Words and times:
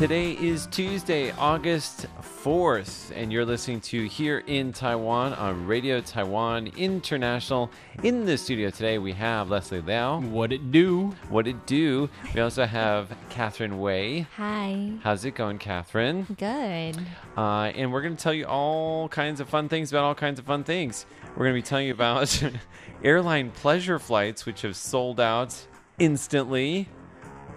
Today 0.00 0.32
is 0.32 0.66
Tuesday, 0.68 1.30
August 1.32 2.06
4th, 2.22 3.12
and 3.14 3.30
you're 3.30 3.44
listening 3.44 3.82
to 3.82 4.08
Here 4.08 4.38
in 4.46 4.72
Taiwan 4.72 5.34
on 5.34 5.66
Radio 5.66 6.00
Taiwan 6.00 6.68
International. 6.68 7.70
In 8.02 8.24
the 8.24 8.38
studio 8.38 8.70
today, 8.70 8.96
we 8.96 9.12
have 9.12 9.50
Leslie 9.50 9.82
Liao. 9.82 10.22
What 10.22 10.52
it 10.52 10.72
do? 10.72 11.14
What 11.28 11.46
it 11.46 11.66
do? 11.66 12.08
We 12.34 12.40
also 12.40 12.64
have 12.64 13.14
Catherine 13.28 13.78
Wei. 13.78 14.20
Hi. 14.38 14.92
How's 15.02 15.26
it 15.26 15.34
going, 15.34 15.58
Catherine? 15.58 16.26
Good. 16.38 16.96
Uh, 17.36 17.64
and 17.64 17.92
we're 17.92 18.00
going 18.00 18.16
to 18.16 18.22
tell 18.22 18.32
you 18.32 18.46
all 18.46 19.06
kinds 19.10 19.38
of 19.38 19.50
fun 19.50 19.68
things 19.68 19.92
about 19.92 20.04
all 20.04 20.14
kinds 20.14 20.38
of 20.38 20.46
fun 20.46 20.64
things. 20.64 21.04
We're 21.36 21.44
going 21.44 21.56
to 21.56 21.62
be 21.62 21.68
telling 21.68 21.88
you 21.88 21.92
about 21.92 22.42
airline 23.04 23.50
pleasure 23.50 23.98
flights, 23.98 24.46
which 24.46 24.62
have 24.62 24.76
sold 24.76 25.20
out 25.20 25.66
instantly. 25.98 26.88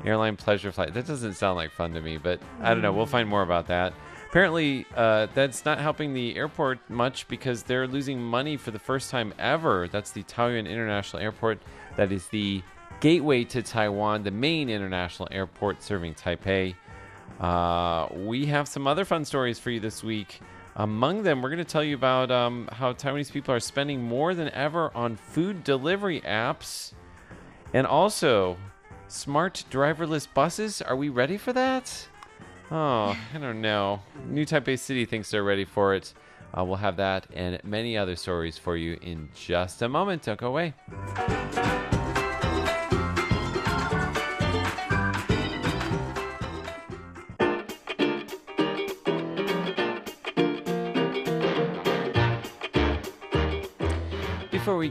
Airline 0.05 0.35
pleasure 0.35 0.71
flight. 0.71 0.93
That 0.93 1.07
doesn't 1.07 1.35
sound 1.35 1.55
like 1.55 1.71
fun 1.71 1.93
to 1.93 2.01
me, 2.01 2.17
but 2.17 2.41
I 2.61 2.73
don't 2.73 2.81
know. 2.81 2.91
We'll 2.91 3.05
find 3.05 3.27
more 3.27 3.41
about 3.41 3.67
that. 3.67 3.93
Apparently, 4.29 4.85
uh, 4.95 5.27
that's 5.35 5.63
not 5.63 5.79
helping 5.79 6.13
the 6.13 6.35
airport 6.35 6.79
much 6.89 7.27
because 7.27 7.63
they're 7.63 7.87
losing 7.87 8.19
money 8.19 8.57
for 8.57 8.71
the 8.71 8.79
first 8.79 9.11
time 9.11 9.33
ever. 9.37 9.87
That's 9.87 10.11
the 10.11 10.23
Taoyuan 10.23 10.67
International 10.67 11.21
Airport. 11.21 11.61
That 11.97 12.11
is 12.11 12.27
the 12.27 12.63
gateway 12.99 13.43
to 13.43 13.61
Taiwan, 13.61 14.23
the 14.23 14.31
main 14.31 14.69
international 14.69 15.27
airport 15.31 15.83
serving 15.83 16.15
Taipei. 16.15 16.75
Uh, 17.39 18.07
we 18.11 18.47
have 18.47 18.67
some 18.67 18.87
other 18.87 19.05
fun 19.05 19.23
stories 19.23 19.59
for 19.59 19.69
you 19.69 19.79
this 19.79 20.03
week. 20.03 20.39
Among 20.75 21.21
them, 21.21 21.41
we're 21.41 21.49
going 21.49 21.59
to 21.59 21.63
tell 21.63 21.83
you 21.83 21.95
about 21.95 22.31
um, 22.31 22.67
how 22.71 22.93
Taiwanese 22.93 23.31
people 23.31 23.53
are 23.53 23.59
spending 23.59 24.01
more 24.01 24.33
than 24.33 24.49
ever 24.49 24.91
on 24.95 25.15
food 25.15 25.63
delivery 25.63 26.21
apps. 26.21 26.93
And 27.73 27.85
also, 27.85 28.57
smart 29.07 29.63
driverless 29.69 30.27
buses. 30.33 30.81
Are 30.81 30.95
we 30.95 31.09
ready 31.09 31.37
for 31.37 31.53
that? 31.53 32.07
Oh, 32.71 33.17
I 33.33 33.37
don't 33.37 33.61
know. 33.61 34.01
New 34.27 34.45
Taipei 34.45 34.79
City 34.79 35.05
thinks 35.05 35.29
they're 35.31 35.43
ready 35.43 35.65
for 35.65 35.93
it. 35.93 36.13
Uh, 36.57 36.63
we'll 36.63 36.77
have 36.77 36.97
that 36.97 37.27
and 37.33 37.63
many 37.63 37.97
other 37.97 38.15
stories 38.15 38.57
for 38.57 38.77
you 38.77 38.97
in 39.01 39.29
just 39.35 39.81
a 39.81 39.89
moment. 39.89 40.23
Don't 40.23 40.39
go 40.39 40.47
away. 40.47 40.73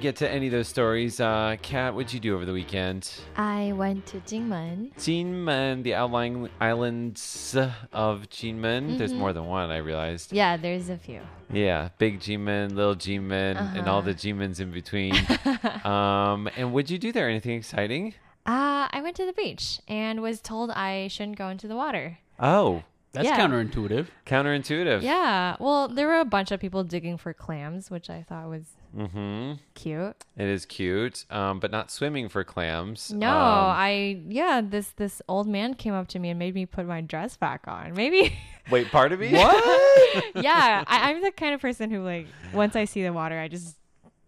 Get 0.02 0.16
to 0.16 0.28
any 0.28 0.46
of 0.46 0.52
those 0.52 0.66
stories, 0.66 1.20
uh, 1.20 1.56
Kat, 1.62 1.94
what'd 1.94 2.12
you 2.12 2.18
do 2.18 2.34
over 2.34 2.44
the 2.44 2.52
weekend? 2.52 3.08
I 3.36 3.72
went 3.72 4.04
to 4.06 4.18
Jingmen. 4.18 4.92
Jinmen, 4.96 5.84
the 5.84 5.94
outlying 5.94 6.48
islands 6.60 7.56
of 7.92 8.28
Jinmen. 8.28 8.98
There's 8.98 9.12
more 9.14 9.32
than 9.32 9.46
one, 9.46 9.70
I 9.70 9.76
realized. 9.78 10.32
Yeah, 10.32 10.56
there's 10.56 10.88
a 10.88 10.98
few. 10.98 11.20
Yeah, 11.52 11.90
big 11.98 12.18
Jinmen, 12.18 12.74
little 12.74 12.96
Jinmen, 12.96 13.56
and 13.76 13.88
all 13.88 14.02
the 14.02 14.12
Jinmens 14.12 14.58
in 14.58 14.72
between. 14.72 15.14
um, 15.84 16.48
and 16.56 16.72
what'd 16.72 16.90
you 16.90 16.98
do 16.98 17.12
there? 17.12 17.28
Anything 17.28 17.56
exciting? 17.56 18.14
Uh, 18.44 18.88
I 18.90 19.00
went 19.02 19.14
to 19.16 19.24
the 19.26 19.32
beach 19.32 19.78
and 19.86 20.20
was 20.20 20.40
told 20.40 20.72
I 20.72 21.06
shouldn't 21.08 21.38
go 21.38 21.48
into 21.48 21.68
the 21.68 21.76
water. 21.76 22.18
Oh, 22.40 22.82
That's 23.12 23.28
Yeah. 23.28 23.38
counterintuitive. 23.38 24.06
counterintuitive. 24.26 25.02
Yeah. 25.02 25.56
Well, 25.60 25.86
there 25.86 26.06
were 26.08 26.18
a 26.20 26.24
bunch 26.24 26.50
of 26.50 26.58
people 26.58 26.82
digging 26.82 27.18
for 27.18 27.32
clams, 27.32 27.90
which 27.90 28.08
I 28.10 28.22
thought 28.22 28.48
was 28.48 28.64
Mm-hmm. 28.96 29.52
cute. 29.74 30.16
It 30.36 30.46
is 30.48 30.66
cute, 30.66 31.24
um, 31.30 31.60
but 31.60 31.70
not 31.70 31.90
swimming 31.90 32.28
for 32.28 32.44
clams. 32.44 33.12
No, 33.12 33.28
Um, 33.30 33.34
I 33.36 34.20
yeah, 34.28 34.60
this 34.62 34.90
this 34.90 35.22
old 35.28 35.46
man 35.48 35.74
came 35.74 35.94
up 35.94 36.08
to 36.08 36.18
me 36.18 36.30
and 36.30 36.38
made 36.38 36.54
me 36.54 36.66
put 36.66 36.86
my 36.86 37.00
dress 37.00 37.36
back 37.36 37.62
on. 37.66 37.94
Maybe 37.94 38.34
wait, 38.70 38.90
part 38.90 39.12
of 39.12 39.20
me? 39.20 39.32
What? 39.32 40.24
yeah, 40.34 40.84
I, 40.86 41.10
I'm 41.10 41.22
the 41.22 41.30
kind 41.32 41.54
of 41.54 41.60
person 41.60 41.90
who 41.90 42.02
like 42.04 42.26
once 42.52 42.76
I 42.76 42.84
see 42.84 43.02
the 43.02 43.12
water, 43.12 43.38
I 43.38 43.48
just 43.48 43.76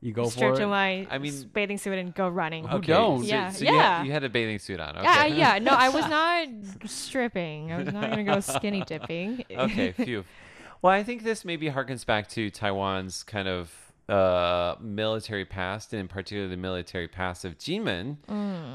you 0.01 0.13
go 0.13 0.29
strip 0.29 0.53
for 0.55 0.57
to 0.61 0.65
it. 0.65 0.69
my 0.69 1.07
I 1.11 1.19
mean- 1.19 1.51
bathing 1.55 1.79
suit 1.79 1.99
and 1.99 2.15
go 2.15 2.29
running. 2.29 2.67
Who 2.67 2.81
don't? 2.81 3.21
So, 3.21 3.27
Yeah, 3.27 3.51
so 3.51 3.65
You, 3.65 3.71
had, 3.73 3.77
yeah. 3.77 4.03
you 4.05 4.13
had 4.13 4.25
a 4.25 4.29
bathing 4.29 4.59
suit 4.59 4.79
on. 4.81 4.97
Okay. 4.99 5.05
Yeah, 5.05 5.25
yeah. 5.55 5.59
No, 5.61 5.73
I 5.73 5.89
was 5.89 6.07
not 6.09 6.47
stripping. 6.87 7.73
I 7.73 7.79
was 7.79 7.93
not 7.93 8.11
gonna 8.11 8.25
go 8.25 8.41
skinny 8.41 8.83
dipping. 8.87 9.45
okay, 9.51 9.93
phew. 9.93 10.25
Well, 10.83 10.93
I 10.93 11.03
think 11.03 11.23
this 11.23 11.45
maybe 11.45 11.71
harkens 11.71 12.05
back 12.05 12.29
to 12.31 12.51
Taiwan's 12.51 13.23
kind 13.23 13.49
of 13.49 13.73
uh, 14.09 14.77
military 14.81 15.45
past, 15.45 15.93
and 15.93 16.01
in 16.01 16.09
particular 16.09 16.49
the 16.49 16.57
military 16.57 17.09
past 17.09 17.45
of 17.45 17.59
Jinmen. 17.59 18.17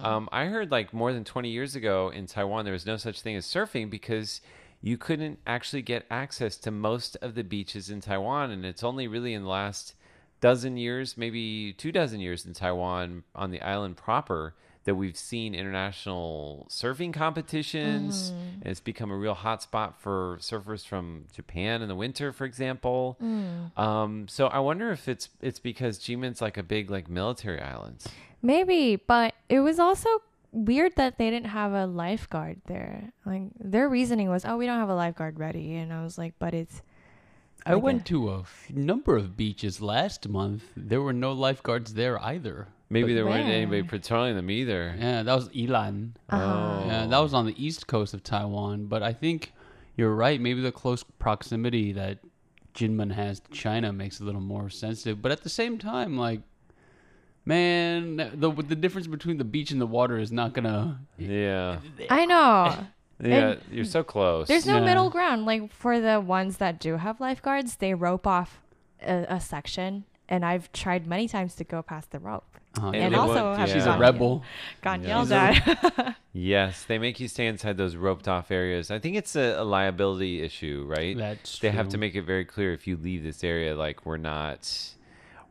Um, 0.03 0.29
I 0.31 0.45
heard 0.45 0.71
like 0.71 0.93
more 0.93 1.13
than 1.13 1.23
20 1.23 1.49
years 1.49 1.75
ago 1.75 2.09
in 2.09 2.25
Taiwan, 2.25 2.65
there 2.65 2.73
was 2.73 2.85
no 2.85 2.97
such 2.97 3.21
thing 3.21 3.35
as 3.35 3.45
surfing 3.45 3.89
because 3.89 4.41
you 4.81 4.97
couldn't 4.97 5.39
actually 5.45 5.81
get 5.81 6.05
access 6.09 6.55
to 6.57 6.71
most 6.71 7.17
of 7.21 7.35
the 7.35 7.43
beaches 7.43 7.89
in 7.89 8.01
Taiwan. 8.01 8.49
And 8.51 8.65
it's 8.65 8.83
only 8.83 9.07
really 9.07 9.33
in 9.33 9.43
the 9.43 9.49
last 9.49 9.93
dozen 10.41 10.77
years, 10.77 11.17
maybe 11.17 11.73
two 11.73 11.91
dozen 11.91 12.19
years 12.19 12.45
in 12.45 12.53
Taiwan 12.53 13.23
on 13.35 13.51
the 13.51 13.61
island 13.61 13.97
proper 13.97 14.55
that 14.89 14.95
we've 14.95 15.15
seen 15.15 15.53
international 15.53 16.65
surfing 16.67 17.13
competitions. 17.13 18.33
And 18.63 18.65
it's 18.65 18.79
become 18.79 19.11
a 19.11 19.15
real 19.15 19.35
hot 19.35 19.61
spot 19.61 20.01
for 20.01 20.37
surfers 20.41 20.83
from 20.83 21.25
Japan 21.31 21.83
in 21.83 21.87
the 21.87 21.95
winter, 21.95 22.33
for 22.33 22.45
example. 22.45 23.15
Um, 23.77 24.27
so 24.27 24.47
I 24.47 24.57
wonder 24.57 24.91
if 24.91 25.07
it's 25.07 25.29
it's 25.41 25.59
because 25.59 25.99
Jinmen's 25.99 26.41
like 26.41 26.57
a 26.57 26.63
big 26.63 26.89
like 26.89 27.07
military 27.07 27.61
island. 27.61 28.03
Maybe, 28.41 28.95
but 28.95 29.35
it 29.47 29.59
was 29.59 29.77
also 29.77 30.09
weird 30.51 30.95
that 30.95 31.19
they 31.19 31.29
didn't 31.29 31.51
have 31.51 31.73
a 31.73 31.85
lifeguard 31.85 32.61
there. 32.65 33.13
Like 33.27 33.43
their 33.59 33.87
reasoning 33.87 34.29
was, 34.29 34.43
"Oh, 34.43 34.57
we 34.57 34.65
don't 34.65 34.79
have 34.79 34.89
a 34.89 34.95
lifeguard 34.95 35.37
ready," 35.37 35.75
and 35.75 35.93
I 35.93 36.01
was 36.01 36.17
like, 36.17 36.33
"But 36.39 36.55
it's." 36.55 36.81
I 37.65 37.73
Like 37.73 37.83
went 37.83 38.01
a- 38.01 38.05
to 38.05 38.29
a 38.31 38.39
f- 38.41 38.69
number 38.73 39.15
of 39.17 39.35
beaches 39.37 39.81
last 39.81 40.27
month. 40.27 40.63
There 40.75 41.01
were 41.01 41.13
no 41.13 41.33
lifeguards 41.33 41.93
there 41.93 42.21
either. 42.23 42.67
Maybe 42.89 43.09
But- 43.09 43.15
there 43.15 43.25
weren't 43.25 43.45
where? 43.45 43.53
anybody 43.55 43.83
patrolling 43.83 44.35
them 44.35 44.49
either. 44.49 44.95
Yeah, 44.97 45.23
that 45.23 45.35
was 45.35 45.49
Ilan. 45.49 46.11
Oh, 46.31 46.83
Yeah, 46.87 47.05
that 47.07 47.19
was 47.19 47.33
on 47.33 47.45
the 47.45 47.63
east 47.63 47.85
coast 47.87 48.13
of 48.13 48.23
Taiwan. 48.23 48.85
But 48.87 49.03
I 49.03 49.13
think 49.13 49.53
you're 49.97 50.15
right. 50.15 50.39
Maybe 50.41 50.61
the 50.61 50.71
close 50.71 51.03
proximity 51.03 51.91
that 51.93 52.19
Jinmen 52.73 53.11
has 53.11 53.41
to 53.41 53.51
China 53.51 53.91
makes 53.93 54.19
it 54.19 54.23
a 54.23 54.25
little 54.25 54.41
more 54.41 54.69
sensitive. 54.69 55.21
But 55.21 55.31
at 55.31 55.43
the 55.43 55.49
same 55.49 55.77
time, 55.77 56.17
like, 56.17 56.41
man, 57.45 58.17
the 58.35 58.51
the 58.51 58.75
difference 58.75 59.07
between 59.07 59.37
the 59.37 59.43
beach 59.43 59.71
and 59.71 59.81
the 59.81 59.87
water 59.87 60.17
is 60.17 60.31
not 60.31 60.53
gonna. 60.53 60.99
yeah, 61.17 61.79
I 62.09 62.25
know. 62.25 62.75
Yeah. 63.21 63.49
And 63.51 63.61
You're 63.71 63.85
so 63.85 64.03
close. 64.03 64.47
There's 64.47 64.65
no 64.65 64.77
Yeah. 64.79 64.85
middle 64.85 65.09
ground. 65.09 65.45
Like 65.45 65.71
for 65.73 65.99
the 65.99 66.19
ones 66.19 66.57
that 66.57 66.79
do 66.79 66.97
have 66.97 67.19
lifeguards, 67.19 67.77
they 67.77 67.93
rope 67.93 68.25
off 68.27 68.61
a, 69.01 69.25
a 69.29 69.39
section, 69.39 70.05
and 70.27 70.45
I've 70.45 70.71
tried 70.71 71.07
many 71.07 71.27
times 71.27 71.55
to 71.55 71.63
go 71.63 71.81
past 71.81 72.11
the 72.11 72.19
rope. 72.19 72.45
Uh, 72.79 72.91
And 72.91 73.13
they 73.13 73.17
also 73.17 73.49
would- 73.51 73.59
yeah. 73.59 73.65
she's 73.65 73.85
a 73.87 73.97
rebel. 73.97 74.43
Gotten 74.81 75.03
Yeah. 75.03 75.09
yelled 75.09 75.31
at. 75.31 76.15
Yes, 76.31 76.83
they 76.85 76.99
make 76.99 77.19
you 77.19 77.27
stay 77.27 77.47
inside 77.47 77.75
those 77.77 77.95
roped 77.95 78.27
off 78.27 78.51
areas. 78.51 78.91
I 78.91 78.99
think 78.99 79.15
it's 79.17 79.35
a, 79.35 79.55
a 79.57 79.63
liability 79.63 80.41
issue, 80.43 80.85
right? 80.87 81.17
That's 81.17 81.57
they 81.59 81.71
have 81.71 81.89
to 81.89 81.97
make 81.97 82.13
it 82.15 82.21
very 82.21 82.45
clear 82.45 82.71
if 82.71 82.85
you 82.85 82.97
leave 82.97 83.23
this 83.23 83.43
area, 83.43 83.75
like 83.75 84.05
we're 84.05 84.17
not, 84.17 84.71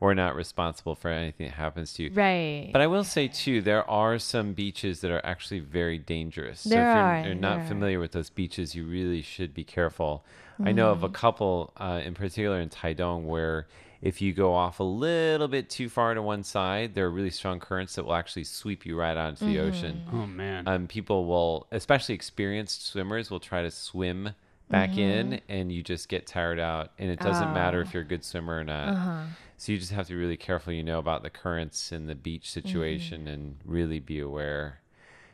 we're 0.00 0.14
not 0.14 0.36
responsible 0.36 0.94
for 0.94 1.10
anything 1.10 1.46
that 1.46 1.54
happens 1.54 1.92
to 1.94 2.04
you. 2.04 2.10
right. 2.14 2.70
But 2.72 2.80
I 2.82 2.86
will 2.86 3.04
say 3.04 3.28
too, 3.28 3.60
there 3.60 3.88
are 3.90 4.18
some 4.18 4.52
beaches 4.52 5.00
that 5.00 5.10
are 5.10 5.24
actually 5.24 5.60
very 5.60 5.98
dangerous. 5.98 6.60
so 6.60 6.70
There 6.70 6.82
if 6.90 6.94
you're, 6.94 7.02
are, 7.04 7.16
you're 7.16 7.24
there 7.24 7.34
not 7.34 7.58
are. 7.60 7.66
familiar 7.66 7.98
with 8.00 8.12
those 8.12 8.30
beaches, 8.30 8.74
you 8.74 8.84
really 8.86 9.22
should 9.22 9.54
be 9.54 9.64
careful. 9.64 10.24
I 10.62 10.72
know 10.72 10.92
Mm-hmm. 10.92 11.04
of 11.04 11.10
a 11.10 11.12
couple 11.12 11.72
uh, 11.76 12.00
in 12.04 12.14
particular 12.14 12.60
in 12.60 12.68
Taidong 12.68 13.24
where 13.24 13.66
If 14.00 14.22
you 14.22 14.32
go 14.32 14.54
off 14.54 14.78
a 14.78 14.84
little 14.84 15.48
bit 15.48 15.68
too 15.68 15.88
far 15.88 16.14
to 16.14 16.22
one 16.22 16.44
side, 16.44 16.94
there 16.94 17.06
are 17.06 17.10
really 17.10 17.30
strong 17.30 17.58
currents 17.58 17.96
that 17.96 18.04
will 18.04 18.14
actually 18.14 18.44
sweep 18.44 18.86
you 18.86 18.96
right 18.96 19.16
out 19.16 19.30
into 19.30 19.44
the 19.46 19.58
ocean. 19.58 20.02
Oh 20.12 20.24
man. 20.26 20.68
Um, 20.68 20.86
people 20.86 21.24
will, 21.26 21.66
especially 21.72 22.14
experienced 22.14 22.86
swimmers, 22.86 23.28
will 23.28 23.40
try 23.40 23.62
to 23.62 23.70
swim 23.72 24.34
back 24.70 24.96
in, 24.98 25.40
and 25.48 25.72
you 25.72 25.82
just 25.82 26.08
get 26.08 26.26
tired 26.28 26.60
out. 26.60 26.92
And 26.98 27.10
it 27.10 27.18
doesn't 27.18 27.52
matter 27.54 27.80
if 27.80 27.92
you're 27.92 28.04
a 28.04 28.06
good 28.06 28.22
swimmer 28.24 28.58
or 28.60 28.64
not. 28.64 29.26
So 29.58 29.72
you 29.72 29.78
just 29.78 29.92
have 29.92 30.06
to 30.06 30.12
be 30.12 30.18
really 30.18 30.36
careful, 30.36 30.72
you 30.72 30.82
know, 30.84 30.98
about 30.98 31.22
the 31.22 31.30
currents 31.30 31.92
and 31.92 32.08
the 32.08 32.14
beach 32.14 32.44
mm-hmm. 32.44 32.60
situation, 32.60 33.28
and 33.28 33.56
really 33.64 33.98
be 34.00 34.20
aware. 34.20 34.80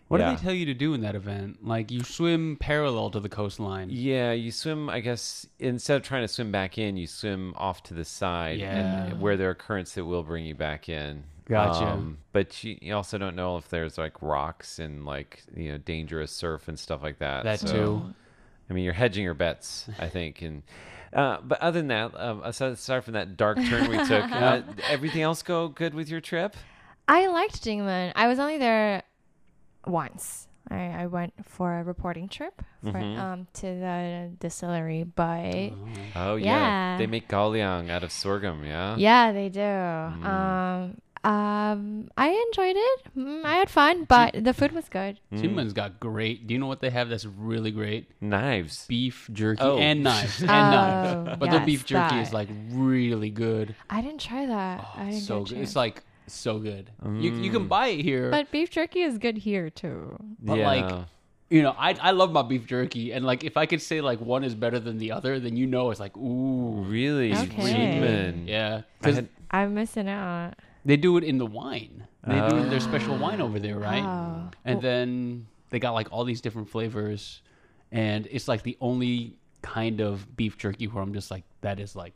what 0.09 0.19
yeah. 0.21 0.31
do 0.31 0.37
they 0.37 0.43
tell 0.43 0.53
you 0.55 0.67
to 0.67 0.75
do 0.75 0.95
in 0.95 1.03
that 1.03 1.15
event? 1.15 1.65
Like 1.65 1.91
you 1.91 2.03
swim 2.03 2.57
parallel 2.59 3.11
to 3.11 3.21
the 3.21 3.29
coastline. 3.29 3.89
Yeah, 3.91 4.33
you 4.33 4.51
swim. 4.51 4.89
I 4.89 5.01
guess 5.01 5.47
instead 5.59 5.97
of 5.97 6.03
trying 6.03 6.23
to 6.23 6.29
swim 6.29 6.51
back 6.51 6.79
in, 6.79 6.97
you 6.97 7.07
swim 7.07 7.55
off 7.57 7.83
to 7.85 7.95
the 7.95 8.05
side, 8.05 8.59
Yeah. 8.59 9.05
and 9.07 9.21
where 9.21 9.37
there 9.37 9.51
are 9.51 9.55
currents 9.55 9.95
that 9.95 10.05
will 10.05 10.23
bring 10.23 10.45
you 10.47 10.55
back 10.55 10.89
in. 10.89 11.25
Gotcha. 11.47 11.85
Um, 11.87 12.17
but 12.33 12.65
you, 12.65 12.79
you 12.81 12.95
also 12.95 13.19
don't 13.19 13.37
know 13.37 13.59
if 13.59 13.69
there's 13.69 13.99
like 13.99 14.23
rocks 14.23 14.79
and 14.79 15.05
like 15.05 15.43
you 15.55 15.71
know 15.73 15.77
dangerous 15.79 16.33
surf 16.33 16.69
and 16.69 16.79
stuff 16.79 17.03
like 17.03 17.19
that. 17.19 17.45
That 17.45 17.61
So, 17.61 17.69
too. 17.69 18.15
I 18.71 18.73
mean, 18.73 18.85
you're 18.85 18.95
hedging 18.95 19.25
your 19.25 19.35
bets, 19.35 19.87
I 19.99 20.09
think. 20.09 20.41
And 20.41 20.63
uh, 21.15 21.39
but 21.43 21.61
other 21.61 21.79
than 21.81 21.89
that, 21.89 22.13
um, 22.19 22.43
aside, 22.45 23.05
from 23.05 23.15
that 23.15 23.37
dark 23.37 23.59
turn 23.59 23.89
we 23.91 23.97
took, 24.05 24.25
uh, 24.33 24.63
everything 24.89 25.23
else 25.23 25.43
go 25.43 25.69
good 25.69 25.95
with 25.95 26.09
your 26.09 26.21
trip? 26.21 26.57
I 27.09 27.27
liked 27.29 27.63
Jingmen. 27.63 28.13
I 28.17 28.27
was 28.29 28.39
only 28.39 28.59
there 28.59 29.03
once. 29.87 30.49
I, 30.71 31.03
I 31.03 31.07
went 31.07 31.35
for 31.45 31.79
a 31.79 31.83
reporting 31.85 32.27
trip 32.29 32.63
for, 32.83 32.93
Mhm. 32.93 33.19
um, 33.19 33.47
to 33.55 33.67
the 33.67 34.31
distillery, 34.41 35.05
but 35.05 35.73
Oh 36.17 36.37
yeah, 36.37 36.95
Yeah. 36.95 36.97
they 36.99 37.07
make 37.07 37.29
gaoliang 37.29 37.91
out 37.91 38.03
of 38.03 38.11
sorghum. 38.11 38.65
Yeah. 38.65 38.97
yeah, 38.97 39.33
they 39.33 39.51
do. 39.51 39.61
Mm. 39.61 40.25
Um, 40.25 41.01
um, 41.25 42.09
I 42.17 42.29
enjoyed 42.49 42.77
it. 42.77 43.01
Mm, 43.17 43.45
I 43.45 43.57
had 43.57 43.71
fun, 43.71 44.05
but 44.05 44.45
the 44.45 44.53
food 44.53 44.73
was 44.73 44.89
good. 44.89 45.19
Mm. 45.33 45.41
Jinmen's 45.41 45.73
got 45.73 45.99
great. 45.99 46.47
Do 46.47 46.55
you 46.55 46.61
know 46.61 46.67
what 46.67 46.81
they 46.81 46.91
have 46.91 47.09
that's 47.09 47.25
really 47.25 47.71
great? 47.71 48.11
Knives. 48.21 48.87
Beef 48.87 49.29
jerky 49.33 49.63
Oh. 49.63 49.79
and 49.79 50.03
knives 50.05 50.41
and 50.43 50.51
Oh, 50.51 51.25
knives. 51.25 51.39
But 51.41 51.51
the 51.51 51.61
beef 51.61 51.85
jerky 51.87 52.17
is 52.21 52.29
that. 52.31 52.35
like 52.35 52.49
really 52.71 53.31
good. 53.31 53.75
I 53.89 54.03
didn't 54.03 54.21
try 54.21 54.47
that. 54.47 54.81
Oh, 54.85 55.01
I 55.01 55.05
didn't 55.11 55.21
so 55.23 55.41
get 55.41 55.51
a 55.51 55.55
good. 55.55 55.63
It's 55.63 55.71
chance. 55.71 55.77
like 55.77 56.03
so 56.27 56.59
good. 56.59 56.91
You 57.05 57.33
you 57.35 57.51
Mm. 57.51 57.53
can 57.53 57.69
buy 57.69 57.89
it 57.89 58.03
here, 58.03 58.31
but 58.31 58.51
beef 58.51 58.71
jerky 58.71 59.01
is 59.03 59.19
good 59.19 59.39
here 59.39 59.71
too. 59.71 60.17
but 60.41 60.59
yeah. 60.59 60.67
like 60.67 61.07
you 61.51 61.63
know, 61.63 61.75
I 61.79 61.95
I 62.01 62.11
love 62.13 62.33
my 62.33 62.43
beef 62.43 62.67
jerky, 62.67 63.13
and 63.13 63.25
like 63.25 63.45
if 63.45 63.57
I 63.57 63.67
could 63.67 63.81
say 63.83 64.01
like 64.01 64.21
one 64.21 64.43
is 64.45 64.55
better 64.55 64.81
than 64.81 64.99
the 64.99 65.13
other, 65.13 65.39
then 65.39 65.57
you 65.57 65.67
know 65.67 65.91
it's 65.91 66.01
like 66.01 66.17
ooh, 66.17 66.83
really, 66.89 67.33
Okay. 67.33 67.63
Jinmen. 67.73 68.49
yeah, 68.49 68.83
I 69.03 69.11
had- 69.11 69.29
I'm 69.51 69.75
missing 69.75 70.09
out. 70.09 70.55
They 70.85 70.97
do 70.97 71.17
it 71.17 71.25
in 71.25 71.39
the 71.39 71.47
wine. 71.47 72.07
They 72.27 72.39
do 72.49 72.57
it 72.57 72.63
in 72.63 72.71
their 72.71 72.81
special 72.81 73.17
wine 73.17 73.41
over 73.41 73.59
there, 73.59 73.79
right? 73.79 74.03
Oh. 74.03 74.51
And 74.65 74.81
then 74.81 75.47
they 75.71 75.79
got 75.79 75.93
like 75.93 76.09
all 76.11 76.25
these 76.25 76.41
different 76.41 76.69
flavors, 76.71 77.43
and 77.93 78.27
it's 78.31 78.49
like 78.49 78.63
the 78.63 78.77
only 78.81 79.37
kind 79.63 80.01
of 80.01 80.37
beef 80.37 80.57
jerky 80.59 80.87
where 80.87 81.03
I'm 81.03 81.13
just 81.15 81.31
like 81.31 81.45
that 81.63 81.81
is 81.81 81.95
like 81.97 82.15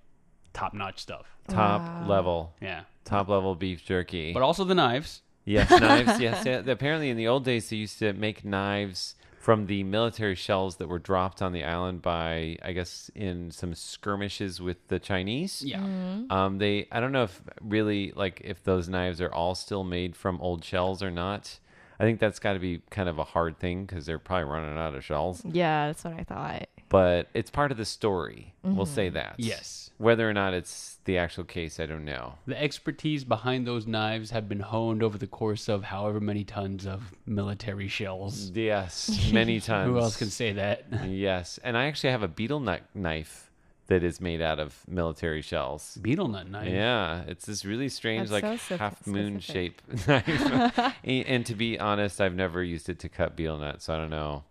top 0.54 0.72
notch 0.74 0.98
stuff. 1.00 1.26
top 1.48 1.82
Wow. 1.82 2.06
level, 2.08 2.52
Yeah, 2.60 2.82
top 3.04 3.28
level 3.28 3.54
beef 3.54 3.84
jerky. 3.84 4.32
but 4.32 4.42
also 4.42 4.64
the 4.64 4.74
knives. 4.74 5.22
Yes, 5.44 5.70
knives. 5.70 6.20
Yes, 6.26 6.44
yeah. 6.44 6.62
apparently 6.66 7.08
in 7.10 7.16
the 7.16 7.28
old 7.28 7.44
days 7.44 7.70
they 7.70 7.76
used 7.76 7.98
to 8.00 8.12
make 8.12 8.44
knives 8.44 9.14
from 9.48 9.64
the 9.64 9.82
military 9.82 10.34
shells 10.34 10.76
that 10.76 10.88
were 10.88 10.98
dropped 10.98 11.40
on 11.40 11.52
the 11.54 11.64
island 11.64 12.02
by, 12.02 12.58
I 12.62 12.72
guess, 12.72 13.10
in 13.14 13.50
some 13.50 13.74
skirmishes 13.74 14.60
with 14.60 14.76
the 14.88 14.98
Chinese. 14.98 15.62
Yeah. 15.64 15.78
Mm-hmm. 15.78 16.30
Um, 16.30 16.58
they, 16.58 16.86
I 16.92 17.00
don't 17.00 17.12
know 17.12 17.22
if 17.22 17.40
really 17.62 18.12
like 18.14 18.42
if 18.44 18.62
those 18.62 18.90
knives 18.90 19.22
are 19.22 19.32
all 19.32 19.54
still 19.54 19.84
made 19.84 20.14
from 20.14 20.38
old 20.42 20.62
shells 20.62 21.02
or 21.02 21.10
not. 21.10 21.60
I 21.98 22.04
think 22.04 22.20
that's 22.20 22.38
got 22.38 22.52
to 22.52 22.58
be 22.58 22.82
kind 22.90 23.08
of 23.08 23.18
a 23.18 23.24
hard 23.24 23.58
thing 23.58 23.86
because 23.86 24.04
they're 24.04 24.18
probably 24.18 24.50
running 24.50 24.76
out 24.76 24.94
of 24.94 25.02
shells. 25.02 25.42
Yeah, 25.46 25.86
that's 25.86 26.04
what 26.04 26.12
I 26.12 26.24
thought. 26.24 26.68
But 26.90 27.28
it's 27.32 27.50
part 27.50 27.70
of 27.70 27.78
the 27.78 27.86
story. 27.86 28.52
We'll 28.62 28.84
say 28.84 29.08
that. 29.08 29.36
Yes. 29.38 29.87
Whether 29.98 30.30
or 30.30 30.32
not 30.32 30.54
it's 30.54 30.98
the 31.04 31.18
actual 31.18 31.42
case, 31.44 31.80
I 31.80 31.86
don't 31.86 32.04
know. 32.04 32.34
The 32.46 32.60
expertise 32.60 33.24
behind 33.24 33.66
those 33.66 33.84
knives 33.86 34.30
have 34.30 34.48
been 34.48 34.60
honed 34.60 35.02
over 35.02 35.18
the 35.18 35.26
course 35.26 35.68
of 35.68 35.84
however 35.84 36.20
many 36.20 36.44
tons 36.44 36.86
of 36.86 37.12
military 37.26 37.88
shells. 37.88 38.50
Yes, 38.54 39.30
many 39.32 39.58
times. 39.60 39.90
Who 39.90 39.98
else 39.98 40.16
can 40.16 40.30
say 40.30 40.52
that? 40.52 40.84
Yes, 41.04 41.58
and 41.64 41.76
I 41.76 41.86
actually 41.86 42.10
have 42.10 42.22
a 42.22 42.28
betel 42.28 42.60
nut 42.60 42.82
knife 42.94 43.50
that 43.88 44.04
is 44.04 44.20
made 44.20 44.40
out 44.40 44.60
of 44.60 44.84
military 44.86 45.42
shells. 45.42 45.98
Betel 46.00 46.28
nut 46.28 46.48
knife. 46.48 46.68
Yeah, 46.68 47.22
it's 47.26 47.46
this 47.46 47.64
really 47.64 47.88
strange, 47.88 48.28
That's 48.28 48.42
like 48.44 48.60
so 48.60 48.76
spe- 48.76 48.78
half 48.78 49.04
moon 49.06 49.40
shape 49.40 49.82
knife. 50.06 50.78
and, 51.02 51.26
and 51.26 51.46
to 51.46 51.56
be 51.56 51.76
honest, 51.80 52.20
I've 52.20 52.34
never 52.36 52.62
used 52.62 52.88
it 52.88 53.00
to 53.00 53.08
cut 53.08 53.34
betel 53.34 53.58
nuts, 53.58 53.86
so 53.86 53.94
I 53.94 53.96
don't 53.96 54.10
know. 54.10 54.44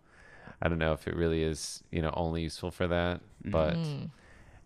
I 0.61 0.67
don't 0.67 0.79
know 0.79 0.91
if 0.91 1.07
it 1.07 1.15
really 1.15 1.41
is, 1.43 1.83
you 1.91 2.01
know, 2.01 2.11
only 2.17 2.41
useful 2.41 2.71
for 2.71 2.87
that. 2.87 3.21
But 3.45 3.75
Mm. 3.75 4.09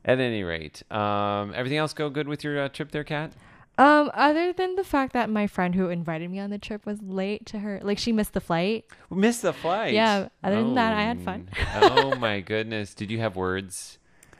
At 0.05 0.19
any 0.19 0.43
rate, 0.43 0.83
um, 0.91 1.53
everything 1.55 1.77
else 1.77 1.93
go 1.93 2.09
good 2.09 2.27
with 2.27 2.43
your 2.43 2.59
uh, 2.61 2.69
trip 2.69 2.91
there, 2.91 3.03
Kat? 3.03 3.31
Um, 3.77 4.11
other 4.13 4.51
than 4.53 4.75
the 4.75 4.83
fact 4.83 5.13
that 5.13 5.29
my 5.29 5.47
friend 5.47 5.73
who 5.73 5.89
invited 5.89 6.29
me 6.29 6.39
on 6.39 6.49
the 6.49 6.59
trip 6.59 6.85
was 6.85 7.01
late 7.01 7.45
to 7.47 7.59
her, 7.59 7.79
like 7.81 7.97
she 7.97 8.11
missed 8.11 8.33
the 8.33 8.41
flight. 8.41 8.85
Missed 9.09 9.41
the 9.41 9.53
flight. 9.53 9.93
Yeah, 9.93 10.27
other 10.43 10.57
than 10.57 10.75
that, 10.75 10.93
I 10.93 11.01
had 11.03 11.21
fun. 11.21 11.49
oh 11.75 12.15
my 12.15 12.41
goodness! 12.51 12.93
Did 12.93 13.09
you 13.09 13.19
have 13.19 13.35
words? 13.35 13.97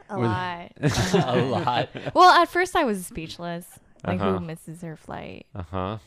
A 0.09 0.17
lot. 0.19 0.71
a 1.13 1.35
lot. 1.41 1.89
well, 2.13 2.29
at 2.41 2.49
first 2.49 2.75
I 2.75 2.83
was 2.83 3.05
speechless. 3.05 3.65
Like 4.05 4.19
Uh-huh. 4.19 4.39
who 4.39 4.45
misses 4.45 4.81
her 4.81 4.95
flight? 4.97 5.45
Uh 5.55 5.63
huh. 5.71 5.97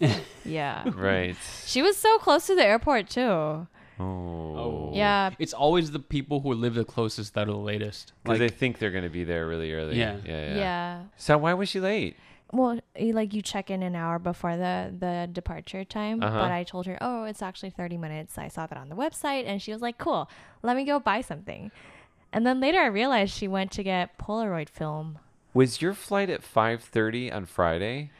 Yeah. 0.45 0.85
right. 0.95 1.37
she 1.65 1.81
was 1.81 1.97
so 1.97 2.19
close 2.19 2.47
to 2.49 2.55
the 2.57 2.65
airport 2.65 3.09
too. 3.09 3.67
Oh. 4.01 4.91
Yeah. 4.95 5.31
It's 5.39 5.53
always 5.53 5.91
the 5.93 5.99
people 5.99 6.41
who 6.41 6.53
live 6.55 6.75
the 6.75 6.85
closest 6.85 7.35
that 7.35 7.43
are 7.49 7.53
the 7.53 7.57
latest. 7.57 8.13
Because 8.23 8.41
Like, 8.41 8.51
they 8.51 8.57
think 8.57 8.79
they're 8.79 8.91
going 8.91 9.05
to 9.05 9.11
be 9.11 9.25
there 9.25 9.47
really 9.47 9.73
early. 9.73 9.99
Yeah. 9.99 10.17
yeah. 10.25 10.49
Yeah. 10.49 10.55
Yeah. 10.57 11.03
So 11.17 11.39
why 11.39 11.55
was 11.55 11.69
she 11.69 11.81
late? 11.81 12.17
Well, 12.53 12.79
like 13.01 13.35
you 13.35 13.43
check 13.43 13.69
in 13.71 13.83
an 13.83 13.97
hour 13.97 14.21
before 14.21 14.57
the 14.57 14.95
the 14.97 15.29
departure 15.33 15.83
time, 15.85 16.23
Uh-huh. 16.23 16.39
but 16.39 16.53
I 16.53 16.63
told 16.63 16.87
her, 16.87 16.97
"Oh, 17.01 17.25
it's 17.25 17.43
actually 17.43 17.71
30 17.71 17.97
minutes." 17.97 18.39
I 18.39 18.47
saw 18.47 18.67
that 18.69 18.79
on 18.79 18.91
the 18.91 18.95
website 18.95 19.45
and 19.47 19.61
she 19.61 19.73
was 19.73 19.83
like, 19.83 19.99
"Cool. 19.99 20.29
Let 20.63 20.77
me 20.77 20.85
go 20.85 21.01
buy 21.01 21.21
something." 21.21 21.73
And 22.33 22.47
then 22.47 22.61
later 22.61 22.79
I 22.79 22.87
realized 22.87 23.35
she 23.35 23.49
went 23.49 23.73
to 23.73 23.83
get 23.83 24.19
Polaroid 24.19 24.69
film. 24.69 25.19
Was 25.53 25.83
your 25.83 25.95
flight 25.95 26.31
at 26.31 26.43
5:30 26.43 27.33
on 27.33 27.45
Friday? 27.47 28.11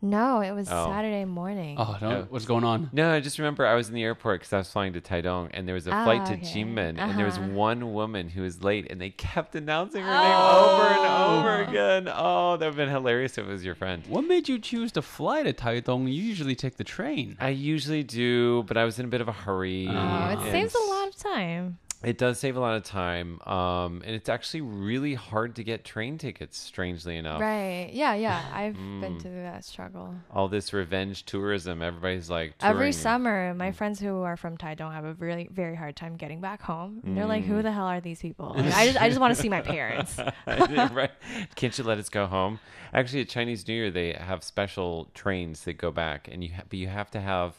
No, 0.00 0.40
it 0.40 0.52
was 0.52 0.68
Oh. 0.70 0.86
Saturday 0.86 1.24
morning. 1.24 1.74
oh 1.76 1.96
no, 2.00 2.10
Oh. 2.10 2.26
what's 2.30 2.44
going 2.44 2.62
on? 2.62 2.88
No, 2.92 3.10
I 3.12 3.18
just 3.18 3.36
remember 3.38 3.66
I 3.66 3.74
was 3.74 3.88
in 3.88 3.94
the 3.94 4.02
airport 4.04 4.40
because 4.40 4.52
I 4.52 4.58
was 4.58 4.70
flying 4.70 4.92
to 4.92 5.00
Taidong, 5.00 5.50
and 5.52 5.66
there 5.66 5.74
was 5.74 5.88
a 5.88 5.90
flight 5.90 6.20
Ah, 6.22 6.26
to 6.26 6.32
okay. 6.34 6.42
Jinmen, 6.42 6.98
and 6.98 7.18
there 7.18 7.24
was 7.26 7.36
Uh-huh. 7.38 7.48
one 7.48 7.92
woman 7.92 8.28
who 8.28 8.42
was 8.42 8.62
late, 8.62 8.86
and 8.90 9.00
they 9.00 9.10
kept 9.10 9.56
announcing 9.56 10.02
her 10.04 10.08
name 10.08 10.36
over 10.40 10.82
and 10.84 11.06
over 11.38 11.56
Oh. 11.58 11.68
again. 11.68 12.08
Oh, 12.14 12.56
that 12.56 12.64
would 12.66 12.74
have 12.74 12.76
been 12.76 12.88
hilarious 12.90 13.38
if 13.38 13.46
it 13.46 13.50
was 13.50 13.64
your 13.64 13.74
friend. 13.74 14.04
What 14.08 14.24
made 14.24 14.48
you 14.48 14.60
choose 14.60 14.92
to 14.92 15.02
fly 15.02 15.42
to 15.42 15.52
Taitung? 15.52 16.02
You 16.06 16.22
usually 16.22 16.54
take 16.54 16.76
the 16.76 16.84
train. 16.84 17.36
I 17.40 17.48
usually 17.48 18.04
do, 18.04 18.62
but 18.68 18.76
I 18.76 18.84
was 18.84 19.00
in 19.00 19.04
a 19.06 19.08
bit 19.08 19.20
of 19.20 19.26
a 19.26 19.32
hurry. 19.32 19.88
Oh, 19.88 19.92
it 19.92 20.38
and 20.38 20.42
saves 20.42 20.74
a 20.76 20.90
lot 20.90 21.08
of 21.08 21.16
time. 21.16 21.78
It 22.04 22.16
does 22.16 22.38
save 22.38 22.56
a 22.56 22.60
lot 22.60 22.76
of 22.76 22.84
time, 22.84 23.40
um, 23.42 24.02
and 24.06 24.14
it's 24.14 24.28
actually 24.28 24.60
really 24.60 25.14
hard 25.14 25.56
to 25.56 25.64
get 25.64 25.84
train 25.84 26.16
tickets. 26.16 26.56
Strangely 26.56 27.16
enough, 27.16 27.40
Right. 27.40 27.90
Yeah, 27.92 28.14
yeah. 28.14 28.40
I've 28.52 28.76
Mm. 28.76 29.00
been 29.00 29.18
through 29.20 29.42
that 29.42 29.64
struggle. 29.64 30.14
all 30.32 30.46
this 30.46 30.72
revenge 30.72 31.24
tourism, 31.24 31.82
everybody's 31.82 32.30
like 32.30 32.54
Every 32.60 32.92
summer, 32.92 33.52
my 33.54 33.72
friends 33.72 33.98
who 33.98 34.22
are 34.22 34.36
from 34.36 34.56
Taitung 34.56 34.92
have 34.92 35.04
a 35.04 35.14
really 35.14 35.48
very 35.50 35.74
hard 35.74 35.96
time 35.96 36.16
getting 36.16 36.40
back 36.40 36.62
home. 36.62 37.00
They're 37.02 37.26
like, 37.26 37.42
Mm. 37.42 37.48
"Who 37.48 37.62
the 37.62 37.72
hell 37.72 37.86
are 37.86 38.00
these 38.00 38.20
people?" 38.22 38.52
Like, 38.56 38.72
I 38.74 38.86
just 38.86 39.00
I 39.02 39.08
just 39.08 39.20
want 39.20 39.34
to 39.34 39.40
see 39.42 39.48
my 39.48 39.60
parents. 39.62 40.18
right? 40.46 41.10
Can't 41.56 41.76
you 41.76 41.82
let 41.84 41.98
us 41.98 42.08
go 42.08 42.26
home? 42.26 42.60
Actually, 42.94 43.22
at 43.22 43.28
Chinese 43.28 43.66
New 43.66 43.74
Year, 43.74 43.90
they 43.90 44.12
have 44.12 44.44
special 44.44 45.08
trains 45.14 45.64
that 45.64 45.74
go 45.78 45.90
back, 45.90 46.28
and 46.30 46.44
you 46.44 46.50
ha- 46.54 46.62
but 46.68 46.78
you 46.78 46.86
have 46.86 47.10
to 47.10 47.20
have 47.20 47.54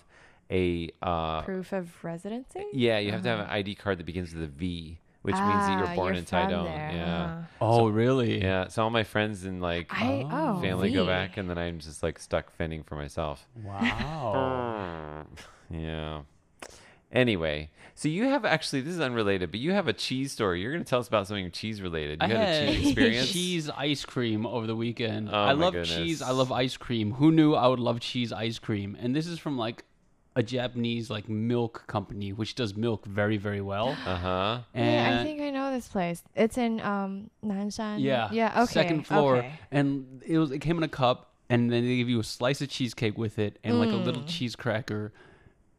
a 0.51 0.89
uh, 1.01 1.41
Proof 1.43 1.73
of 1.73 1.91
residency. 2.03 2.63
yeah, 2.73 2.97
you 2.99 3.11
have 3.11 3.21
to 3.23 3.29
have 3.29 3.39
an 3.39 3.47
ID 3.49 3.75
card 3.75 3.99
that 3.99 4.05
begins 4.05 4.33
with 4.33 4.43
a 4.43 4.47
V, 4.47 4.97
which 5.21 5.35
means 5.35 5.45
that 5.65 5.71
Ah, 5.71 5.77
you're 5.79 5.95
born 5.95 6.15
in 6.15 6.25
from 6.25 6.39
Taidong. 6.49 6.63
there, 6.65 6.91
Yeah, 6.93 7.23
uh-huh. 7.25 7.41
Oh, 7.61 7.87
really? 7.89 8.41
yeah. 8.41 8.67
So 8.67 8.83
all 8.83 8.89
my 8.89 9.03
friends 9.03 9.43
and 9.45 9.61
like 9.61 9.87
I 9.91 10.25
oh 10.29 10.61
family 10.61 10.91
go 10.91 11.03
V. 11.03 11.07
back, 11.09 11.37
and 11.37 11.49
then 11.49 11.57
I'm 11.57 11.79
just 11.79 12.01
like 12.01 12.17
stuck 12.19 12.49
fending 12.57 12.83
for 12.83 12.95
myself. 12.95 13.47
Wow. 13.63 15.25
Yeah. 15.71 16.21
Anyway, 17.11 17.69
so 17.95 18.07
you 18.07 18.25
have 18.25 18.45
actually 18.45 18.81
this 18.81 18.93
is 18.95 18.99
unrelated, 18.99 19.51
but 19.51 19.59
you 19.59 19.71
have 19.71 19.87
a 19.87 19.93
cheese 19.93 20.31
story. 20.31 20.61
You're 20.61 20.71
going 20.71 20.83
to 20.83 20.89
tell 20.89 20.99
us 20.99 21.07
about 21.07 21.27
something 21.27 21.49
cheese 21.51 21.79
related. 21.81 22.21
You 22.21 22.25
I 22.27 22.27
had, 22.27 22.37
had 22.39 22.63
a 22.69 22.71
cheese 22.71 22.85
experience. 22.87 23.31
cheese 23.31 23.69
ice 23.69 24.05
cream 24.05 24.45
over 24.45 24.65
the 24.67 24.75
weekend. 24.75 25.29
Oh, 25.31 25.33
I 25.33 25.45
my 25.47 25.51
love 25.53 25.73
goodness. 25.73 25.95
cheese. 25.95 26.21
I 26.21 26.31
love 26.31 26.51
ice 26.51 26.77
cream. 26.77 27.13
Who 27.13 27.31
knew 27.31 27.53
I 27.55 27.67
would 27.67 27.79
love 27.79 27.99
cheese 27.99 28.31
ice 28.31 28.57
cream? 28.59 28.95
And 28.99 29.15
this 29.15 29.25
is 29.27 29.37
from 29.39 29.57
like 29.57 29.83
a 30.39 30.43
Japanese 30.43 31.05
like 31.15 31.27
milk 31.29 31.73
company 31.95 32.29
which 32.39 32.51
does 32.59 32.71
milk 32.85 33.01
very 33.19 33.37
very 33.47 33.63
well. 33.71 33.89
Uh 34.13 34.19
huh. 34.27 34.59
And 34.73 34.85
Yeah, 35.15 35.19
I 35.19 35.23
think 35.25 35.37
I 35.47 35.49
know 35.57 35.67
this 35.77 35.87
place? 35.95 36.19
It's 36.43 36.57
in 36.65 36.73
um 36.93 37.11
Nanshan. 37.43 37.95
Yeah. 37.99 38.29
Yeah. 38.31 38.63
Okay. 38.63 38.73
Second 38.81 39.01
floor, 39.09 39.37
okay. 39.37 39.53
and 39.77 40.23
it 40.33 40.37
was 40.41 40.49
it 40.51 40.59
came 40.59 40.77
in 40.81 40.83
a 40.91 40.93
cup, 41.03 41.17
and 41.49 41.61
then 41.71 41.81
they 41.87 41.95
give 42.01 42.09
you 42.13 42.19
a 42.19 42.23
slice 42.37 42.59
of 42.61 42.69
cheesecake 42.69 43.17
with 43.17 43.35
it, 43.45 43.59
and 43.63 43.71
like 43.83 43.89
a 43.99 44.01
little 44.07 44.23
Mm. 44.23 44.27
cheese 44.35 44.55
cracker, 44.55 45.03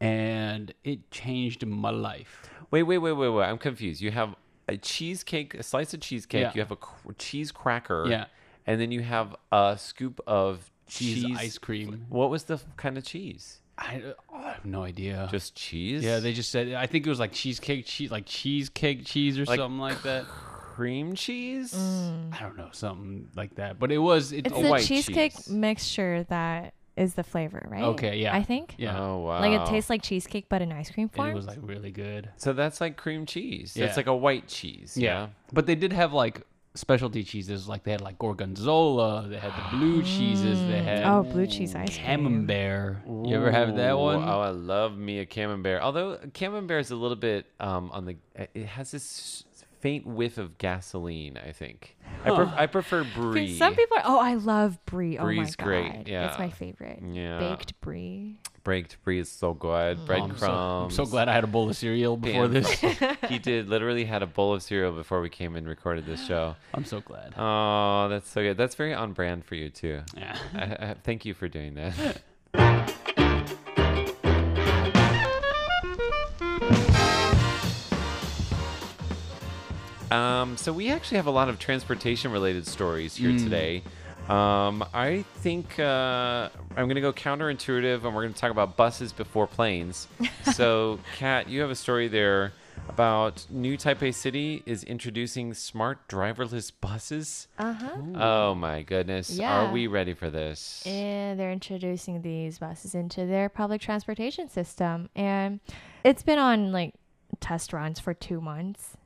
and 0.01 0.73
it 0.85 1.11
changed 1.11 1.65
my 1.67 1.91
life. 1.91 2.35
Wait, 2.71 2.85
wait, 2.85 2.99
wait, 2.99 3.13
wait, 3.13 3.29
wait. 3.31 3.45
I'm 3.45 3.59
confused. 3.59 4.01
You 4.01 4.11
have 4.13 4.35
a 4.69 4.77
cheesecake, 4.77 5.55
a 5.55 5.63
slice 5.63 5.93
of 5.95 6.01
cheesecake. 6.01 6.43
Yeah. 6.43 6.53
You 6.55 6.61
have 6.61 6.71
a 6.71 6.77
cr- 6.77 7.13
cheese 7.19 7.51
cracker. 7.53 8.07
Yeah. 8.09 8.27
And 8.67 8.81
then 8.81 8.93
you 8.93 9.01
have 9.03 9.35
a 9.51 9.77
scoop 9.79 10.21
of 10.27 10.71
Cheese, 10.87 11.23
cheese, 11.25 11.37
ice 11.39 11.59
cream. 11.59 12.07
What 12.09 12.31
was 12.31 12.45
the 12.45 12.55
f- 12.55 12.67
kind 12.77 12.97
of 12.99 13.05
cheese? 13.05 13.60
I, 13.81 14.03
I 14.33 14.43
have 14.53 14.65
no 14.65 14.83
idea. 14.85 15.27
Just 15.31 15.55
cheese? 15.55 16.05
yeah, 16.05 16.19
they 16.21 16.33
just 16.33 16.51
said. 16.51 16.73
I 16.75 16.87
think 16.87 17.07
it 17.07 17.11
was 17.11 17.19
like 17.19 17.33
cheesecake, 17.33 17.87
cheese, 17.87 18.11
like 18.11 18.27
cheesecake 18.27 19.05
cheese 19.07 19.39
or 19.39 19.45
Like 19.47 19.59
something 19.59 19.79
like 19.81 20.03
that. 20.03 20.25
cream 20.27 21.15
cheese? 21.15 21.73
Mm. 21.73 22.35
I 22.35 22.41
don't 22.43 22.57
know, 22.59 22.69
something 22.73 23.29
like 23.35 23.55
that. 23.57 23.79
But 23.79 23.91
it 23.91 23.99
was. 23.99 24.33
It, 24.33 24.47
It's 24.47 24.59
a 24.59 24.63
the 24.63 24.69
white 24.69 24.85
cheesecake 24.85 25.35
cheese. 25.35 25.49
mixture 25.49 26.25
that 26.29 26.75
is 26.97 27.15
the 27.15 27.25
flavor, 27.25 27.67
right? 27.71 27.83
Okay, 27.85 28.19
yeah. 28.19 28.37
I 28.37 28.43
think. 28.43 28.75
yeah. 28.77 29.01
Oh 29.01 29.21
wow. 29.21 29.41
Like 29.41 29.59
it 29.59 29.67
tastes 29.67 29.89
like 29.89 30.03
cheesecake, 30.03 30.47
but 30.51 30.61
in 30.61 30.71
ice 30.73 30.91
cream 30.91 31.05
and 31.05 31.13
form. 31.15 31.31
it 31.31 31.35
was 31.35 31.47
like 31.47 31.59
really 31.63 31.91
good. 31.91 32.29
So 32.37 32.53
that's 32.53 32.81
like 32.83 32.99
cream 32.99 33.25
cheese. 33.25 33.75
Yeah. 33.77 33.87
It's 33.87 33.97
like 33.97 34.09
a 34.09 34.15
white 34.17 34.47
cheese. 34.49 34.97
Yeah. 34.97 35.29
But 35.53 35.65
they 35.67 35.75
did 35.75 35.95
have 35.95 36.13
like 36.13 36.43
specialty 36.75 37.23
cheeses. 37.25 37.69
Like 37.69 37.85
they 37.85 37.93
had 37.93 38.01
like 38.01 38.19
gorgonzola. 38.19 39.27
They 39.29 39.39
had 39.39 39.53
the 39.53 39.77
blue 39.77 40.03
cheeses. 40.03 40.59
They 40.61 40.83
had 40.83 41.05
oh, 41.05 41.23
blue 41.23 41.47
cheese 41.47 41.75
ice 41.75 41.97
cream. 41.97 42.07
camembert. 42.07 42.99
You 43.07 43.37
ever 43.37 43.51
have 43.51 43.77
that 43.77 43.93
Ooh, 43.93 43.99
one? 43.99 44.17
Oh, 44.17 44.41
I 44.41 44.51
love 44.51 44.97
me 44.97 45.19
a 45.19 45.27
camembert. 45.27 45.83
Although 45.83 46.19
camembert 46.35 46.81
is 46.81 46.91
a 46.91 46.97
little 46.97 47.17
bit 47.17 47.47
um, 47.59 47.91
on 47.93 48.05
the. 48.07 48.17
It 48.55 48.67
has 48.67 48.91
this 48.91 49.45
faint 49.81 50.07
whiff 50.07 50.39
of 50.39 50.59
gasoline. 50.59 51.39
I 51.39 51.53
think. 51.53 51.97
I, 52.25 52.35
pref- 52.35 52.55
I 52.57 52.67
prefer 52.67 53.05
brie. 53.15 53.57
Some 53.57 53.75
people. 53.75 53.97
Are, 53.99 54.03
oh, 54.05 54.19
I 54.19 54.35
love 54.35 54.79
brie. 54.87 55.17
Oh 55.19 55.23
my 55.23 55.27
Brie's 55.27 55.57
god, 55.57 55.65
great, 55.65 56.03
yeah. 56.07 56.29
it's 56.29 56.39
my 56.39 56.51
favorite. 56.51 57.03
Yeah. 57.11 57.39
Baked 57.39 57.81
brie. 57.81 58.37
Baked 58.63 59.03
brie 59.03 59.19
is 59.21 59.31
so 59.31 59.55
good. 59.55 59.99
Oh, 59.99 60.01
I'm 60.01 60.07
Breadcrumbs. 60.07 60.41
so, 60.41 60.53
I'm 60.53 60.91
so 60.91 61.07
glad 61.07 61.29
I 61.29 61.33
had 61.33 61.45
a 61.45 61.47
bowl 61.47 61.71
of 61.71 61.77
cereal 61.77 62.17
before 62.17 62.47
this. 62.49 62.69
he 63.29 63.39
did 63.39 63.69
literally 63.69 64.05
had 64.05 64.23
a 64.23 64.27
bowl 64.27 64.55
of 64.55 64.63
cereal 64.63 64.93
before 64.93 65.21
we 65.23 65.31
came 65.31 65.57
and 65.57 65.67
recorded 65.67 66.05
this 66.05 66.27
show. 66.27 66.57
I'm 66.75 66.85
so 66.85 67.01
glad. 67.01 67.35
Oh, 67.39 68.09
that's 68.11 68.29
so 68.29 68.43
good. 68.43 68.57
That's 68.57 68.75
very 68.75 68.93
on 68.93 69.13
brand 69.13 69.45
for 69.45 69.55
you 69.55 69.71
too. 69.71 70.03
Yeah. 70.17 70.37
I, 70.55 70.63
I, 70.63 70.97
thank 71.03 71.25
you 71.25 71.33
for 71.33 71.49
doing 71.49 71.75
that. 71.75 72.23
Um, 80.11 80.57
so 80.57 80.73
we 80.73 80.91
actually 80.91 81.17
have 81.19 81.27
a 81.27 81.33
lot 81.33 81.49
of 81.49 81.59
transportation 81.59 82.33
related 82.33 82.67
stories 82.67 83.17
here 83.17 83.37
today. 83.39 83.83
Um, 84.29 84.85
I 84.95 85.25
think 85.37 85.79
uh, 85.79 86.49
I'm 86.77 86.87
going 86.87 86.95
to 86.95 87.01
go 87.01 87.13
counterintuitive, 87.13 88.05
and 88.05 88.15
we're 88.15 88.23
going 88.23 88.35
to 88.35 88.41
talk 88.41 88.53
about 88.53 88.77
buses 88.77 89.13
before 89.13 89.47
planes. 89.47 90.07
so, 90.53 91.01
Kat, 91.17 91.49
you 91.49 91.61
have 91.63 91.71
a 91.71 91.75
story 91.75 92.07
there 92.07 92.53
about 92.89 93.47
New 93.51 93.77
Taipei 93.77 94.15
City 94.15 94.63
is 94.67 94.85
introducing 94.85 95.55
smart 95.55 96.07
driverless 96.09 96.73
buses. 96.81 97.49
Uh 97.59 97.73
huh. 97.73 97.97
Oh 98.15 98.55
my 98.55 98.83
goodness! 98.83 99.31
Yeah. 99.31 99.61
Are 99.67 99.73
we 99.73 99.87
ready 99.87 100.15
for 100.15 100.31
this? 100.31 100.83
And 100.87 101.39
they're 101.39 101.53
introducing 101.53 102.23
these 102.23 102.59
buses 102.59 102.95
into 102.95 103.27
their 103.27 103.49
public 103.49 103.81
transportation 103.81 104.49
system, 104.49 105.09
and 105.15 105.61
it's 106.05 106.23
been 106.23 106.39
on 106.39 106.73
like 106.73 106.95
test 107.41 107.73
runs 107.73 108.01
for 108.01 108.15
two 108.15 108.41
months. 108.41 108.97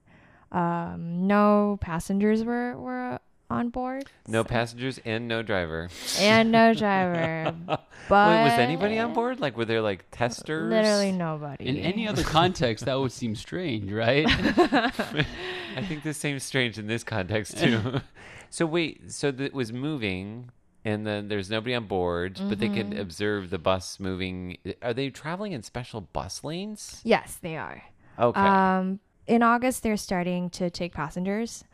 Um, 0.55 1.27
no 1.27 1.79
passengers 1.81 2.45
were 2.45 2.77
were 2.79 3.19
on 3.51 3.69
board. 3.69 4.05
No 4.27 4.43
so- 4.43 4.49
passengers 4.49 5.01
and 5.05 5.29
no 5.29 5.43
driver. 5.43 5.89
and 6.19 6.51
no 6.53 6.73
driver. 6.83 7.55
but 7.67 7.81
Wait, 8.29 8.45
was 8.45 8.53
anybody 8.59 8.99
on 8.99 9.13
board? 9.15 9.41
Like, 9.41 9.57
were 9.57 9.65
there 9.65 9.83
like 9.83 10.07
testers? 10.11 10.71
Literally 10.71 11.13
nobody. 11.13 11.67
In 11.69 11.77
any 11.77 12.07
other 12.09 12.23
context, 12.23 12.85
that 12.87 12.99
would 12.99 13.13
seem 13.13 13.35
strange, 13.37 13.93
right? 13.93 14.27
I 14.29 15.85
think 15.89 16.03
this 16.05 16.19
seems 16.19 16.43
strange 16.43 16.79
in 16.79 16.87
this 16.87 17.05
context 17.05 17.59
too. 17.59 18.01
so 18.51 18.65
wait, 18.67 19.11
so 19.11 19.31
that 19.33 19.53
was 19.53 19.73
moving, 19.73 20.51
and 20.85 21.07
then 21.07 21.29
there's 21.29 21.51
nobody 21.51 21.75
on 21.75 21.87
board, 21.87 22.41
but 22.49 22.59
they 22.59 22.69
Mm-hmm. 22.69 22.91
could 22.93 22.99
observe 22.99 23.51
the 23.51 23.59
bus 23.59 23.99
moving. 24.01 24.57
Are 24.83 24.95
they 24.95 25.11
traveling 25.11 25.53
in 25.53 25.63
special 25.63 26.01
bus 26.01 26.43
lanes? 26.45 27.01
Yes, 27.05 27.39
they 27.43 27.57
are. 27.57 27.83
Okay. 28.19 28.41
Um, 28.41 29.01
in 29.27 29.43
August, 29.43 29.83
they're 29.83 29.97
starting 29.97 30.51
to 30.51 30.71
take 30.71 30.93
passengers. 30.93 31.65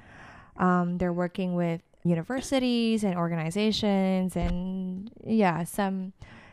Um, 0.57 0.99
they're 0.99 1.12
working 1.12 1.54
with 1.54 1.80
universities 2.04 3.04
and 3.04 3.16
organizations 3.16 4.37
and, 4.37 5.11
yeah, 5.25 5.64
some 5.64 6.12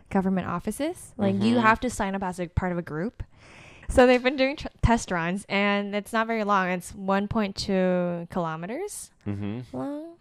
government 0.09 0.47
offices. 0.47 1.13
Like, 1.17 1.35
you 1.35 1.55
Mhm. 1.57 1.61
have 1.61 1.79
to 1.81 1.89
sign 1.89 2.15
up 2.15 2.23
as 2.23 2.39
a 2.39 2.47
part 2.47 2.71
of 2.71 2.77
a 2.77 2.81
group. 2.81 3.23
So 3.89 4.05
they've 4.05 4.21
been 4.23 4.35
doing 4.35 4.57
tr- 4.57 4.67
test 4.81 5.11
runs, 5.11 5.45
and 5.47 5.95
it's 5.95 6.11
not 6.11 6.27
very 6.27 6.43
long. 6.43 6.67
It's 6.69 6.91
1.2 6.93 8.27
kilometers 8.29 9.11
mm-hmm. 9.25 9.61
long. 9.75 10.16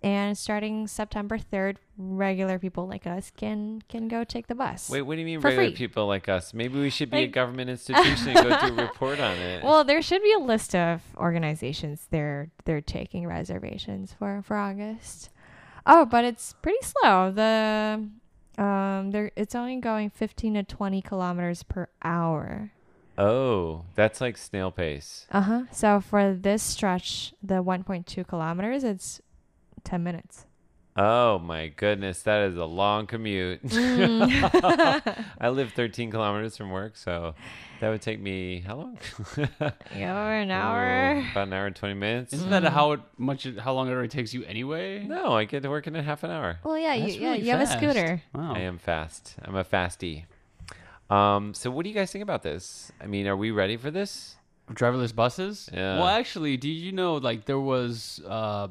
And 0.00 0.38
starting 0.38 0.86
September 0.86 1.38
3rd, 1.38 1.78
regular 1.96 2.60
people 2.60 2.86
like 2.86 3.04
us 3.04 3.32
can 3.36 3.82
can 3.88 4.06
go 4.06 4.22
take 4.22 4.46
the 4.46 4.54
bus. 4.54 4.88
Wait, 4.88 5.02
what 5.02 5.14
do 5.16 5.20
you 5.20 5.26
mean 5.26 5.40
regular 5.40 5.68
free. 5.68 5.74
people 5.76 6.06
like 6.06 6.28
us? 6.28 6.54
Maybe 6.54 6.78
we 6.78 6.88
should 6.88 7.10
be 7.10 7.24
a 7.24 7.26
government 7.26 7.68
institution 7.76 8.28
and 8.28 8.48
go 8.48 8.68
do 8.68 8.78
a 8.78 8.86
report 8.86 9.18
on 9.18 9.36
it. 9.36 9.64
Well, 9.64 9.82
there 9.82 10.00
should 10.00 10.22
be 10.22 10.32
a 10.32 10.38
list 10.38 10.74
of 10.76 11.02
organizations 11.16 12.06
they're 12.10 12.50
they're 12.64 12.80
taking 12.80 13.26
reservations 13.26 14.12
for 14.12 14.40
for 14.42 14.56
August. 14.56 15.30
Oh, 15.84 16.04
but 16.04 16.24
it's 16.24 16.54
pretty 16.62 16.78
slow. 16.82 17.32
The 17.32 18.08
um, 18.62 19.10
there 19.10 19.32
it's 19.34 19.54
only 19.54 19.76
going 19.80 20.10
15 20.10 20.54
to 20.54 20.62
20 20.62 21.02
kilometers 21.02 21.62
per 21.64 21.88
hour. 22.02 22.70
oh, 23.16 23.84
that's 23.96 24.20
like 24.20 24.36
snail 24.36 24.70
pace. 24.70 25.26
Uh 25.32 25.40
huh. 25.40 25.62
So 25.72 26.00
for 26.00 26.34
this 26.34 26.62
stretch, 26.62 27.34
the 27.42 27.64
1.2 27.64 28.26
kilometers, 28.28 28.84
it's 28.84 29.20
10 29.84 30.02
minutes. 30.02 30.46
Oh 31.00 31.38
my 31.38 31.68
goodness, 31.68 32.22
that 32.22 32.48
is 32.48 32.56
a 32.56 32.64
long 32.64 33.06
commute. 33.06 33.62
Mm. 33.64 35.24
I 35.40 35.48
live 35.48 35.72
13 35.72 36.10
kilometers 36.10 36.56
from 36.56 36.70
work, 36.70 36.96
so 36.96 37.36
that 37.80 37.88
would 37.88 38.02
take 38.02 38.20
me 38.20 38.64
how 38.66 38.76
long? 38.76 38.98
Yeah, 39.94 40.28
an 40.30 40.50
Oh, 40.50 40.54
hour. 40.54 41.24
about 41.30 41.46
an 41.46 41.52
hour 41.52 41.66
and 41.66 41.76
20 41.76 41.94
minutes. 41.94 42.32
Isn't 42.32 42.50
that 42.50 42.64
how 42.64 42.92
it, 42.92 43.00
much 43.16 43.46
how 43.60 43.74
long 43.74 43.88
it 43.88 43.92
already 43.92 44.08
takes 44.08 44.34
you 44.34 44.42
anyway? 44.44 45.04
No, 45.04 45.34
I 45.34 45.44
get 45.44 45.62
to 45.62 45.70
work 45.70 45.86
in 45.86 45.94
a 45.94 46.02
half 46.02 46.24
an 46.24 46.32
hour. 46.32 46.58
Well, 46.64 46.76
yeah, 46.76 46.94
you, 46.94 47.02
That's 47.04 47.16
yeah, 47.16 47.30
really 47.30 47.42
you 47.44 47.50
have 47.52 47.60
a 47.60 47.66
scooter. 47.68 48.22
Wow. 48.34 48.54
I 48.54 48.60
am 48.60 48.78
fast. 48.78 49.36
I'm 49.44 49.54
a 49.54 49.64
fastie. 49.64 50.24
Um, 51.10 51.54
so 51.54 51.70
what 51.70 51.84
do 51.84 51.90
you 51.90 51.94
guys 51.94 52.10
think 52.10 52.24
about 52.24 52.42
this? 52.42 52.90
I 53.00 53.06
mean, 53.06 53.28
are 53.28 53.36
we 53.36 53.52
ready 53.52 53.76
for 53.76 53.92
this? 53.92 54.34
driverless 54.72 55.14
buses. 55.14 55.70
Yeah. 55.72 55.98
Well, 55.98 56.08
actually, 56.08 56.56
did 56.56 56.68
you 56.68 56.92
know 56.92 57.16
like 57.16 57.46
there 57.46 57.58
was 57.60 58.20
uh, 58.26 58.68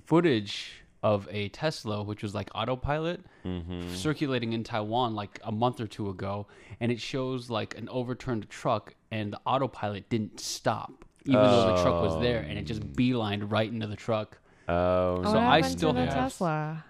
footage 0.00 0.72
of 1.02 1.26
a 1.30 1.48
Tesla, 1.48 2.02
which 2.02 2.22
was 2.22 2.34
like 2.34 2.48
autopilot, 2.54 3.20
Mm-hmm. 3.44 3.92
circulating 3.94 4.52
in 4.52 4.62
Taiwan 4.62 5.16
like 5.16 5.40
a 5.42 5.50
month 5.50 5.80
or 5.80 5.86
two 5.88 6.08
ago, 6.08 6.46
and 6.80 6.92
it 6.92 7.00
shows 7.00 7.50
like 7.50 7.76
an 7.76 7.88
overturned 7.88 8.48
truck, 8.48 8.94
and 9.10 9.32
the 9.32 9.40
autopilot 9.44 10.08
didn't 10.08 10.38
stop, 10.38 11.04
even 11.24 11.40
though 11.42 11.74
the 11.76 11.82
truck 11.82 12.00
was 12.02 12.20
there, 12.22 12.38
and 12.48 12.56
it 12.56 12.62
just 12.66 12.82
beelined 12.92 13.50
right 13.50 13.68
into 13.68 13.88
the 13.88 13.96
truck. 13.96 14.38
Oh, 14.68 15.16
What 15.20 15.26
So 15.32 15.38
I 15.38 15.60
still 15.62 15.92
to 15.92 15.98
the 15.98 16.04
have- 16.06 16.14
Tesla. 16.14 16.84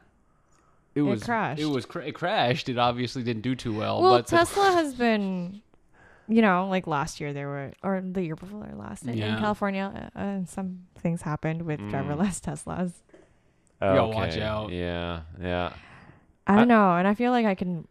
It, 0.95 1.01
It 1.01 1.03
was 1.05 1.23
crashed. 1.25 1.63
It 1.63 1.65
was 1.65 1.87
cra- 1.87 2.05
it 2.07 2.15
crashed. 2.15 2.69
It 2.69 2.77
obviously 2.77 3.23
didn't 3.23 3.41
do 3.41 3.55
too 3.55 3.73
well. 3.75 4.03
Well, 4.03 4.13
but 4.19 4.27
the- 4.27 4.37
Tesla 4.37 4.73
has 4.73 4.93
been, 4.93 5.63
you 6.33 6.43
know, 6.43 6.69
like 6.69 6.87
last 6.87 7.21
year 7.21 7.33
there 7.33 7.49
were, 7.49 7.73
or 7.83 8.01
the 8.01 8.23
year 8.23 8.37
before 8.37 8.67
or 8.71 8.75
last 8.77 9.05
in 9.05 9.17
Yeah. 9.17 9.39
California, 9.39 10.11
uh, 10.17 10.19
uh, 10.19 10.45
some 10.47 10.81
things 10.99 11.23
happened 11.23 11.63
with 11.63 11.81
Mm. 11.81 11.91
driverless 11.91 12.41
Teslas. 12.47 12.93
You 13.81 13.89
gotta 13.99 14.07
watch 14.17 14.37
out. 14.39 14.71
Yeah, 14.73 15.23
yeah. 15.41 15.73
I 16.47 16.55
I- 16.55 16.57
don't 16.57 16.69
know, 16.69 16.97
and 16.97 17.07
I 17.09 17.15
feel 17.15 17.31
like 17.33 17.47
I 17.47 17.55
can 17.55 17.87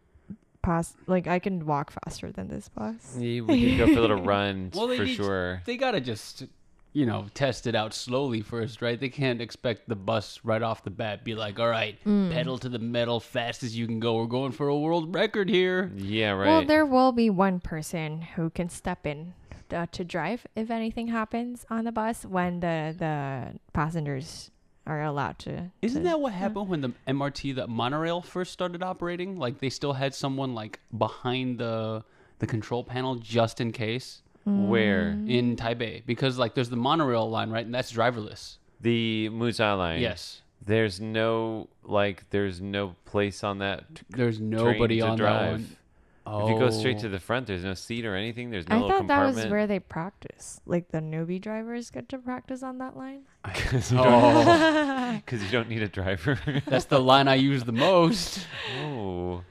pass, 0.62 0.94
like 1.06 1.26
I 1.26 1.38
can 1.38 1.66
walk 1.66 1.90
faster 1.90 2.30
than 2.32 2.48
this 2.48 2.68
bus. 2.68 3.16
Yeah, 3.18 3.42
we 3.42 3.70
could 3.76 3.78
go 3.78 3.86
for 3.92 3.98
a 3.98 4.02
little 4.02 4.22
run 4.34 4.70
Well, 4.74 4.88
for 4.88 5.04
need- 5.04 5.14
sure. 5.16 5.62
they 5.66 5.76
gotta 5.76 6.00
just 6.00 6.44
you 6.92 7.06
know 7.06 7.26
test 7.34 7.66
it 7.66 7.74
out 7.74 7.94
slowly 7.94 8.40
first 8.42 8.82
right 8.82 9.00
they 9.00 9.08
can't 9.08 9.40
expect 9.40 9.88
the 9.88 9.96
bus 9.96 10.40
right 10.44 10.62
off 10.62 10.84
the 10.84 10.90
bat 10.90 11.24
be 11.24 11.34
like 11.34 11.58
all 11.58 11.68
right 11.68 11.98
Mm. 12.04 12.30
pedal 12.32 12.58
to 12.58 12.68
the 12.68 12.78
metal 12.78 13.18
fast 13.20 13.62
as 13.62 13.76
you 13.76 13.86
can 13.86 13.98
go 14.00 14.16
we're 14.16 14.26
going 14.26 14.52
for 14.52 14.68
a 14.68 14.76
world 14.78 15.14
record 15.14 15.48
here 15.48 15.90
Yeah, 15.96 16.32
right. 16.32 16.46
Well, 16.48 16.64
there 16.64 16.84
will 16.86 17.12
be 17.12 17.30
one 17.30 17.60
person 17.60 18.22
who 18.36 18.50
can 18.50 18.68
step 18.68 19.06
in 19.06 19.34
uh, 19.72 19.86
to 19.92 20.04
drive 20.04 20.46
if 20.54 20.70
anything 20.70 21.08
happens 21.08 21.64
on 21.70 21.84
the 21.84 21.92
bus 21.92 22.24
when 22.26 22.60
the 22.60 22.94
the 22.98 23.58
passengers 23.72 24.50
are 24.86 25.02
allowed 25.02 25.38
to. 25.38 25.70
isn't 25.80 26.02
to- 26.02 26.08
that 26.08 26.20
what 26.20 26.32
happened 26.32 26.68
when 26.68 26.80
the 26.80 26.92
mrt 27.06 27.54
the 27.54 27.66
monorail 27.68 28.20
first 28.20 28.52
started 28.52 28.82
operating 28.82 29.36
like 29.36 29.58
they 29.60 29.70
still 29.70 29.92
had 29.94 30.14
someone 30.14 30.54
like 30.54 30.80
behind 30.98 31.58
the 31.58 32.02
the 32.40 32.46
control 32.46 32.82
panel 32.82 33.14
just 33.14 33.60
in 33.60 33.70
case 33.70 34.21
Where? 34.44 35.12
Mm. 35.12 35.30
in 35.30 35.56
Taipei 35.56 36.04
because 36.06 36.38
like 36.38 36.54
there's 36.54 36.70
the 36.70 36.76
monorail 36.76 37.28
line, 37.30 37.50
right? 37.50 37.64
And 37.64 37.74
that's 37.74 37.92
driverless. 37.92 38.56
The 38.80 39.28
Muzha 39.32 39.76
line. 39.78 40.00
Yes. 40.00 40.42
There's 40.64 41.00
no 41.00 41.68
like. 41.84 42.28
There's 42.30 42.60
no 42.60 42.94
place 43.04 43.42
on 43.44 43.58
that 43.58 43.84
There's 44.10 44.38
train 44.38 44.50
nobody 44.50 44.98
to 45.00 45.06
on 45.06 45.16
drive. 45.18 45.40
that 45.40 45.50
one. 45.52 46.44
If 46.44 46.50
you 46.50 46.58
go 46.58 46.70
straight 46.70 46.98
Oh. 46.98 47.00
to 47.02 47.08
the 47.08 47.18
front, 47.18 47.48
there's 47.48 47.64
no 47.64 47.74
seat 47.74 48.04
or 48.06 48.14
anything. 48.14 48.50
There's 48.50 48.68
no 48.68 48.76
I 48.76 48.78
little 48.78 48.98
thought 48.98 49.08
that 49.08 49.34
was 49.34 49.46
where 49.46 49.66
they 49.66 49.80
practice. 49.80 50.60
Like 50.66 50.88
the 50.92 50.98
newbie 50.98 51.40
drivers 51.40 51.90
get 51.90 52.08
to 52.10 52.18
practice 52.18 52.62
on 52.62 52.78
that 52.78 52.96
line. 52.96 53.22
Because 53.44 53.90
you, 53.90 53.98
Oh, 53.98 54.44
don't- 54.44 55.26
'cause 55.26 55.42
you 55.42 55.50
don't 55.50 55.68
need 55.68 55.82
a 55.82 55.88
driver. 55.88 56.38
that's 56.66 56.84
the 56.84 57.00
line 57.00 57.26
I 57.26 57.34
use 57.34 57.64
the 57.64 57.72
most. 57.72 58.46
oh, 58.80 59.42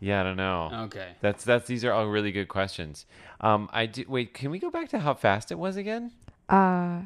yeah, 0.00 0.20
I 0.20 0.24
don't 0.24 0.36
know. 0.38 0.70
Okay. 0.84 1.08
That's 1.20 1.44
that's 1.44 1.66
these 1.66 1.84
are 1.84 1.92
all 1.92 2.06
really 2.06 2.32
good 2.32 2.48
questions. 2.48 3.04
Um, 3.44 3.68
I 3.74 3.84
do 3.84 4.06
wait. 4.08 4.32
Can 4.32 4.50
we 4.50 4.58
go 4.58 4.70
back 4.70 4.88
to 4.88 4.98
how 4.98 5.12
fast 5.12 5.52
it 5.52 5.58
was 5.58 5.76
again? 5.76 6.12
Uh, 6.48 7.02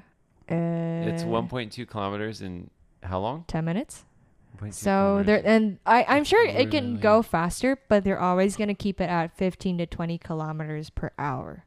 uh 0.49 0.54
It's 0.54 1.25
1.2 1.25 1.88
kilometers 1.88 2.40
in 2.40 2.71
how 3.02 3.18
long? 3.18 3.45
10 3.49 3.64
minutes. 3.64 4.04
So 4.71 4.90
kilometers. 4.90 5.26
there, 5.26 5.42
and 5.45 5.78
I, 5.85 6.04
I'm 6.09 6.23
sure 6.23 6.45
it 6.47 6.71
can 6.71 6.90
Really? 6.90 7.00
go 7.00 7.23
faster, 7.23 7.76
but 7.88 8.04
they're 8.04 8.21
always 8.21 8.57
going 8.57 8.68
to 8.68 8.75
keep 8.75 9.00
it 9.00 9.11
at 9.11 9.37
15 9.37 9.78
to 9.78 9.87
20 9.87 10.18
kilometers 10.18 10.90
per 10.90 11.11
hour. 11.18 11.64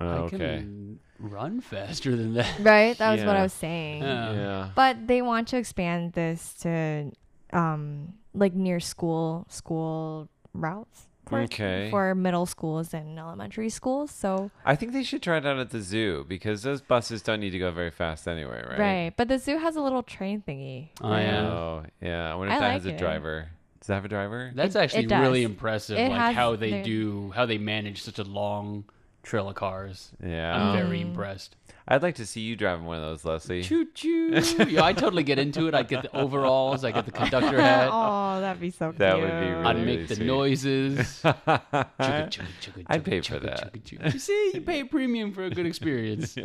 Oh, 0.00 0.06
I 0.06 0.18
okay. 0.18 0.38
can 0.38 1.00
run 1.18 1.60
faster 1.62 2.14
than 2.14 2.34
that. 2.34 2.60
Right? 2.60 2.96
That 2.98 3.12
was 3.12 3.24
what 3.24 3.36
I 3.36 3.42
was 3.42 3.52
saying. 3.54 4.02
Yeah. 4.02 4.32
yeah. 4.32 4.70
But 4.74 5.06
they 5.06 5.22
want 5.22 5.48
to 5.48 5.56
expand 5.56 6.12
this 6.12 6.54
to, 6.60 7.10
um, 7.52 8.14
like 8.34 8.54
near 8.54 8.80
school, 8.80 9.46
school 9.48 10.28
routes. 10.52 11.06
For, 11.30 11.40
Okay. 11.42 11.88
For 11.90 12.14
middle 12.14 12.44
schools 12.46 12.92
and 12.92 13.18
elementary 13.18 13.70
schools. 13.70 14.10
So, 14.10 14.50
I 14.64 14.76
think 14.76 14.92
they 14.92 15.02
should 15.02 15.22
try 15.22 15.38
it 15.38 15.46
out 15.46 15.58
at 15.58 15.70
the 15.70 15.80
zoo 15.80 16.24
because 16.28 16.62
those 16.62 16.80
buses 16.82 17.22
don't 17.22 17.40
need 17.40 17.50
to 17.50 17.58
go 17.58 17.70
very 17.70 17.90
fast 17.90 18.28
anyway, 18.28 18.62
right? 18.68 18.78
right. 18.78 19.12
But 19.16 19.28
the 19.28 19.38
zoo 19.38 19.56
has 19.58 19.76
a 19.76 19.80
little 19.80 20.02
train 20.02 20.42
thingy. 20.46 20.88
Oh, 21.00 21.10
where- 21.10 21.20
yeah. 21.22 21.48
Oh, 21.48 21.82
yeah. 22.02 22.32
I 22.32 22.34
wonder 22.34 22.52
if 22.52 22.56
I 22.56 22.60
that 22.60 22.66
like 22.66 22.72
has 22.74 22.86
a 22.86 22.94
it. 22.94 22.98
driver. 22.98 23.48
Does 23.80 23.86
that 23.86 23.94
have 23.94 24.04
a 24.04 24.08
driver? 24.08 24.52
That's 24.54 24.76
actually 24.76 25.06
really 25.06 25.42
impressive. 25.42 25.96
It 25.98 26.10
like 26.10 26.20
has 26.20 26.34
how 26.36 26.54
they 26.56 26.82
do, 26.82 27.30
how 27.34 27.46
they 27.46 27.56
manage 27.56 28.02
such 28.02 28.18
a 28.18 28.24
long 28.24 28.84
trail 29.22 29.48
of 29.48 29.54
cars. 29.54 30.10
Yeah. 30.24 30.54
I'm 30.56 30.76
very 30.76 31.02
Um, 31.02 31.08
impressed. 31.10 31.56
I'd 31.88 32.02
like 32.02 32.14
to 32.16 32.26
see 32.26 32.40
you 32.42 32.54
driving 32.56 32.84
one 32.86 32.98
of 32.98 33.02
those, 33.02 33.24
Leslie. 33.24 33.62
Choo 33.64 33.86
choo. 33.94 34.40
yeah, 34.68 34.84
I 34.84 34.92
totally 34.92 35.22
get 35.24 35.38
into 35.40 35.66
it. 35.66 35.74
I 35.74 35.82
get 35.82 36.02
the 36.02 36.16
overalls. 36.16 36.84
I 36.84 36.92
get 36.92 37.04
the 37.04 37.10
conductor 37.10 37.60
hat. 37.60 37.88
oh, 37.90 38.40
that'd 38.40 38.60
be 38.60 38.70
so 38.70 38.92
That 38.92 39.16
would 39.18 39.26
be 39.26 39.28
I'd 39.68 39.76
really 39.76 39.96
make 39.98 40.08
the 40.08 40.14
sweet. 40.16 40.26
noises. 40.26 40.96
Chugga, 41.24 41.66
chugga, 41.98 42.46
chugga, 42.60 42.84
I'd 42.86 43.02
chugga, 43.02 43.04
pay 43.04 43.20
for 43.20 43.34
chugga, 43.38 43.42
that. 43.42 43.72
chugga, 43.72 43.82
chugga. 43.98 44.12
You 44.14 44.18
see, 44.20 44.50
you 44.54 44.60
pay 44.60 44.80
a 44.80 44.84
premium 44.86 45.32
for 45.32 45.44
a 45.44 45.50
good 45.50 45.66
experience. 45.66 46.36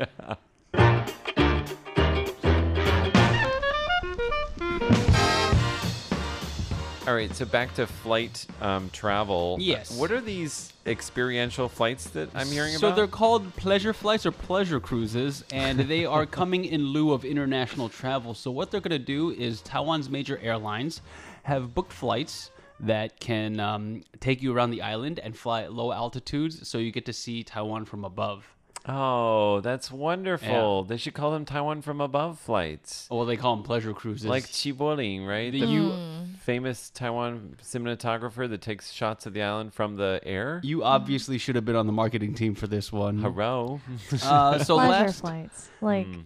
All 7.07 7.13
right, 7.13 7.31
so 7.35 7.45
back 7.45 7.71
to 7.75 7.85
flight 7.85 8.47
um, 8.61 8.89
travel. 8.89 9.57
Yes. 9.59 9.95
What 9.95 10.11
are 10.11 10.21
these 10.21 10.73
experiential 10.87 11.69
flights 11.69 12.09
that 12.09 12.29
I'm 12.33 12.47
hearing 12.47 12.71
so 12.71 12.79
about? 12.79 12.89
So 12.89 12.95
they're 12.95 13.07
called 13.07 13.55
pleasure 13.57 13.93
flights 13.93 14.25
or 14.25 14.31
pleasure 14.31 14.79
cruises, 14.79 15.43
and 15.51 15.81
they 15.81 16.05
are 16.05 16.25
coming 16.41 16.65
in 16.65 16.83
lieu 16.83 17.13
of 17.13 17.23
international 17.23 17.89
travel. 17.89 18.33
So 18.33 18.49
what 18.49 18.71
they're 18.71 18.81
going 18.81 18.89
to 18.89 18.97
do 18.97 19.29
is 19.29 19.61
Taiwan's 19.61 20.09
major 20.09 20.39
airlines 20.39 21.01
have 21.43 21.75
booked 21.75 21.93
flights 21.93 22.49
that 22.79 23.19
can 23.19 23.59
um, 23.59 24.01
take 24.19 24.41
you 24.41 24.51
around 24.51 24.71
the 24.71 24.81
island 24.81 25.19
and 25.19 25.37
fly 25.37 25.61
at 25.61 25.71
low 25.71 25.91
altitudes, 25.91 26.67
so 26.67 26.79
you 26.79 26.91
get 26.91 27.05
to 27.05 27.13
see 27.13 27.43
Taiwan 27.43 27.85
from 27.85 28.03
above. 28.03 28.54
Oh, 28.87 29.61
that's 29.61 29.89
wonderful. 29.91 30.83
They 30.83 30.97
should 30.97 31.15
call 31.15 31.31
them 31.31 31.43
Taiwan 31.43 31.81
from 31.81 32.01
above 32.01 32.37
flights. 32.39 33.07
Well, 33.09 33.25
they 33.25 33.35
call 33.35 33.55
them 33.55 33.65
pleasure 33.65 33.93
cruises. 33.93 34.27
Like 34.27 34.45
Chi 34.51 34.71
Po-lin, 34.73 35.25
right? 35.25 35.51
The 35.51 35.61
The, 35.61 35.67
U- 35.67 35.93
famous 36.41 36.91
Taiwan 36.91 37.57
cinematographer 37.63 38.47
that 38.47 38.61
takes 38.61 38.91
shots 38.91 39.25
of 39.25 39.33
the 39.33 39.41
island 39.41 39.73
from 39.73 39.95
the 39.95 40.19
air. 40.23 40.61
you 40.63 40.83
obviously 40.83 41.39
should 41.39 41.55
have 41.55 41.65
been 41.65 41.75
on 41.75 41.87
the 41.87 41.93
marketing 41.93 42.35
team 42.35 42.53
for 42.53 42.67
this 42.67 42.91
one. 42.91 43.17
Hello. 43.19 43.81
Uh, 44.23 44.59
so 44.59 44.75
Pleasure 44.75 44.91
last, 44.91 45.21
flights. 45.21 45.69
Like, 45.81 46.05
Hmm. 46.05 46.21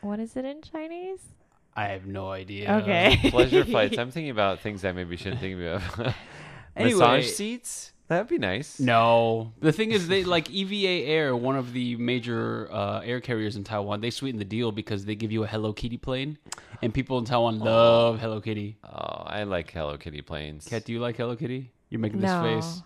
what 0.00 0.20
is 0.20 0.36
it 0.36 0.44
in 0.44 0.62
Chinese? 0.62 1.20
I 1.76 1.86
have 1.86 2.06
no 2.06 2.30
idea. 2.30 2.72
Okay. 2.82 3.18
Pleasure 3.30 3.64
flights. 3.64 3.98
I'm 3.98 4.12
thinking 4.12 4.30
about 4.30 4.60
things 4.60 4.84
I 4.84 4.92
maybe 4.92 5.16
shouldn't 5.16 5.40
think 5.40 5.60
of. 5.62 6.14
Anyway. 6.76 6.98
Massage 6.98 7.26
seats? 7.30 7.92
That'd 8.08 8.28
be 8.28 8.36
nice. 8.38 8.78
No, 8.78 9.52
the 9.60 9.72
thing 9.72 9.90
is, 9.90 10.08
they 10.08 10.24
like 10.24 10.50
EVA 10.52 11.06
Air, 11.08 11.34
one 11.34 11.56
of 11.56 11.72
the 11.72 11.96
major 11.96 12.68
uh, 12.70 13.00
air 13.00 13.20
carriers 13.20 13.56
in 13.56 13.64
Taiwan. 13.64 14.00
They 14.02 14.10
sweeten 14.10 14.38
the 14.38 14.44
deal 14.44 14.72
because 14.72 15.06
they 15.06 15.14
give 15.14 15.32
you 15.32 15.42
a 15.44 15.46
Hello 15.46 15.72
Kitty 15.72 15.96
plane, 15.96 16.36
and 16.82 16.92
people 16.92 17.18
in 17.18 17.24
Taiwan 17.24 17.58
love 17.60 18.20
Hello 18.20 18.40
Kitty. 18.42 18.76
Oh, 18.84 19.22
I 19.24 19.44
like 19.44 19.70
Hello 19.70 19.96
Kitty 19.96 20.20
planes. 20.20 20.66
Kat, 20.68 20.84
do 20.84 20.92
you 20.92 21.00
like 21.00 21.16
Hello 21.16 21.34
Kitty? 21.34 21.72
You're 21.88 22.00
making 22.00 22.20
no. 22.20 22.42
this 22.56 22.64
face. 22.66 22.82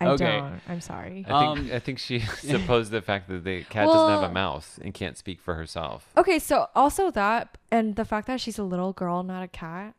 I 0.00 0.06
Okay. 0.08 0.38
don't. 0.38 0.60
I'm 0.68 0.80
sorry. 0.80 1.24
I 1.28 1.54
think 1.54 1.58
Um, 1.58 1.70
I 1.74 1.78
think 1.80 1.98
she 2.00 2.18
supposed 2.38 2.90
the 2.90 3.02
fact 3.02 3.28
that 3.28 3.44
the 3.44 3.62
cat 3.64 3.86
doesn't 3.86 4.10
have 4.10 4.20
Well- 4.22 4.30
a 4.30 4.32
mouth 4.32 4.78
and 4.82 4.92
can't 4.92 5.16
speak 5.16 5.40
for 5.40 5.54
herself. 5.54 6.10
Okay, 6.16 6.38
so 6.40 6.68
also 6.74 7.10
that 7.12 7.58
and 7.70 7.94
the 7.96 8.04
fact 8.04 8.26
that 8.26 8.40
she's 8.40 8.58
a 8.58 8.64
little 8.64 8.92
girl, 8.92 9.22
not 9.22 9.42
a 9.44 9.48
cat, 9.48 9.94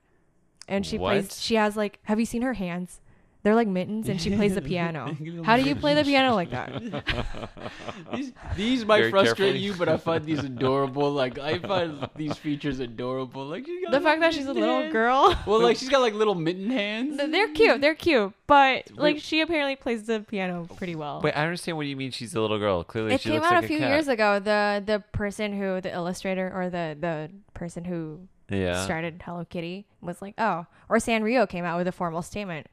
and 0.68 0.86
she 0.86 0.98
What? 0.98 1.12
plays. 1.12 1.42
She 1.42 1.56
has 1.56 1.78
like. 1.78 2.00
Have 2.04 2.20
you 2.20 2.26
seen 2.26 2.42
her 2.42 2.54
hands? 2.54 3.00
They're 3.42 3.56
like 3.56 3.70
mittens, 3.70 4.10
and 4.10 4.20
she 4.20 4.36
plays 4.36 4.56
the 4.56 4.62
piano. 4.74 5.16
How 5.46 5.56
do 5.56 5.64
you 5.64 5.74
play 5.76 5.96
the 5.96 6.04
piano 6.04 6.36
like 6.36 6.52
that? 6.52 6.70
These, 8.14 8.32
these 8.56 8.86
might 8.86 9.00
Very 9.00 9.12
frustrate 9.12 9.38
carefully. 9.38 9.60
you, 9.60 9.74
but 9.76 9.88
I 9.88 9.98
find 9.98 10.26
these 10.26 10.40
adorable. 10.44 11.12
Like 11.12 11.38
I 11.40 11.60
find 11.60 12.10
these 12.16 12.36
features 12.38 12.80
adorable. 12.80 13.46
Like 13.46 13.66
she 13.66 13.82
got 13.84 13.92
The 13.92 14.02
fact 14.02 14.20
that 14.22 14.34
she's 14.34 14.48
a 14.48 14.54
little 14.54 14.80
hands. 14.82 14.92
girl. 14.92 15.36
Well, 15.46 15.62
like 15.62 15.78
she's 15.78 15.90
got 15.90 16.02
like 16.02 16.14
little 16.14 16.36
mitten 16.36 16.70
hands. 16.70 17.18
They're 17.18 17.48
cute. 17.54 17.80
They're 17.82 17.96
cute, 17.96 18.34
but 18.48 18.90
like 18.96 19.20
she 19.20 19.42
apparently 19.42 19.76
plays 19.76 20.04
the 20.04 20.20
piano 20.22 20.68
pretty 20.76 20.96
well. 20.96 21.22
Wait, 21.24 21.34
I 21.34 21.44
understand 21.44 21.78
what 21.78 21.86
you 21.86 21.96
mean. 21.96 22.12
She's 22.12 22.34
a 22.36 22.42
little 22.42 22.60
girl. 22.60 22.84
Clearly, 22.84 23.14
it 23.14 23.22
she 23.22 23.30
came 23.30 23.36
looks 23.40 23.48
out 23.48 23.56
like 23.56 23.66
a 23.66 23.68
few 23.68 23.80
cat. 23.80 23.90
years 23.90 24.08
ago. 24.08 24.40
The 24.40 24.84
the 24.86 25.04
person 25.14 25.54
who 25.58 25.80
the 25.82 25.94
illustrator 25.94 26.52
or 26.54 26.70
the 26.70 26.98
the 27.00 27.30
person 27.54 27.86
who 27.86 28.22
Yeah. 28.50 28.84
started 28.84 29.22
Hello 29.24 29.46
Kitty 29.46 29.86
was 30.02 30.22
like, 30.22 30.34
oh, 30.38 30.66
or 30.90 30.98
Sanrio 30.98 31.48
came 31.48 31.64
out 31.66 31.78
with 31.78 31.88
a 31.88 31.92
formal 31.94 32.22
statement. 32.22 32.68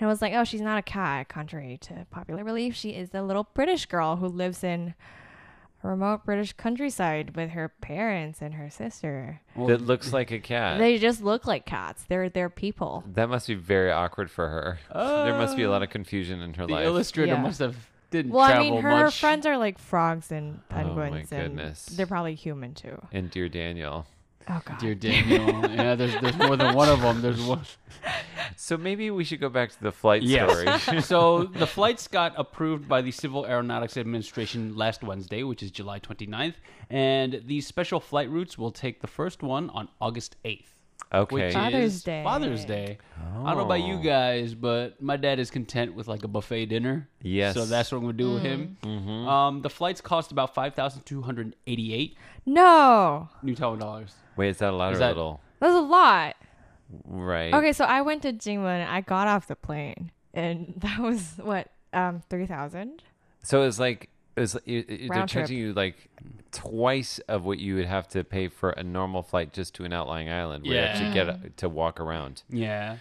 And 0.00 0.06
it 0.06 0.08
was 0.08 0.22
like, 0.22 0.32
oh, 0.32 0.44
she's 0.44 0.62
not 0.62 0.78
a 0.78 0.82
cat, 0.82 1.28
contrary 1.28 1.76
to 1.82 2.06
popular 2.10 2.42
belief. 2.42 2.74
She 2.74 2.90
is 2.90 3.10
a 3.12 3.22
little 3.22 3.46
British 3.52 3.84
girl 3.84 4.16
who 4.16 4.28
lives 4.28 4.64
in 4.64 4.94
a 5.84 5.88
remote 5.88 6.24
British 6.24 6.54
countryside 6.54 7.36
with 7.36 7.50
her 7.50 7.68
parents 7.68 8.40
and 8.40 8.54
her 8.54 8.70
sister. 8.70 9.42
that 9.66 9.82
looks 9.82 10.10
like 10.10 10.30
a 10.30 10.38
cat. 10.38 10.78
They 10.78 10.96
just 10.96 11.22
look 11.22 11.46
like 11.46 11.66
cats. 11.66 12.04
They're 12.08 12.30
they're 12.30 12.48
people. 12.48 13.04
that 13.12 13.28
must 13.28 13.46
be 13.46 13.54
very 13.54 13.90
awkward 13.90 14.30
for 14.30 14.48
her. 14.48 14.78
there 14.94 15.34
must 15.34 15.54
be 15.54 15.64
a 15.64 15.70
lot 15.70 15.82
of 15.82 15.90
oh. 15.90 15.92
confusion 15.92 16.40
in 16.40 16.54
her 16.54 16.66
the 16.66 16.72
life. 16.72 16.86
illustrator 16.86 17.32
Yeah. 17.34 17.42
must 17.42 17.58
have 17.58 17.76
didn't 18.10 18.32
Well, 18.32 18.42
I 18.42 18.52
travel 18.52 18.70
mean, 18.70 18.82
her 18.82 18.90
much. 19.04 19.20
friends 19.20 19.46
are 19.46 19.56
like 19.56 19.78
frogs 19.78 20.32
and 20.32 20.60
Oh, 20.70 20.74
my 20.74 20.82
penguins, 20.82 21.32
and 21.32 21.56
goodness. 21.56 21.86
they're 21.86 22.06
probably 22.06 22.34
human 22.34 22.74
too. 22.74 23.00
and 23.12 23.30
dear 23.30 23.48
Daniel. 23.48 24.06
Oh 24.52 24.60
god. 24.64 24.78
Dear 24.78 24.94
Daniel, 24.96 25.70
yeah, 25.70 25.94
there's 25.94 26.20
there's 26.20 26.36
more 26.36 26.56
than 26.56 26.74
one 26.74 26.88
of 26.88 27.00
them. 27.00 27.22
There's 27.22 27.40
one. 27.40 27.60
So 28.56 28.76
maybe 28.76 29.10
we 29.10 29.22
should 29.24 29.40
go 29.40 29.48
back 29.48 29.70
to 29.70 29.80
the 29.80 29.92
flight 29.92 30.22
Yes. 30.22 30.82
story. 30.82 31.00
so 31.12 31.44
the 31.44 31.66
flights 31.66 32.08
got 32.08 32.34
approved 32.36 32.88
by 32.88 33.00
the 33.00 33.12
Civil 33.12 33.46
Aeronautics 33.46 33.96
Administration 33.96 34.76
last 34.76 35.02
Wednesday, 35.04 35.42
which 35.44 35.62
is 35.62 35.70
July 35.70 36.00
29th, 36.00 36.54
and 36.90 37.42
these 37.46 37.66
special 37.66 38.00
flight 38.00 38.28
routes 38.28 38.58
will 38.58 38.72
take 38.72 39.00
the 39.02 39.06
first 39.06 39.42
one 39.42 39.70
on 39.70 39.88
August 40.00 40.36
8th. 40.44 40.66
Okay. 41.12 41.34
Which 41.46 41.54
Father's 41.54 41.94
is 41.96 42.02
Day. 42.04 42.22
Father's 42.24 42.64
Day. 42.64 42.98
I 43.18 43.34
don't 43.48 43.56
know 43.58 43.64
about 43.64 43.82
you 43.84 43.94
Oh. 43.94 44.02
guys, 44.02 44.54
but 44.54 45.00
my 45.02 45.16
dad 45.16 45.38
is 45.38 45.50
content 45.50 45.94
with 45.94 46.08
like 46.08 46.24
a 46.24 46.28
buffet 46.28 46.66
dinner. 46.66 47.08
Yes. 47.22 47.54
So 47.54 47.64
that's 47.64 47.90
what 47.92 47.98
I'm 47.98 48.04
gonna 48.04 48.12
do 48.14 48.34
with 48.34 48.42
him. 48.42 48.76
Mhm. 48.82 49.26
Um, 49.28 49.62
the 49.62 49.70
flights 49.70 50.00
cost 50.00 50.32
about 50.32 50.54
five 50.54 50.74
thousand 50.74 51.02
two 51.06 51.22
hundred 51.22 51.56
eighty-eight 51.66 52.16
No, 52.46 53.28
New 53.42 53.54
Taiwan 53.54 53.78
dollars. 53.78 54.14
Wait, 54.36 54.48
is 54.50 54.58
that 54.58 54.72
a 54.72 54.76
lot 54.76 54.92
Is 54.92 54.98
or 54.98 55.00
that- 55.00 55.08
little? 55.16 55.40
that's 55.58 55.74
a 55.74 55.80
lot. 55.80 56.36
Right. 57.04 57.52
Okay, 57.54 57.72
so 57.72 57.84
I 57.84 58.02
went 58.02 58.22
to 58.22 58.32
Jingmen. 58.32 58.86
I 58.88 59.00
got 59.00 59.28
off 59.28 59.46
the 59.46 59.56
plane, 59.56 60.10
and 60.34 60.74
that 60.78 60.98
was 61.00 61.34
what 61.42 61.68
um 61.92 62.22
three 62.30 62.46
thousand. 62.46 63.02
So 63.42 63.62
it's 63.62 63.78
like 63.78 64.08
it's 64.40 64.54
it, 64.54 64.62
it, 64.66 64.86
they're 64.88 65.08
Round 65.08 65.28
trip. 65.28 65.42
charging 65.42 65.58
you 65.58 65.72
like 65.72 65.96
twice 66.52 67.18
of 67.28 67.44
what 67.44 67.58
you 67.58 67.76
would 67.76 67.86
have 67.86 68.08
to 68.08 68.24
pay 68.24 68.48
for 68.48 68.70
a 68.70 68.82
normal 68.82 69.22
flight 69.22 69.52
just 69.52 69.74
to 69.74 69.84
an 69.84 69.92
outlying 69.92 70.28
island 70.28 70.64
where 70.64 70.74
you 70.74 70.80
actually 70.80 71.12
get 71.12 71.28
a, 71.28 71.40
to 71.58 71.68
walk 71.68 72.00
around. 72.00 72.42
Yeah. 72.48 72.96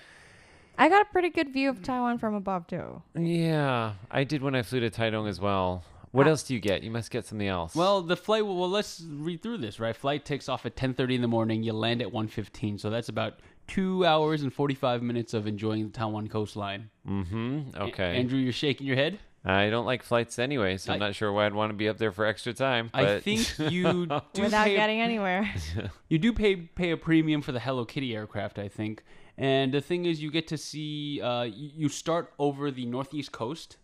I 0.78 0.88
got 0.88 1.02
a 1.02 1.06
pretty 1.12 1.30
good 1.30 1.52
view 1.52 1.70
of 1.70 1.84
Taiwan 1.84 2.20
from 2.20 2.36
above 2.36 2.68
too. 2.68 3.02
Yeah, 3.16 3.94
I 4.10 4.24
did 4.24 4.42
when 4.42 4.56
I 4.56 4.62
flew 4.62 4.80
to 4.80 4.90
Taitung 4.90 5.28
as 5.28 5.40
well. 5.42 5.84
What 6.12 6.28
else 6.28 6.42
do 6.44 6.54
you 6.56 6.60
get? 6.60 6.82
You 6.84 6.90
must 6.90 7.12
get 7.12 7.26
something 7.26 7.48
else. 7.48 7.76
Well, 7.76 8.02
the 8.02 8.16
flight. 8.16 8.44
Well, 8.46 8.70
let's 8.70 9.04
read 9.08 9.44
through 9.44 9.58
this. 9.60 9.80
Right, 9.80 9.96
flight 9.96 10.26
takes 10.26 10.48
off 10.50 10.66
at 10.66 10.76
ten 10.76 10.94
thirty 10.94 11.16
in 11.16 11.22
the 11.22 11.28
morning. 11.28 11.62
You 11.64 11.74
land 11.74 12.02
at 12.02 12.12
one 12.12 12.28
fifteen. 12.28 12.78
So 12.80 12.90
that's 12.90 13.10
about 13.10 13.42
two 13.68 14.06
hours 14.06 14.42
and 14.42 14.52
forty 14.52 14.74
five 14.74 15.04
minutes 15.04 15.34
of 15.36 15.46
enjoying 15.46 15.86
the 15.88 15.92
Taiwan 15.94 16.28
coastline. 16.30 16.90
mm-hmm. 17.08 17.60
A- 17.76 17.84
Okay. 17.90 18.16
Andrew, 18.18 18.40
you're 18.40 18.54
shaking 18.54 18.88
your 18.88 18.96
head. 18.96 19.20
I 19.44 19.70
don't 19.70 19.86
like 19.86 20.04
flights 20.04 20.38
anyway, 20.38 20.78
so 20.78 20.94
I'm 20.94 21.00
not 21.00 21.16
sure 21.16 21.32
why 21.32 21.46
I'd 21.46 21.54
want 21.54 21.70
to 21.70 21.74
be 21.74 21.88
up 21.88 21.98
there 21.98 22.12
for 22.12 22.26
extra 22.26 22.54
time. 22.54 22.90
I 22.94 23.20
think 23.20 23.58
you 23.58 24.06
do 24.34 24.42
without 24.42 24.66
pay 24.66 24.76
getting 24.76 25.02
anywhere. 25.02 25.50
You 26.10 26.18
do 26.18 26.34
pay 26.34 26.56
pay 26.56 26.92
a 26.92 26.98
premium 26.98 27.42
for 27.42 27.52
the 27.52 27.60
Hello 27.60 27.86
Kitty 27.86 28.16
aircraft, 28.16 28.58
I 28.58 28.68
think. 28.68 29.04
And 29.38 29.72
the 29.72 29.80
thing 29.80 30.06
is, 30.06 30.22
you 30.22 30.32
get 30.32 30.48
to 30.48 30.58
see. 30.58 31.22
Uh, 31.22 31.44
you 31.44 31.72
you 31.76 31.90
start 31.90 32.34
over 32.40 32.72
the 32.72 32.86
northeast 32.86 33.32
coast, 33.32 33.78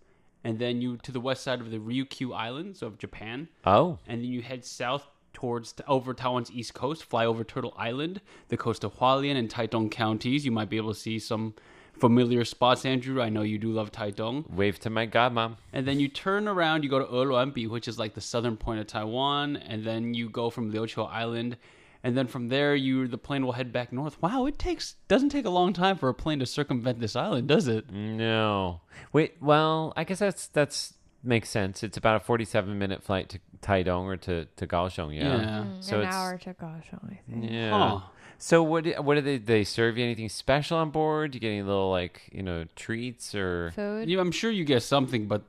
and 0.44 0.60
then 0.60 0.82
you 0.82 0.98
to 0.98 1.12
the 1.12 1.22
west 1.22 1.44
side 1.44 1.62
of 1.62 1.72
the 1.72 1.78
Ryukyu 1.78 2.36
Islands 2.36 2.82
of 2.82 2.98
Japan, 2.98 3.48
oh, 3.66 4.00
and 4.08 4.22
then 4.22 4.30
you 4.30 4.42
head 4.42 4.66
south 4.66 5.08
towards 5.34 5.76
over 5.88 6.14
Taiwan's 6.14 6.52
east 6.52 6.74
coast, 6.74 7.04
fly 7.06 7.26
over 7.26 7.44
Turtle 7.44 7.74
Island, 7.78 8.22
the 8.50 8.58
coast 8.58 8.84
of 8.84 8.98
Hualien 8.98 9.38
and 9.38 9.50
Taitung 9.50 9.92
counties. 9.92 10.46
You 10.46 10.52
might 10.52 10.70
be 10.70 10.78
able 10.78 10.94
to 10.94 11.00
see 11.00 11.20
some 11.20 11.54
familiar 12.00 12.46
spots, 12.46 12.86
Andrew. 12.86 13.22
I 13.22 13.30
know 13.30 13.42
you 13.42 13.58
do 13.58 13.72
love 13.72 13.92
Taitung. 13.92 14.50
wave 14.52 14.80
to 14.82 14.90
my 14.90 15.08
godmom. 15.08 15.58
And 15.74 15.88
then 15.88 16.00
you 16.00 16.08
turn 16.08 16.48
around, 16.48 16.84
you 16.84 16.90
go 16.90 17.00
to 17.00 17.06
Eluanbi, 17.06 17.68
which 17.70 17.88
is 17.88 17.98
like 18.00 18.14
the 18.14 18.22
southern 18.22 18.58
point 18.58 18.80
of 18.80 18.88
Taiwan, 18.88 19.58
and 19.58 19.84
then 19.84 20.14
you 20.14 20.30
go 20.30 20.50
from 20.50 20.72
Liuqiu 20.72 21.10
Island, 21.12 21.58
and 22.04 22.16
then 22.18 22.28
from 22.28 22.50
there, 22.50 22.76
you 22.76 23.08
the 23.08 23.18
plane 23.18 23.44
will 23.46 23.54
head 23.54 23.72
back 23.74 23.92
north. 23.92 24.22
Wow, 24.22 24.46
it 24.46 24.60
takes 24.60 24.96
doesn't 25.08 25.30
take 25.30 25.46
a 25.46 25.50
long 25.50 25.74
time 25.74 25.98
for 25.98 26.10
a 26.10 26.14
plane 26.14 26.40
to 26.40 26.46
circumvent 26.46 27.00
this 27.00 27.16
island, 27.16 27.48
does 27.48 27.68
it? 27.68 27.90
No. 27.92 28.82
Wait, 29.12 29.36
well, 29.42 29.92
I 29.96 30.04
guess 30.04 30.20
that's 30.20 30.48
that's 30.48 30.94
makes 31.24 31.50
sense. 31.50 31.82
It's 31.84 31.98
about 31.98 32.18
a 32.18 32.20
47 32.20 32.78
minute 32.78 33.02
flight 33.02 33.30
to 33.30 33.40
Taidong 33.62 34.04
or 34.06 34.18
to 34.18 34.46
to 34.46 34.68
Kaohsiung, 34.68 35.16
yeah. 35.16 35.24
Yeah. 35.38 35.64
Mm, 35.66 35.84
so 35.84 36.00
An 36.02 36.06
it's 36.08 36.16
hour 36.16 36.38
to 36.38 36.54
Kaohsiung, 36.54 37.12
I 37.12 37.20
think. 37.28 37.52
yeah. 37.52 37.72
Huh. 37.72 38.00
So 38.38 38.62
what 38.64 38.84
do- 38.84 38.94
what 39.02 39.16
do 39.16 39.22
they 39.22 39.38
they 39.38 39.64
serve 39.64 39.98
you 39.98 40.04
anything 40.04 40.30
special 40.30 40.78
on 40.78 40.90
board? 40.92 41.32
Do 41.32 41.36
you 41.38 41.40
get 41.40 41.50
any 41.50 41.64
little 41.64 41.90
like, 41.92 42.30
you 42.32 42.44
know, 42.44 42.66
treats 42.76 43.34
or 43.36 43.72
Food. 43.76 44.10
Yeah, 44.10 44.20
I'm 44.20 44.32
sure 44.32 44.52
you 44.52 44.66
get 44.66 44.84
something, 44.84 45.28
but 45.28 45.44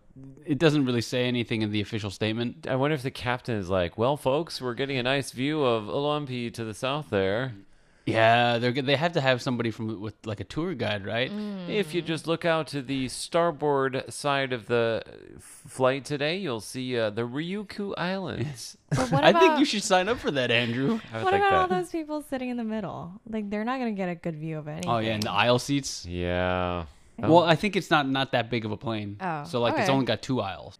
it 0.44 0.58
doesn't 0.58 0.84
really 0.86 1.00
say 1.02 1.26
anything 1.26 1.62
in 1.62 1.70
the 1.72 1.80
official 1.80 2.10
statement. 2.10 2.66
I 2.68 2.76
wonder 2.76 2.94
if 2.94 3.02
the 3.02 3.10
captain 3.10 3.56
is 3.56 3.68
like, 3.68 3.98
"Well, 3.98 4.16
folks, 4.16 4.60
we're 4.62 4.74
getting 4.74 4.96
a 4.98 5.02
nice 5.02 5.30
view 5.32 5.62
of 5.62 5.84
Eluanbi 5.84 6.52
to 6.54 6.64
the 6.64 6.74
south 6.74 7.10
there. 7.10 7.54
Yeah, 8.06 8.58
they're 8.58 8.70
good. 8.70 8.86
They 8.86 8.94
have 8.94 9.14
to 9.14 9.20
have 9.20 9.42
somebody 9.42 9.72
from 9.72 10.00
with 10.00 10.14
like 10.24 10.38
a 10.38 10.44
tour 10.44 10.74
guide, 10.74 11.04
right? 11.04 11.30
If 11.68 11.92
you 11.92 12.02
just 12.02 12.28
look 12.28 12.44
out 12.44 12.68
to 12.68 12.80
the 12.80 13.08
starboard 13.08 14.04
side 14.12 14.52
of 14.52 14.66
the 14.66 15.02
flight 15.40 16.04
today, 16.04 16.36
you'll 16.36 16.60
see 16.60 16.96
uh, 16.96 17.10
the 17.10 17.22
Ryukyu 17.22 17.94
Islands." 17.98 18.76
But 18.90 19.10
what 19.10 19.24
I 19.30 19.32
think 19.32 19.58
you 19.58 19.64
should 19.64 19.82
sign 19.82 20.08
up 20.08 20.18
for 20.18 20.30
that, 20.30 20.52
Andrew. 20.52 21.00
What 21.10 21.24
like 21.24 21.34
about 21.34 21.52
all 21.52 21.66
those 21.68 21.90
people 21.90 22.22
sitting 22.22 22.48
in 22.48 22.56
the 22.56 22.64
middle? 22.64 23.20
Like 23.28 23.50
they're 23.50 23.64
not 23.64 23.80
gonna 23.80 23.92
get 23.92 24.08
a 24.08 24.14
good 24.14 24.36
view 24.36 24.58
of 24.58 24.68
anything. 24.68 24.88
Oh 24.90 24.98
yeah, 24.98 25.14
and 25.14 25.22
the 25.24 25.32
aisle 25.32 25.58
seats. 25.58 26.06
Yeah. 26.06 26.84
Well, 27.18 27.42
I 27.42 27.56
think 27.56 27.74
it's 27.74 27.90
not 27.90 28.08
not 28.08 28.32
that 28.32 28.50
big 28.50 28.64
of 28.64 28.70
a 28.70 28.76
plane. 28.76 29.16
Oh, 29.20 29.42
so 29.44 29.60
like 29.60 29.76
it's 29.78 29.90
only 29.90 30.06
got 30.06 30.22
two 30.22 30.40
aisles. 30.40 30.78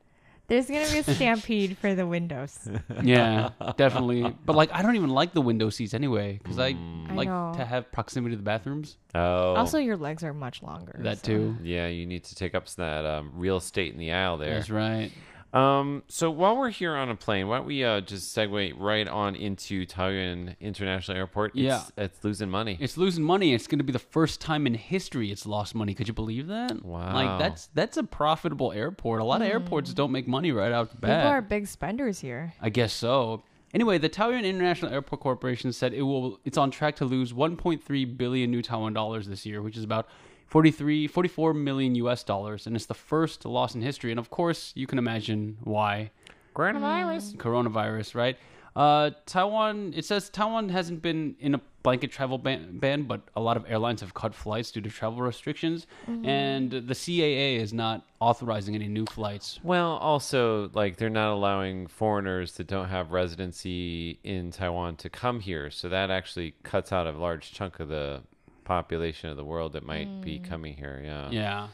There's 0.49 0.67
gonna 0.67 0.91
be 0.91 0.99
a 0.99 1.03
stampede 1.15 1.77
for 1.79 1.95
the 1.95 2.07
windows. 2.07 2.59
Yeah, 3.03 3.51
definitely. 3.77 4.35
But 4.45 4.57
like, 4.57 4.73
I 4.73 4.83
don't 4.83 4.97
even 4.97 5.11
like 5.11 5.33
the 5.35 5.41
window 5.41 5.71
seats 5.71 5.93
anyway 5.95 6.39
because 6.43 6.59
I 6.59 6.75
Mm. 6.75 7.11
I 7.11 7.15
like 7.15 7.29
know. 7.29 7.53
to 7.57 7.65
have 7.65 7.91
proximity 7.93 8.35
to 8.35 8.37
the 8.37 8.43
bathrooms. 8.45 8.97
Oh. 9.15 9.55
Also, 9.55 9.79
your 9.79 9.97
legs 9.97 10.23
are 10.25 10.33
much 10.35 10.63
longer. 10.63 10.97
That 11.03 11.19
so- 11.19 11.23
too. 11.25 11.57
yeah, 11.63 11.87
you 11.89 12.07
need 12.07 12.25
to 12.25 12.35
take 12.35 12.55
up 12.55 12.69
some 12.69 12.85
of 12.85 13.05
that 13.05 13.09
um, 13.11 13.33
real 13.35 13.57
estate 13.57 13.93
in 13.93 13.99
the 13.99 14.13
aisle 14.13 14.37
there. 14.39 14.55
That's 14.55 14.71
right. 14.71 15.11
Um, 15.57 16.03
so 16.09 16.31
while 16.31 16.57
we're 16.57 16.69
here 16.71 16.95
on 16.95 17.09
a 17.09 17.15
plane, 17.17 17.49
why 17.49 17.57
don't 17.59 17.67
we 17.67 17.83
uh, 17.83 18.03
just 18.03 18.37
segue 18.37 18.75
right 18.77 19.09
on 19.09 19.35
into 19.35 19.87
Taoyuan 19.87 20.55
International 20.61 21.17
Airport? 21.17 21.53
It's, 21.55 21.63
Yeah. 21.63 21.83
it's 21.97 22.23
losing 22.23 22.51
money. 22.51 22.77
It's 22.79 22.99
losing 22.99 23.25
money. 23.25 23.55
It's 23.55 23.67
going 23.67 23.79
to 23.79 23.85
be 23.85 23.93
the 23.93 23.99
first 23.99 24.41
time 24.41 24.67
in 24.67 24.75
history 24.75 25.31
it's 25.33 25.47
lost 25.47 25.75
money. 25.75 25.95
Could 25.95 26.09
you 26.09 26.15
believe 26.15 26.49
that? 26.49 26.85
Wow. 26.85 27.15
Like 27.15 27.39
that's 27.39 27.69
that's 27.73 27.97
a 27.97 28.03
profitable 28.05 28.73
airport. 28.73 29.21
A 29.23 29.25
lot 29.25 29.41
of 29.41 29.49
airports 29.49 29.95
don't 29.95 30.13
make 30.13 30.29
money 30.29 30.53
right 30.53 30.73
out 30.73 30.91
the 30.91 30.97
People 30.97 31.15
are 31.15 31.41
big 31.41 31.67
spenders 31.67 32.21
here. 32.21 32.53
I 32.61 32.69
guess 32.69 32.93
so. 32.93 33.43
Anyway, 33.73 33.99
the 33.99 34.09
Taoyuan 34.09 34.45
International 34.45 34.93
Airport 34.93 35.21
Corporation 35.21 35.73
said 35.73 35.93
it 35.95 36.03
will 36.03 36.39
it's 36.45 36.59
on 36.59 36.71
track 36.71 36.97
to 36.97 37.05
lose 37.05 37.33
1.3 37.33 38.17
billion 38.19 38.51
new 38.51 38.63
Taiwan 38.63 38.93
dollars 38.93 39.27
this 39.27 39.47
year, 39.47 39.63
which 39.63 39.77
is 39.77 39.85
about 39.85 40.07
43 40.47 41.07
44 41.07 41.55
million 41.55 41.95
US 41.97 42.23
dollars, 42.23 42.67
and 42.67 42.77
it's 42.77 42.87
the 42.87 42.95
first 42.95 43.45
loss 43.45 43.75
in 43.75 43.83
history. 43.83 44.11
And 44.11 44.21
of 44.21 44.31
course, 44.31 44.73
you 44.75 44.87
can 44.87 44.99
imagine 44.99 45.59
why. 45.63 46.11
Coronavirus. 46.55 47.37
Coronavirus, 47.37 48.15
right? 48.15 48.39
Uh, 48.75 49.11
Taiwan. 49.25 49.93
It 49.97 50.05
says 50.05 50.29
Taiwan 50.29 50.69
hasn't 50.69 51.03
been 51.03 51.35
in 51.41 51.55
a 51.55 51.61
blanket 51.83 52.11
travel 52.11 52.37
ban, 52.37 52.79
ban, 52.79 53.05
but 53.05 53.23
a 53.37 53.41
lot 53.41 53.57
of 53.57 53.65
airlines 53.69 54.01
have 54.01 54.13
cut 54.13 54.35
flights 54.35 54.71
due 54.71 54.81
to 54.81 54.91
travel 54.91 55.23
restrictions, 55.23 55.87
and 56.25 56.71
the 56.73 56.95
CAA 56.95 57.59
is 57.59 57.73
not 57.73 58.05
authorizing 58.19 58.75
any 58.75 58.89
new 58.89 59.07
flights. 59.07 59.61
Well, 59.63 59.93
also, 59.93 60.69
like, 60.75 60.97
they're 60.97 61.09
not 61.09 61.33
allowing 61.33 61.87
foreigners 61.87 62.53
that 62.53 62.67
don't 62.67 62.89
have 62.89 63.13
residency 63.13 64.19
in 64.25 64.51
Taiwan 64.51 64.97
to 64.97 65.09
come 65.09 65.39
here. 65.39 65.71
So 65.71 65.89
that 65.89 66.11
actually 66.11 66.55
cuts 66.65 66.93
out 66.93 67.07
a 67.07 67.13
large 67.13 67.53
chunk 67.53 67.79
of 67.79 67.89
the 67.89 68.23
population 68.67 69.31
of 69.31 69.37
the 69.39 69.45
world 69.45 69.73
that 69.73 69.85
might 69.87 70.21
be 70.21 70.39
coming 70.39 70.75
here. 70.75 71.01
Yeah. 71.03 71.31
Yeah. 71.31 71.69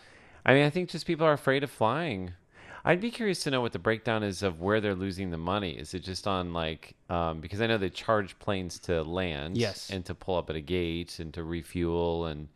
I 0.46 0.54
mean, 0.54 0.64
I 0.64 0.70
think 0.70 0.88
just 0.90 1.06
people 1.06 1.26
are 1.26 1.32
afraid 1.32 1.64
of 1.64 1.70
flying. 1.70 2.32
I'd 2.84 3.00
be 3.00 3.10
curious 3.12 3.42
to 3.44 3.50
know 3.50 3.60
what 3.60 3.72
the 3.72 3.78
breakdown 3.78 4.22
is 4.24 4.42
of 4.42 4.60
where 4.60 4.80
they're 4.80 4.94
losing 4.96 5.30
the 5.30 5.38
money. 5.38 5.72
Is 5.78 5.94
it 5.94 6.00
just 6.00 6.26
on 6.26 6.52
like 6.52 6.94
um, 7.08 7.40
because 7.40 7.60
I 7.60 7.66
know 7.68 7.78
they 7.78 7.90
charge 7.90 8.36
planes 8.40 8.78
to 8.80 9.02
land, 9.02 9.56
Yes. 9.56 9.88
and 9.90 10.04
to 10.06 10.14
pull 10.14 10.36
up 10.36 10.50
at 10.50 10.56
a 10.56 10.60
gate 10.60 11.18
and 11.20 11.32
to 11.34 11.44
refuel, 11.44 12.26
and 12.26 12.48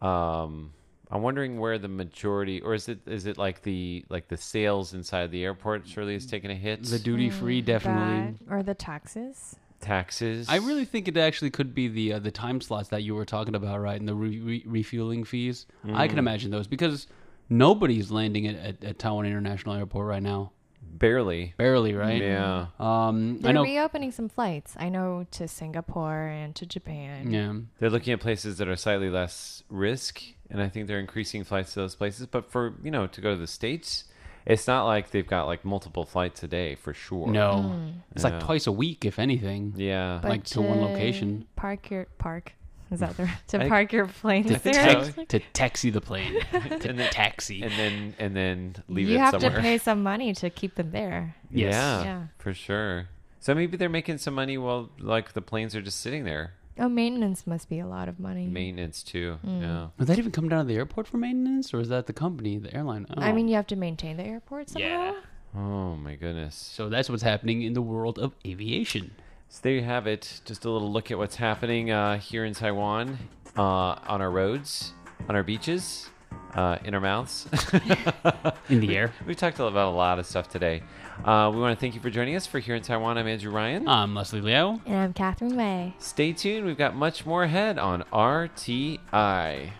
um, 0.00 0.72
I'm 1.10 1.22
wondering 1.22 1.58
where 1.58 1.78
the 1.78 1.88
majority, 1.88 2.60
or 2.60 2.74
is 2.74 2.88
it 2.88 3.00
is 3.06 3.26
it 3.26 3.38
like 3.38 3.62
the 3.62 4.04
like 4.08 4.28
the 4.28 4.36
sales 4.36 4.94
inside 4.94 5.32
the 5.32 5.44
airport 5.44 5.86
surely 5.88 6.14
is 6.14 6.26
taking 6.26 6.50
a 6.52 6.54
hit? 6.54 6.84
The 6.84 6.98
duty 7.00 7.28
free 7.30 7.60
definitely. 7.60 8.36
That- 8.46 8.52
or 8.54 8.62
the 8.62 8.74
taxes. 8.74 9.56
Taxes. 9.80 10.48
I 10.48 10.56
really 10.56 10.84
think 10.84 11.08
it 11.08 11.16
actually 11.16 11.50
could 11.50 11.74
be 11.74 11.88
the 11.88 12.14
uh, 12.14 12.18
the 12.18 12.30
time 12.30 12.60
slots 12.60 12.88
that 12.88 13.02
you 13.02 13.14
were 13.14 13.24
talking 13.24 13.54
about, 13.54 13.80
right? 13.80 13.98
And 13.98 14.08
the 14.08 14.14
re- 14.14 14.40
re- 14.40 14.64
refueling 14.66 15.24
fees. 15.24 15.66
I 15.92 16.08
can 16.08 16.18
imagine 16.18 16.50
those 16.50 16.66
because 16.66 17.06
nobody's 17.48 18.10
landing 18.10 18.46
at, 18.46 18.56
at, 18.56 18.84
at 18.84 18.98
Taoyuan 18.98 19.26
International 19.26 19.74
Airport 19.74 20.06
right 20.08 20.22
now. 20.22 20.52
barely. 20.82 21.54
Barely, 21.58 21.94
right? 21.94 22.20
Yeah. 22.22 22.66
Um, 22.80 23.38
They're 23.40 23.52
know. 23.52 23.62
reopening 23.62 24.12
some 24.12 24.28
flights. 24.28 24.74
I 24.78 24.88
know 24.88 25.26
to 25.32 25.46
Singapore 25.46 26.26
and 26.26 26.54
to 26.56 26.64
Japan. 26.66 27.30
yeah. 27.30 27.52
They're 27.78 27.90
looking 27.90 28.12
at 28.14 28.20
places 28.20 28.58
that 28.58 28.68
are 28.68 28.76
slightly 28.76 29.10
less 29.10 29.62
risk, 29.68 30.22
and 30.50 30.60
I 30.62 30.68
think 30.68 30.86
they're 30.86 30.98
increasing 30.98 31.44
flights 31.44 31.74
to 31.74 31.80
those 31.80 31.94
places. 31.94 32.26
But 32.26 32.50
for 32.50 32.74
you 32.82 32.90
know 32.90 33.06
to 33.06 33.20
go 33.20 33.30
to 33.34 33.36
the 33.40 33.46
states, 33.46 34.04
it's 34.46 34.66
not 34.66 34.84
like 34.86 35.10
they've 35.10 35.26
got 35.26 35.46
like 35.46 35.64
multiple 35.64 36.04
flights 36.04 36.42
a 36.42 36.48
day 36.48 36.76
for 36.76 36.94
sure. 36.94 37.26
No, 37.28 37.72
mm. 37.74 37.94
it's 38.14 38.24
Yeah. 38.24 38.30
like 38.30 38.40
twice 38.44 38.66
a 38.66 38.72
week, 38.72 39.04
if 39.04 39.18
anything. 39.18 39.74
Yeah. 39.76 40.20
But 40.22 40.28
Like 40.28 40.44
to 40.44 40.62
one 40.62 40.80
location. 40.80 41.46
Park 41.56 41.90
your 41.90 42.06
park. 42.18 42.52
Is 42.90 43.00
that 43.00 43.16
the 43.16 43.28
to 43.48 43.64
I- 43.64 43.68
park 43.68 43.92
your 43.92 44.06
plane? 44.06 44.46
Is 44.50 44.62
there 44.62 45.04
so. 45.12 45.24
to 45.24 45.40
taxi 45.52 45.90
the 45.90 46.00
plane. 46.00 46.40
to 46.52 46.88
And 46.88 46.98
then- 46.98 47.10
taxi. 47.10 47.62
and 47.62 47.72
then 47.72 48.14
and 48.18 48.36
then 48.36 48.76
leave 48.88 49.08
you 49.08 49.16
it 49.16 49.18
somewhere. 49.18 49.18
You 49.18 49.18
have 49.18 49.40
somewhere. 49.42 49.56
to 49.58 49.62
pay 49.62 49.78
some 49.78 50.02
money 50.04 50.32
to 50.34 50.50
keep 50.50 50.76
them 50.76 50.92
there. 50.92 51.34
Yes. 51.50 51.72
Yeah, 51.74 52.02
Yeah. 52.04 52.22
for 52.38 52.54
sure. 52.54 53.08
So 53.40 53.54
maybe 53.54 53.76
they're 53.76 53.88
making 53.88 54.18
some 54.18 54.34
money 54.34 54.56
while 54.58 54.90
like 54.98 55.32
the 55.34 55.42
planes 55.42 55.74
are 55.76 55.82
just 55.82 56.00
sitting 56.00 56.24
there. 56.24 56.52
Oh, 56.78 56.88
maintenance 56.88 57.46
must 57.46 57.68
be 57.70 57.78
a 57.78 57.86
lot 57.86 58.08
of 58.08 58.20
money. 58.20 58.46
Maintenance 58.46 59.02
too. 59.02 59.38
Mm. 59.46 59.62
Yeah. 59.62 59.86
Would 59.98 60.08
that 60.08 60.18
even 60.18 60.30
come 60.32 60.48
down 60.48 60.66
to 60.66 60.68
the 60.68 60.76
airport 60.76 61.06
for 61.08 61.16
maintenance, 61.16 61.72
or 61.72 61.80
is 61.80 61.88
that 61.88 62.06
the 62.06 62.12
company, 62.12 62.58
the 62.58 62.74
airline? 62.74 63.06
I 63.16 63.30
Oh. 63.30 63.34
mean, 63.34 63.48
you 63.48 63.54
have 63.56 63.66
to 63.68 63.76
maintain 63.76 64.16
the 64.18 64.24
airport 64.24 64.68
somehow. 64.70 64.88
Yeah. 64.88 65.14
Oh 65.58 65.96
my 65.96 66.16
goodness. 66.16 66.54
so 66.54 66.90
that's 66.90 67.08
what's 67.08 67.22
happening 67.22 67.62
in 67.62 67.72
the 67.72 67.80
world 67.80 68.18
of 68.18 68.34
aviation. 68.46 69.12
So 69.48 69.60
there 69.62 69.72
you 69.72 69.82
have 69.82 70.06
it. 70.06 70.42
Just 70.44 70.64
a 70.66 70.70
little 70.70 70.92
look 70.92 71.10
at 71.10 71.16
what's 71.16 71.36
happening 71.36 71.90
uh, 71.90 72.18
here 72.18 72.44
in 72.44 72.52
Taiwan, 72.52 73.16
uh, 73.56 73.62
on 73.62 74.20
our 74.20 74.30
roads, 74.30 74.92
on 75.30 75.34
our 75.36 75.42
beaches, 75.42 76.10
uh, 76.54 76.78
in 76.84 76.94
our 76.94 77.00
mouths, 77.00 77.46
in 78.68 78.80
the 78.80 78.96
air. 78.96 79.12
We, 79.26 79.32
have 79.32 79.36
talked 79.36 79.58
about 79.60 79.92
a 79.92 79.96
lot 79.96 80.18
of 80.18 80.26
stuff 80.26 80.48
today. 80.48 80.82
Uh, 81.24 81.50
we 81.52 81.60
want 81.60 81.76
to 81.76 81.80
thank 81.80 81.94
you 81.94 82.00
for 82.00 82.10
joining 82.10 82.34
us 82.34 82.46
for 82.46 82.58
Here 82.58 82.74
in 82.74 82.82
Taiwan. 82.82 83.18
I'm 83.18 83.26
Andrew 83.26 83.52
Ryan. 83.52 83.86
I'm 83.88 84.14
Leslie 84.14 84.40
Liao. 84.40 84.80
And 84.86 84.96
I'm 84.96 85.12
Catherine 85.12 85.56
Wei. 85.56 85.94
Stay 85.98 86.32
tuned. 86.32 86.66
We've 86.66 86.78
got 86.78 86.94
much 86.94 87.26
more 87.26 87.44
ahead 87.44 87.78
on 87.78 88.02
RTI. 88.12 89.72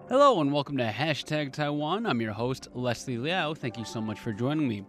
Hello 0.09 0.41
and 0.41 0.51
welcome 0.51 0.75
to 0.77 0.85
Hashtag 0.85 1.53
Taiwan. 1.53 2.05
I'm 2.05 2.19
your 2.19 2.33
host, 2.33 2.67
Leslie 2.73 3.17
Liao. 3.17 3.53
Thank 3.53 3.77
you 3.77 3.85
so 3.85 4.01
much 4.01 4.19
for 4.19 4.33
joining 4.33 4.67
me. 4.67 4.85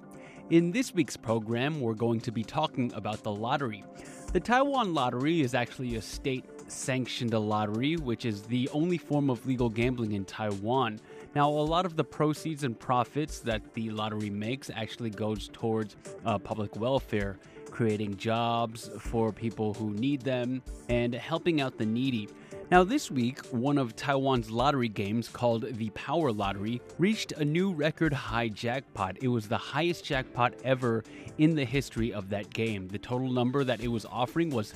In 0.49 0.73
this 0.73 0.93
week's 0.93 1.17
program, 1.17 1.81
we're 1.81 1.95
going 1.95 2.21
to 2.23 2.33
be 2.33 2.43
talking 2.43 2.93
about 2.95 3.23
the 3.23 3.31
lottery. 3.31 3.85
The 4.33 4.41
Taiwan 4.41 4.95
lottery 4.95 5.43
is 5.43 5.55
actually 5.55 5.95
a 5.97 6.03
state 6.03 6.45
sanctioned 6.69 7.33
lottery, 7.33 7.97
which 7.97 8.25
is 8.25 8.43
the 8.43 8.69
only 8.73 8.99
form 8.99 9.31
of 9.31 9.47
legal 9.47 9.69
gambling 9.69 10.13
in 10.13 10.25
Taiwan. 10.25 11.01
Now, 11.35 11.49
a 11.49 11.53
lot 11.53 11.87
of 11.87 11.95
the 11.95 12.03
proceeds 12.03 12.65
and 12.65 12.79
profits 12.79 13.39
that 13.41 13.75
the 13.75 13.91
lottery 13.91 14.31
makes 14.31 14.69
actually 14.75 15.11
goes 15.11 15.49
towards 15.53 15.97
uh, 16.27 16.39
public 16.39 16.75
welfare, 16.75 17.39
creating 17.71 18.17
jobs 18.17 18.91
for 18.99 19.33
people 19.33 19.73
who 19.75 19.91
need 19.91 20.23
them, 20.23 20.61
and 20.89 21.15
helping 21.15 21.61
out 21.61 21.79
the 21.79 21.87
needy. 21.87 22.29
Now, 22.73 22.83
this 22.83 23.11
week, 23.13 23.45
one 23.47 23.79
of 23.79 23.95
Taiwan's 23.95 24.51
lottery 24.51 24.89
games 24.89 25.29
called 25.29 25.67
the 25.77 25.91
Power 25.91 26.33
Lottery 26.33 26.81
reached 26.99 27.33
a 27.33 27.45
new 27.45 27.73
record 27.73 28.13
high 28.13 28.49
jackpot. 28.49 29.17
It 29.23 29.29
was 29.29 29.49
the 29.49 29.59
highest 29.59 30.05
jackpot 30.05 30.55
ever 30.65 31.05
in 31.39 31.55
the 31.55 31.65
history 31.65 32.13
of 32.13 32.29
that 32.31 32.53
game. 32.53 32.89
The 32.89 32.99
total 32.99 33.31
number 33.31 33.63
that 33.65 33.81
it 33.81 33.89
was 33.89 34.05
offering 34.05 34.51
was 34.51 34.73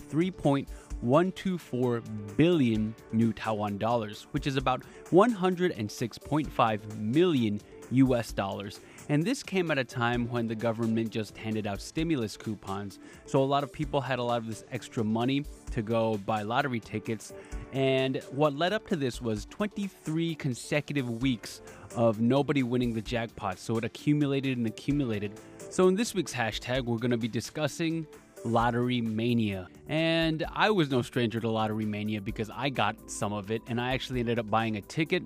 3.124 1.02 2.37
billion 2.37 2.94
new 3.12 3.33
Taiwan 3.33 3.78
dollars, 3.78 4.26
which 4.33 4.46
is 4.46 4.57
about 4.57 4.83
106.5 5.11 6.98
million 6.98 7.61
US 7.90 8.33
dollars. 8.33 8.80
And 9.09 9.22
this 9.22 9.42
came 9.42 9.70
at 9.70 9.78
a 9.78 9.85
time 9.85 10.28
when 10.28 10.46
the 10.46 10.54
government 10.54 11.11
just 11.11 11.37
handed 11.37 11.66
out 11.66 11.80
stimulus 11.80 12.37
coupons. 12.37 12.98
So 13.26 13.42
a 13.42 13.44
lot 13.44 13.62
of 13.62 13.72
people 13.72 14.00
had 14.00 14.18
a 14.18 14.22
lot 14.22 14.38
of 14.38 14.46
this 14.46 14.64
extra 14.72 15.04
money 15.04 15.44
to 15.72 15.83
go 15.83 16.16
buy 16.18 16.42
lottery 16.42 16.80
tickets. 16.80 17.33
And 17.72 18.22
what 18.30 18.54
led 18.54 18.72
up 18.72 18.87
to 18.88 18.96
this 18.96 19.20
was 19.20 19.46
23 19.46 20.35
consecutive 20.37 21.22
weeks 21.22 21.61
of 21.94 22.20
nobody 22.20 22.62
winning 22.62 22.94
the 22.94 23.02
jackpot. 23.02 23.59
So 23.59 23.76
it 23.76 23.85
accumulated 23.85 24.57
and 24.57 24.66
accumulated. 24.66 25.33
So 25.70 25.88
in 25.88 25.94
this 25.94 26.14
week's 26.14 26.33
hashtag, 26.33 26.85
we're 26.85 26.98
going 26.98 27.11
to 27.11 27.18
be 27.18 27.28
discussing 27.28 28.07
Lottery 28.44 29.00
Mania. 29.00 29.68
And 29.88 30.44
I 30.52 30.70
was 30.70 30.90
no 30.90 31.02
stranger 31.02 31.40
to 31.40 31.48
Lottery 31.48 31.87
Mania 31.87 32.20
because 32.20 32.50
I 32.54 32.68
got 32.68 33.11
some 33.11 33.33
of 33.33 33.50
it 33.50 33.62
and 33.66 33.80
I 33.80 33.94
actually 33.94 34.20
ended 34.20 34.38
up 34.38 34.48
buying 34.50 34.76
a 34.76 34.80
ticket. 34.80 35.22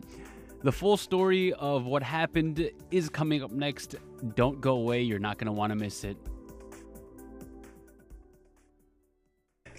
The 0.63 0.73
full 0.73 0.97
story 0.97 1.53
of 1.53 1.87
what 1.87 2.03
happened 2.03 2.71
is 2.91 3.09
coming 3.09 3.43
up 3.43 3.53
next. 3.53 3.97
Don't 4.35 4.61
go 4.61 4.73
away, 4.73 5.03
you're 5.03 5.19
not 5.19 5.39
going 5.39 5.47
to 5.47 5.53
want 5.53 5.71
to 5.71 5.77
miss 5.77 6.05
it. 6.05 6.17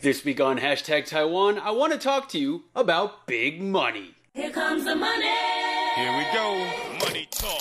This 0.02 0.23
week 0.23 0.39
on 0.39 0.58
Hashtag 0.58 1.06
Taiwan, 1.08 1.60
I 1.60 1.71
want 1.71 1.91
to 1.91 1.99
talk 1.99 2.30
to 2.30 2.39
you 2.39 2.63
about 2.73 3.28
big 3.28 3.62
money. 3.62 4.15
Here 4.34 4.52
comes 4.52 4.86
the 4.86 4.95
money. 4.95 5.30
Here 5.95 6.17
we 6.17 6.23
go. 6.34 7.06
Money 7.06 7.28
talk. 7.30 7.59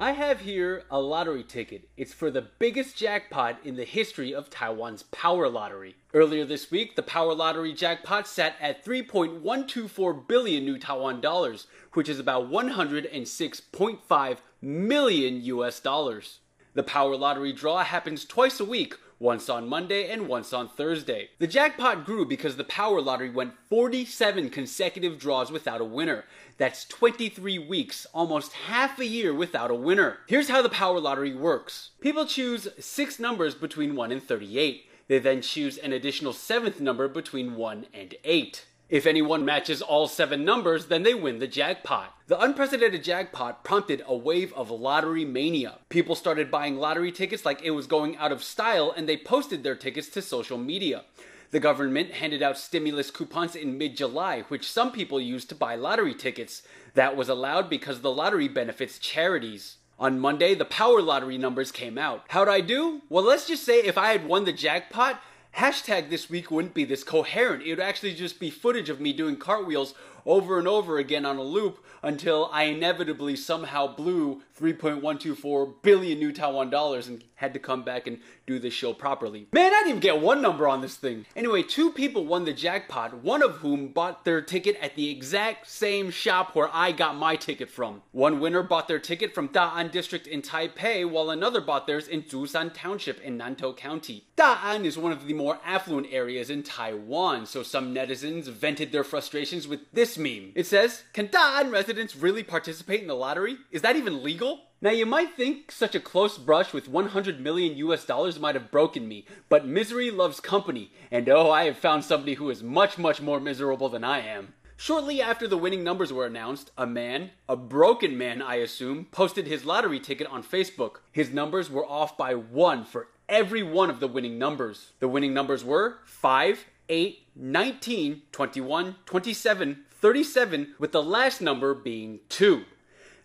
I 0.00 0.12
have 0.12 0.42
here 0.42 0.84
a 0.92 1.00
lottery 1.00 1.42
ticket. 1.42 1.88
It's 1.96 2.14
for 2.14 2.30
the 2.30 2.46
biggest 2.60 2.96
jackpot 2.96 3.58
in 3.64 3.74
the 3.74 3.82
history 3.82 4.32
of 4.32 4.48
Taiwan's 4.48 5.02
Power 5.02 5.48
Lottery. 5.48 5.96
Earlier 6.14 6.44
this 6.44 6.70
week, 6.70 6.94
the 6.94 7.02
Power 7.02 7.34
Lottery 7.34 7.72
jackpot 7.72 8.28
sat 8.28 8.54
at 8.60 8.84
3.124 8.84 10.28
billion 10.28 10.64
new 10.64 10.78
Taiwan 10.78 11.20
dollars, 11.20 11.66
which 11.94 12.08
is 12.08 12.20
about 12.20 12.48
106.5 12.48 14.36
million 14.62 15.42
US 15.42 15.80
dollars. 15.80 16.38
The 16.74 16.84
Power 16.84 17.16
Lottery 17.16 17.52
draw 17.52 17.82
happens 17.82 18.24
twice 18.24 18.60
a 18.60 18.64
week, 18.64 18.94
once 19.18 19.48
on 19.48 19.68
Monday 19.68 20.08
and 20.10 20.28
once 20.28 20.52
on 20.52 20.68
Thursday. 20.68 21.30
The 21.38 21.46
jackpot 21.46 22.04
grew 22.04 22.24
because 22.24 22.56
the 22.56 22.64
Power 22.64 23.00
Lottery 23.00 23.30
went 23.30 23.54
47 23.68 24.50
consecutive 24.50 25.18
draws 25.18 25.50
without 25.50 25.80
a 25.80 25.84
winner. 25.84 26.24
That's 26.56 26.84
23 26.84 27.58
weeks, 27.58 28.06
almost 28.12 28.52
half 28.52 28.98
a 28.98 29.06
year 29.06 29.34
without 29.34 29.70
a 29.70 29.74
winner. 29.74 30.18
Here's 30.26 30.48
how 30.48 30.62
the 30.62 30.68
Power 30.68 31.00
Lottery 31.00 31.34
works 31.34 31.90
people 32.00 32.26
choose 32.26 32.68
six 32.78 33.18
numbers 33.18 33.54
between 33.54 33.96
1 33.96 34.12
and 34.12 34.22
38. 34.22 34.84
They 35.08 35.18
then 35.18 35.40
choose 35.40 35.78
an 35.78 35.92
additional 35.92 36.32
seventh 36.32 36.80
number 36.80 37.08
between 37.08 37.56
1 37.56 37.86
and 37.94 38.14
8. 38.24 38.64
If 38.88 39.04
anyone 39.04 39.44
matches 39.44 39.82
all 39.82 40.08
seven 40.08 40.46
numbers, 40.46 40.86
then 40.86 41.02
they 41.02 41.12
win 41.12 41.40
the 41.40 41.46
jackpot. 41.46 42.14
The 42.26 42.40
unprecedented 42.40 43.04
jackpot 43.04 43.62
prompted 43.62 44.02
a 44.06 44.16
wave 44.16 44.50
of 44.54 44.70
lottery 44.70 45.26
mania. 45.26 45.80
People 45.90 46.14
started 46.14 46.50
buying 46.50 46.78
lottery 46.78 47.12
tickets 47.12 47.44
like 47.44 47.60
it 47.60 47.72
was 47.72 47.86
going 47.86 48.16
out 48.16 48.32
of 48.32 48.42
style 48.42 48.94
and 48.96 49.06
they 49.06 49.18
posted 49.18 49.62
their 49.62 49.74
tickets 49.74 50.08
to 50.10 50.22
social 50.22 50.56
media. 50.56 51.04
The 51.50 51.60
government 51.60 52.12
handed 52.12 52.42
out 52.42 52.56
stimulus 52.56 53.10
coupons 53.10 53.54
in 53.54 53.76
mid 53.76 53.94
July, 53.94 54.40
which 54.48 54.70
some 54.70 54.90
people 54.90 55.20
used 55.20 55.50
to 55.50 55.54
buy 55.54 55.74
lottery 55.76 56.14
tickets. 56.14 56.62
That 56.94 57.14
was 57.14 57.28
allowed 57.28 57.68
because 57.68 58.00
the 58.00 58.12
lottery 58.12 58.48
benefits 58.48 58.98
charities. 58.98 59.76
On 60.00 60.20
Monday, 60.20 60.54
the 60.54 60.64
Power 60.64 61.02
Lottery 61.02 61.36
numbers 61.36 61.72
came 61.72 61.98
out. 61.98 62.22
How'd 62.28 62.48
I 62.48 62.60
do? 62.60 63.02
Well, 63.08 63.24
let's 63.24 63.48
just 63.48 63.64
say 63.64 63.80
if 63.80 63.98
I 63.98 64.12
had 64.12 64.28
won 64.28 64.44
the 64.44 64.52
jackpot, 64.52 65.20
hashtag 65.56 66.10
this 66.10 66.30
week 66.30 66.50
wouldn't 66.50 66.74
be 66.74 66.84
this 66.84 67.04
coherent. 67.04 67.62
It 67.62 67.70
would 67.70 67.80
actually 67.80 68.14
just 68.14 68.38
be 68.38 68.50
footage 68.50 68.88
of 68.88 69.00
me 69.00 69.12
doing 69.12 69.36
cartwheels 69.36 69.94
over 70.26 70.58
and 70.58 70.68
over 70.68 70.98
again 70.98 71.24
on 71.24 71.36
a 71.36 71.42
loop 71.42 71.84
until 72.02 72.48
I 72.52 72.64
inevitably 72.64 73.36
somehow 73.36 73.94
blew 73.94 74.42
3.124 74.58 75.74
billion 75.82 76.18
new 76.18 76.32
Taiwan 76.32 76.70
dollars 76.70 77.08
and 77.08 77.24
had 77.36 77.52
to 77.54 77.60
come 77.60 77.84
back 77.84 78.06
and 78.06 78.18
do 78.46 78.58
this 78.58 78.74
show 78.74 78.92
properly. 78.92 79.46
Man, 79.52 79.72
I 79.72 79.80
didn't 79.80 79.88
even 79.88 80.00
get 80.00 80.20
one 80.20 80.42
number 80.42 80.66
on 80.66 80.80
this 80.80 80.96
thing. 80.96 81.24
Anyway, 81.36 81.62
two 81.62 81.90
people 81.90 82.26
won 82.26 82.44
the 82.44 82.52
jackpot, 82.52 83.22
one 83.22 83.42
of 83.42 83.56
whom 83.56 83.88
bought 83.88 84.24
their 84.24 84.40
ticket 84.40 84.76
at 84.82 84.96
the 84.96 85.10
exact 85.10 85.68
same 85.68 86.10
shop 86.10 86.56
where 86.56 86.68
I 86.72 86.90
got 86.90 87.16
my 87.16 87.36
ticket 87.36 87.70
from. 87.70 88.02
One 88.10 88.40
winner 88.40 88.64
bought 88.64 88.88
their 88.88 88.98
ticket 88.98 89.34
from 89.34 89.50
Da'an 89.50 89.92
District 89.92 90.26
in 90.26 90.42
Taipei, 90.42 91.08
while 91.08 91.30
another 91.30 91.60
bought 91.60 91.86
theirs 91.86 92.08
in 92.08 92.22
Zhushan 92.22 92.72
Township 92.74 93.20
in 93.20 93.38
Nantou 93.38 93.76
County. 93.76 94.24
Da'an 94.36 94.84
is 94.84 94.98
one 94.98 95.12
of 95.12 95.26
the 95.26 95.34
more 95.34 95.60
affluent 95.64 96.08
areas 96.10 96.50
in 96.50 96.64
Taiwan, 96.64 97.46
so 97.46 97.62
some 97.62 97.94
netizens 97.94 98.48
vented 98.48 98.90
their 98.90 99.04
frustrations 99.04 99.68
with 99.68 99.80
this 99.92 100.18
meme. 100.18 100.52
It 100.56 100.66
says, 100.66 101.04
Can 101.12 101.28
Da'an 101.28 101.70
residents 101.70 101.87
really 102.16 102.42
participate 102.42 103.00
in 103.00 103.06
the 103.06 103.14
lottery? 103.14 103.56
Is 103.70 103.82
that 103.82 103.96
even 103.96 104.22
legal? 104.22 104.60
Now 104.80 104.90
you 104.90 105.06
might 105.06 105.34
think 105.34 105.72
such 105.72 105.94
a 105.94 106.00
close 106.00 106.38
brush 106.38 106.72
with 106.72 106.88
100 106.88 107.40
million 107.40 107.76
US 107.78 108.04
dollars 108.04 108.38
might 108.38 108.54
have 108.54 108.70
broken 108.70 109.08
me, 109.08 109.26
but 109.48 109.66
misery 109.66 110.10
loves 110.10 110.40
company, 110.40 110.92
and 111.10 111.28
oh, 111.28 111.50
I 111.50 111.64
have 111.64 111.78
found 111.78 112.04
somebody 112.04 112.34
who 112.34 112.50
is 112.50 112.62
much, 112.62 112.98
much 112.98 113.20
more 113.20 113.40
miserable 113.40 113.88
than 113.88 114.04
I 114.04 114.20
am. 114.20 114.54
Shortly 114.76 115.20
after 115.20 115.48
the 115.48 115.56
winning 115.56 115.82
numbers 115.82 116.12
were 116.12 116.26
announced, 116.26 116.70
a 116.78 116.86
man, 116.86 117.32
a 117.48 117.56
broken 117.56 118.16
man 118.16 118.40
I 118.40 118.56
assume, 118.56 119.06
posted 119.06 119.48
his 119.48 119.64
lottery 119.64 119.98
ticket 119.98 120.28
on 120.28 120.44
Facebook. 120.44 120.98
His 121.10 121.32
numbers 121.32 121.68
were 121.68 121.84
off 121.84 122.16
by 122.16 122.34
one 122.34 122.84
for 122.84 123.08
every 123.28 123.64
one 123.64 123.90
of 123.90 123.98
the 123.98 124.06
winning 124.06 124.38
numbers. 124.38 124.92
The 125.00 125.08
winning 125.08 125.34
numbers 125.34 125.64
were 125.64 125.98
5, 126.04 126.64
8, 126.88 127.18
19, 127.34 128.22
21, 128.30 128.96
27, 129.04 129.84
37, 130.00 130.74
with 130.78 130.92
the 130.92 131.02
last 131.02 131.40
number 131.40 131.74
being 131.74 132.20
2. 132.28 132.64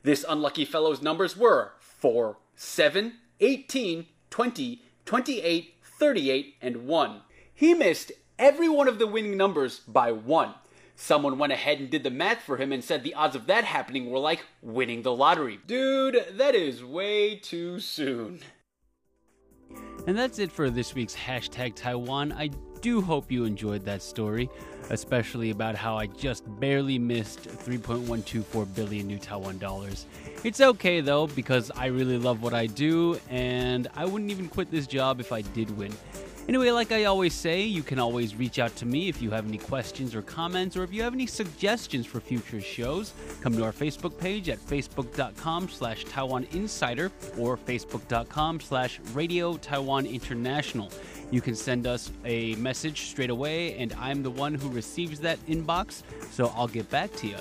This 0.02 0.26
unlucky 0.28 0.66
fellow's 0.66 1.02
numbers 1.02 1.38
were 1.38 1.74
4, 1.80 2.38
7, 2.56 3.14
18, 3.40 4.08
20, 4.30 4.82
28, 5.06 5.74
38, 5.82 6.56
and 6.62 6.88
1. 6.88 7.22
He 7.54 7.74
missed 7.74 8.12
every 8.40 8.68
one 8.68 8.88
of 8.88 9.00
the 9.00 9.08
winning 9.08 9.38
numbers 9.38 9.80
by 9.80 10.12
1. 10.12 10.54
Someone 10.96 11.38
went 11.38 11.54
ahead 11.54 11.80
and 11.80 11.90
did 11.90 12.04
the 12.04 12.10
math 12.10 12.42
for 12.42 12.58
him 12.58 12.72
and 12.72 12.84
said 12.84 13.04
the 13.04 13.14
odds 13.14 13.36
of 13.36 13.48
that 13.48 13.64
happening 13.64 14.10
were 14.10 14.20
like 14.20 14.46
winning 14.62 15.02
the 15.02 15.14
lottery. 15.14 15.60
Dude, 15.66 16.26
that 16.34 16.56
is 16.56 16.84
way 16.84 17.36
too 17.36 17.80
soon. 17.80 18.40
And 20.08 20.18
that's 20.18 20.40
it 20.40 20.52
for 20.52 20.70
this 20.70 20.94
week's 20.94 21.16
hashtag 21.16 21.76
Taiwan. 21.76 22.32
I 22.34 22.50
do 22.84 23.02
hope 23.02 23.32
you 23.32 23.46
enjoyed 23.46 23.86
that 23.86 24.02
story, 24.02 24.50
especially 24.90 25.52
about 25.52 25.74
how 25.74 25.98
I 25.98 26.08
just 26.08 26.44
barely 26.60 27.00
missed 27.00 27.48
3.124 27.48 28.76
billion 28.76 29.08
new 29.08 29.18
Taiwan 29.18 29.58
dollars. 29.58 30.06
It's 30.44 30.60
okay 30.60 31.00
though, 31.00 31.28
because 31.28 31.72
I 31.72 31.86
really 31.86 32.18
love 32.18 32.44
what 32.44 32.54
I 32.54 32.68
do, 32.68 33.18
and 33.30 33.88
I 33.96 34.04
wouldn't 34.04 34.32
even 34.32 34.50
quit 34.50 34.70
this 34.70 34.86
job 34.86 35.22
if 35.22 35.32
I 35.32 35.42
did 35.42 35.76
win. 35.78 35.94
Anyway, 36.50 36.70
like 36.72 36.92
I 36.92 37.06
always 37.06 37.34
say, 37.34 37.62
you 37.62 37.84
can 37.84 38.00
always 38.00 38.36
reach 38.36 38.60
out 38.60 38.76
to 38.76 38.86
me 38.86 39.08
if 39.08 39.22
you 39.22 39.32
have 39.32 39.48
any 39.48 39.58
questions 39.58 40.14
or 40.14 40.22
comments, 40.22 40.76
or 40.76 40.84
if 40.84 40.94
you 40.94 41.02
have 41.02 41.14
any 41.14 41.26
suggestions 41.26 42.06
for 42.06 42.20
future 42.20 42.60
shows. 42.60 43.14
Come 43.40 43.56
to 43.56 43.64
our 43.64 43.72
Facebook 43.72 44.18
page 44.18 44.50
at 44.50 44.60
facebook.com 44.60 45.70
slash 45.70 46.04
Taiwan 46.04 46.46
Insider 46.52 47.14
or 47.38 47.56
facebook.com 47.56 48.60
slash 48.60 49.00
Radio 49.14 49.56
Taiwan 49.56 50.06
International. 50.06 50.92
You 51.34 51.42
can 51.42 51.56
send 51.56 51.88
us 51.88 52.12
a 52.26 52.54
message 52.58 53.08
straight 53.08 53.32
away, 53.32 53.76
and 53.78 53.92
I'm 53.94 54.22
the 54.22 54.30
one 54.30 54.54
who 54.54 54.70
receives 54.70 55.20
that 55.22 55.44
inbox, 55.48 56.04
so 56.30 56.54
I'll 56.56 56.68
get 56.68 56.88
back 56.92 57.12
to 57.16 57.28
you. 57.28 57.38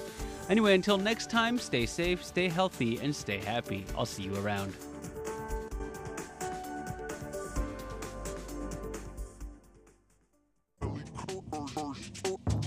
Anyway, 0.48 0.74
until 0.74 0.96
next 0.96 1.28
time, 1.28 1.58
stay 1.58 1.84
safe, 1.84 2.24
stay 2.24 2.48
healthy, 2.48 2.98
and 3.02 3.14
stay 3.14 3.36
happy. 3.36 3.84
I'll 3.94 4.06
see 4.06 4.22
you 4.22 4.34
around. 4.36 4.72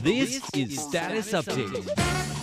This 0.04 0.48
is 0.54 0.80
Status 0.80 1.32
Update. 1.32 2.35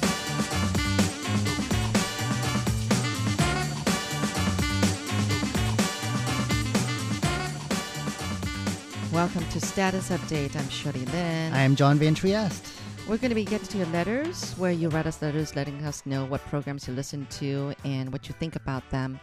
Welcome 9.23 9.49
to 9.51 9.61
Status 9.61 10.11
Update. 10.11 10.57
I'm 10.57 10.69
Shirley 10.69 11.05
Lin. 11.05 11.53
I 11.53 11.61
am 11.61 11.77
John 11.77 11.97
Van 11.97 12.13
Trieste. 12.13 12.67
We're 13.07 13.19
going 13.19 13.29
to 13.29 13.37
be 13.37 13.45
getting 13.45 13.69
to 13.69 13.79
your 13.79 13.87
letters, 13.87 14.53
where 14.55 14.73
you 14.73 14.89
write 14.89 15.07
us 15.07 15.23
letters 15.23 15.55
letting 15.55 15.81
us 15.85 16.05
know 16.05 16.25
what 16.25 16.45
programs 16.47 16.89
you 16.89 16.95
listen 16.95 17.29
to 17.39 17.73
and 17.85 18.13
what 18.13 18.27
you 18.27 18.35
think 18.41 18.57
about 18.57 18.83
them. 18.91 19.21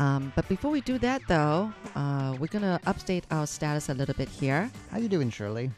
Um, 0.00 0.32
but 0.34 0.48
before 0.48 0.72
we 0.72 0.80
do 0.80 0.98
that, 0.98 1.22
though, 1.28 1.72
uh, 1.94 2.34
we're 2.40 2.48
going 2.48 2.62
to 2.62 2.80
update 2.86 3.22
our 3.30 3.46
status 3.46 3.88
a 3.88 3.94
little 3.94 4.16
bit 4.16 4.28
here. 4.28 4.68
How 4.90 4.96
are 4.96 5.00
you 5.00 5.08
doing, 5.08 5.30
Shirley? 5.30 5.70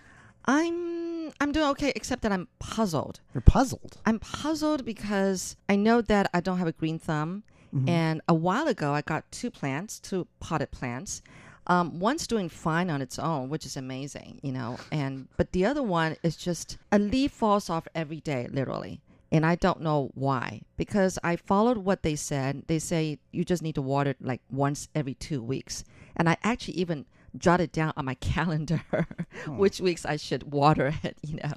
I'm 0.47 1.31
I'm 1.39 1.53
doing 1.53 1.69
okay, 1.73 1.93
except 1.95 2.23
that 2.23 2.33
I'm 2.33 2.49
puzzled. 2.61 3.21
You're 3.35 3.43
puzzled. 3.43 3.99
I'm 4.07 4.19
puzzled 4.19 4.87
because 4.87 5.57
I 5.69 5.77
know 5.77 6.01
that 6.01 6.31
I 6.33 6.41
don't 6.41 6.57
have 6.57 6.69
a 6.69 6.73
green 6.73 6.99
thumb, 6.99 7.43
and 7.87 8.23
a 8.27 8.33
while 8.33 8.67
ago 8.67 8.95
I 8.95 9.03
got 9.03 9.31
two 9.31 9.51
plants, 9.51 10.01
two 10.01 10.27
potted 10.41 10.71
plants. 10.71 11.21
Um, 11.69 11.99
one's 11.99 12.27
doing 12.27 12.49
fine 12.49 12.89
on 12.89 13.03
its 13.03 13.19
own, 13.19 13.51
which 13.51 13.67
is 13.67 13.77
amazing, 13.77 14.41
you 14.43 14.53
know, 14.53 14.79
and 14.91 15.29
but 15.37 15.53
the 15.53 15.67
other 15.67 15.83
one 15.83 16.17
is 16.23 16.37
just 16.37 16.79
a 16.91 16.99
leaf 16.99 17.33
falls 17.33 17.69
off 17.69 17.87
every 17.95 18.21
day, 18.21 18.49
literally, 18.51 19.03
and 19.31 19.45
I 19.45 19.55
don't 19.55 19.83
know 19.83 20.11
why. 20.15 20.63
Because 20.79 21.19
I 21.23 21.37
followed 21.37 21.79
what 21.79 22.03
they 22.03 22.17
said. 22.17 22.63
They 22.69 22.79
say 22.79 23.19
you 23.33 23.45
just 23.45 23.63
need 23.63 23.75
to 23.75 23.83
water 23.83 24.11
it 24.11 24.17
like 24.21 24.41
once 24.51 24.89
every 24.95 25.15
two 25.15 25.43
weeks, 25.43 25.85
and 26.17 26.29
I 26.29 26.39
actually 26.43 26.75
even 26.75 27.05
jotted 27.37 27.73
down 27.73 27.93
on 27.97 28.07
my 28.07 28.15
calendar 28.21 28.83
which 29.47 29.81
weeks 29.81 30.07
I 30.07 30.17
should 30.17 30.53
water 30.53 30.95
it, 31.03 31.19
you 31.23 31.37
know. 31.37 31.55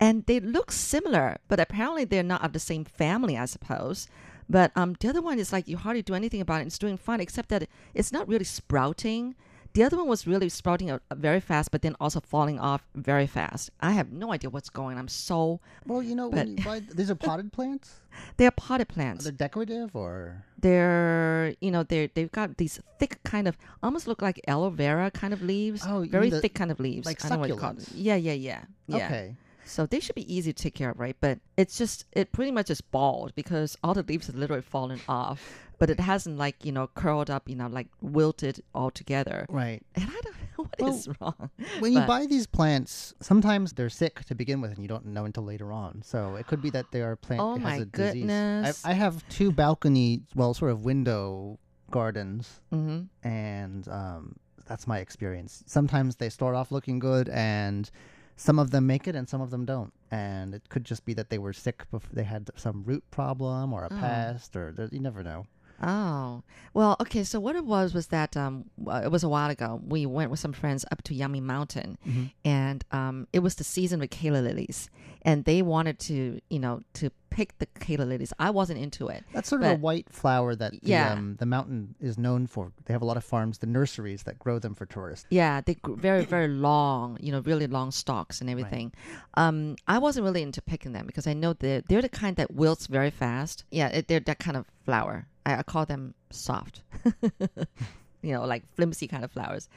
And 0.00 0.26
they 0.26 0.40
look 0.40 0.72
similar, 0.72 1.38
but 1.48 1.60
apparently 1.60 2.04
they're 2.04 2.22
not 2.22 2.44
of 2.44 2.52
the 2.52 2.58
same 2.58 2.84
family, 2.84 3.36
I 3.36 3.44
suppose. 3.44 4.08
But 4.48 4.72
um, 4.76 4.96
the 5.00 5.08
other 5.08 5.22
one 5.22 5.38
is 5.38 5.52
like 5.52 5.68
you 5.68 5.76
hardly 5.76 6.02
do 6.02 6.14
anything 6.14 6.40
about 6.40 6.60
it. 6.62 6.66
It's 6.66 6.78
doing 6.78 6.96
fine, 6.96 7.20
except 7.20 7.48
that 7.50 7.68
it's 7.94 8.12
not 8.12 8.28
really 8.28 8.44
sprouting. 8.44 9.34
The 9.74 9.82
other 9.84 9.96
one 9.96 10.06
was 10.06 10.26
really 10.26 10.50
sprouting 10.50 10.90
uh, 10.90 10.98
very 11.14 11.40
fast, 11.40 11.70
but 11.70 11.80
then 11.80 11.96
also 11.98 12.20
falling 12.20 12.58
off 12.60 12.84
very 12.94 13.26
fast. 13.26 13.70
I 13.80 13.92
have 13.92 14.12
no 14.12 14.30
idea 14.30 14.50
what's 14.50 14.68
going. 14.68 14.96
on. 14.96 15.00
I'm 15.00 15.08
so 15.08 15.60
Well, 15.86 16.02
you 16.02 16.14
know, 16.14 16.28
But- 16.28 16.40
when 16.46 16.58
you 16.58 16.64
buy, 16.64 16.80
these 16.94 17.10
are 17.10 17.14
potted 17.14 17.52
plants. 17.54 18.00
they're 18.36 18.50
potted 18.50 18.88
plants. 18.88 19.24
They're 19.24 19.32
decorative 19.32 19.96
or? 19.96 20.44
They're 20.60 21.54
you 21.60 21.70
know 21.70 21.82
they're 21.84 22.08
they've 22.14 22.30
got 22.30 22.56
these 22.58 22.80
thick 22.98 23.22
kind 23.24 23.48
of 23.48 23.56
almost 23.82 24.06
look 24.06 24.20
like 24.22 24.40
aloe 24.46 24.68
vera 24.70 25.10
kind 25.10 25.32
of 25.32 25.40
leaves. 25.42 25.82
Oh, 25.86 26.04
very 26.04 26.28
the- 26.30 26.40
thick 26.42 26.54
kind 26.54 26.70
of 26.70 26.78
leaves. 26.78 27.06
like 27.06 27.24
I 27.24 27.28
don't 27.28 27.38
know 27.38 27.40
what 27.40 27.48
you 27.48 27.56
call 27.56 27.70
it. 27.70 27.78
succulents? 27.78 27.92
Yeah, 27.94 28.16
yeah, 28.16 28.32
yeah, 28.34 28.62
yeah. 28.88 28.96
Okay. 29.06 29.36
So 29.64 29.86
they 29.86 30.00
should 30.00 30.14
be 30.14 30.32
easy 30.34 30.52
to 30.52 30.62
take 30.62 30.74
care 30.74 30.90
of, 30.90 30.98
right? 30.98 31.16
But 31.20 31.38
it's 31.56 31.78
just 31.78 32.04
it 32.12 32.32
pretty 32.32 32.50
much 32.50 32.70
is 32.70 32.80
bald 32.80 33.34
because 33.34 33.76
all 33.82 33.94
the 33.94 34.02
leaves 34.02 34.26
have 34.26 34.36
literally 34.36 34.62
fallen 34.62 35.00
off, 35.08 35.40
but 35.78 35.88
it 35.90 36.00
hasn't 36.00 36.36
like 36.36 36.64
you 36.64 36.72
know 36.72 36.88
curled 36.94 37.30
up, 37.30 37.48
you 37.48 37.54
know, 37.56 37.68
like 37.68 37.88
wilted 38.00 38.62
all 38.74 38.90
together. 38.90 39.46
Right. 39.48 39.82
And 39.94 40.04
I 40.08 40.20
don't 40.22 40.36
know 40.36 40.40
what 40.56 40.80
Well, 40.80 40.94
is 40.94 41.08
wrong. 41.20 41.50
When 41.78 41.92
you 41.92 42.00
buy 42.00 42.26
these 42.26 42.46
plants, 42.46 43.14
sometimes 43.20 43.72
they're 43.72 43.88
sick 43.90 44.24
to 44.26 44.34
begin 44.34 44.60
with, 44.60 44.72
and 44.72 44.80
you 44.82 44.88
don't 44.88 45.06
know 45.06 45.24
until 45.24 45.44
later 45.44 45.72
on. 45.72 46.02
So 46.02 46.34
it 46.36 46.46
could 46.46 46.60
be 46.62 46.70
that 46.70 46.90
they 46.90 47.00
are 47.02 47.16
plant. 47.16 47.40
Oh 47.42 47.56
my 47.56 47.76
a 47.76 47.84
disease. 47.84 48.22
goodness. 48.22 48.84
I, 48.84 48.90
I 48.90 48.92
have 48.94 49.26
two 49.28 49.52
balcony, 49.52 50.22
well, 50.34 50.54
sort 50.54 50.70
of 50.72 50.84
window 50.84 51.58
gardens, 51.90 52.60
hmm 52.70 53.02
and 53.22 53.86
um, 53.88 54.36
that's 54.66 54.86
my 54.86 54.98
experience. 54.98 55.62
Sometimes 55.66 56.16
they 56.16 56.28
start 56.30 56.54
off 56.54 56.72
looking 56.72 56.98
good, 56.98 57.28
and 57.28 57.90
some 58.36 58.58
of 58.58 58.70
them 58.70 58.86
make 58.86 59.06
it, 59.06 59.14
and 59.14 59.28
some 59.28 59.40
of 59.40 59.50
them 59.50 59.64
don't. 59.64 59.92
And 60.10 60.54
it 60.54 60.68
could 60.68 60.84
just 60.84 61.04
be 61.04 61.14
that 61.14 61.30
they 61.30 61.38
were 61.38 61.52
sick 61.52 61.84
before 61.90 62.10
they 62.12 62.24
had 62.24 62.50
some 62.56 62.82
root 62.84 63.04
problem 63.10 63.72
or 63.72 63.84
a 63.84 63.88
Oh. 63.90 63.98
pest, 63.98 64.56
or 64.56 64.74
you 64.90 65.00
never 65.00 65.22
know. 65.22 65.46
Oh 65.82 66.42
well, 66.74 66.96
okay. 67.00 67.22
So 67.24 67.38
what 67.40 67.56
it 67.56 67.64
was 67.64 67.92
was 67.92 68.06
that 68.08 68.36
um, 68.36 68.64
uh, 68.86 69.02
it 69.04 69.10
was 69.10 69.22
a 69.24 69.28
while 69.28 69.50
ago. 69.50 69.80
We 69.86 70.06
went 70.06 70.30
with 70.30 70.40
some 70.40 70.52
friends 70.52 70.84
up 70.90 71.02
to 71.02 71.14
Yangming 71.14 71.42
Mountain, 71.42 71.98
Mm-hmm. 72.08 72.24
and 72.44 72.84
um, 72.92 73.28
it 73.32 73.40
was 73.40 73.56
the 73.56 73.64
season 73.64 74.00
with 74.00 74.10
calla 74.10 74.38
lilies, 74.38 74.88
and 75.22 75.44
they 75.44 75.60
wanted 75.62 75.98
to, 76.00 76.40
you 76.48 76.58
know, 76.58 76.80
to 76.94 77.10
pick 77.30 77.56
the 77.58 77.66
calla 77.80 78.04
lilies. 78.04 78.32
I 78.38 78.50
wasn't 78.50 78.78
into 78.78 79.08
it. 79.08 79.24
That's 79.32 79.48
sort 79.48 79.62
of 79.62 79.70
a 79.70 79.74
white 79.76 80.10
flower 80.10 80.54
that 80.54 80.72
the, 80.72 80.78
Yeah. 80.82 81.12
um, 81.12 81.36
the 81.38 81.46
mountain 81.46 81.94
is 82.00 82.18
known 82.18 82.46
for. 82.46 82.72
They 82.84 82.92
have 82.92 83.00
a 83.02 83.06
lot 83.06 83.16
of 83.16 83.24
farms, 83.24 83.58
the 83.58 83.66
nurseries 83.66 84.22
that 84.24 84.38
grow 84.38 84.58
them 84.58 84.74
for 84.74 84.84
tourists. 84.86 85.26
Yeah, 85.30 85.60
they 85.62 85.74
grew 85.74 85.96
very 85.96 86.24
very 86.24 86.48
long, 86.48 87.18
you 87.20 87.32
know, 87.32 87.40
really 87.40 87.66
long 87.66 87.90
stalks 87.90 88.40
and 88.40 88.48
everything. 88.50 88.92
Um, 89.34 89.76
I 89.86 89.98
wasn't 89.98 90.24
really 90.24 90.42
into 90.42 90.60
picking 90.62 90.92
them 90.92 91.06
because 91.06 91.26
I 91.26 91.32
know 91.34 91.52
they're 91.54 91.80
they're 91.82 92.02
the 92.02 92.08
kind 92.08 92.36
that 92.36 92.52
wilts 92.54 92.86
very 92.86 93.10
fast. 93.10 93.64
Yeah, 93.70 93.88
it, 93.88 94.08
they're 94.08 94.20
that 94.20 94.38
kind 94.38 94.56
of 94.56 94.66
flower. 94.84 95.26
I, 95.46 95.56
I 95.56 95.62
call 95.62 95.86
them 95.86 96.14
soft, 96.30 96.82
you 98.22 98.32
know, 98.32 98.44
like 98.44 98.62
flimsy 98.74 99.06
kind 99.06 99.24
of 99.24 99.32
flowers. 99.32 99.68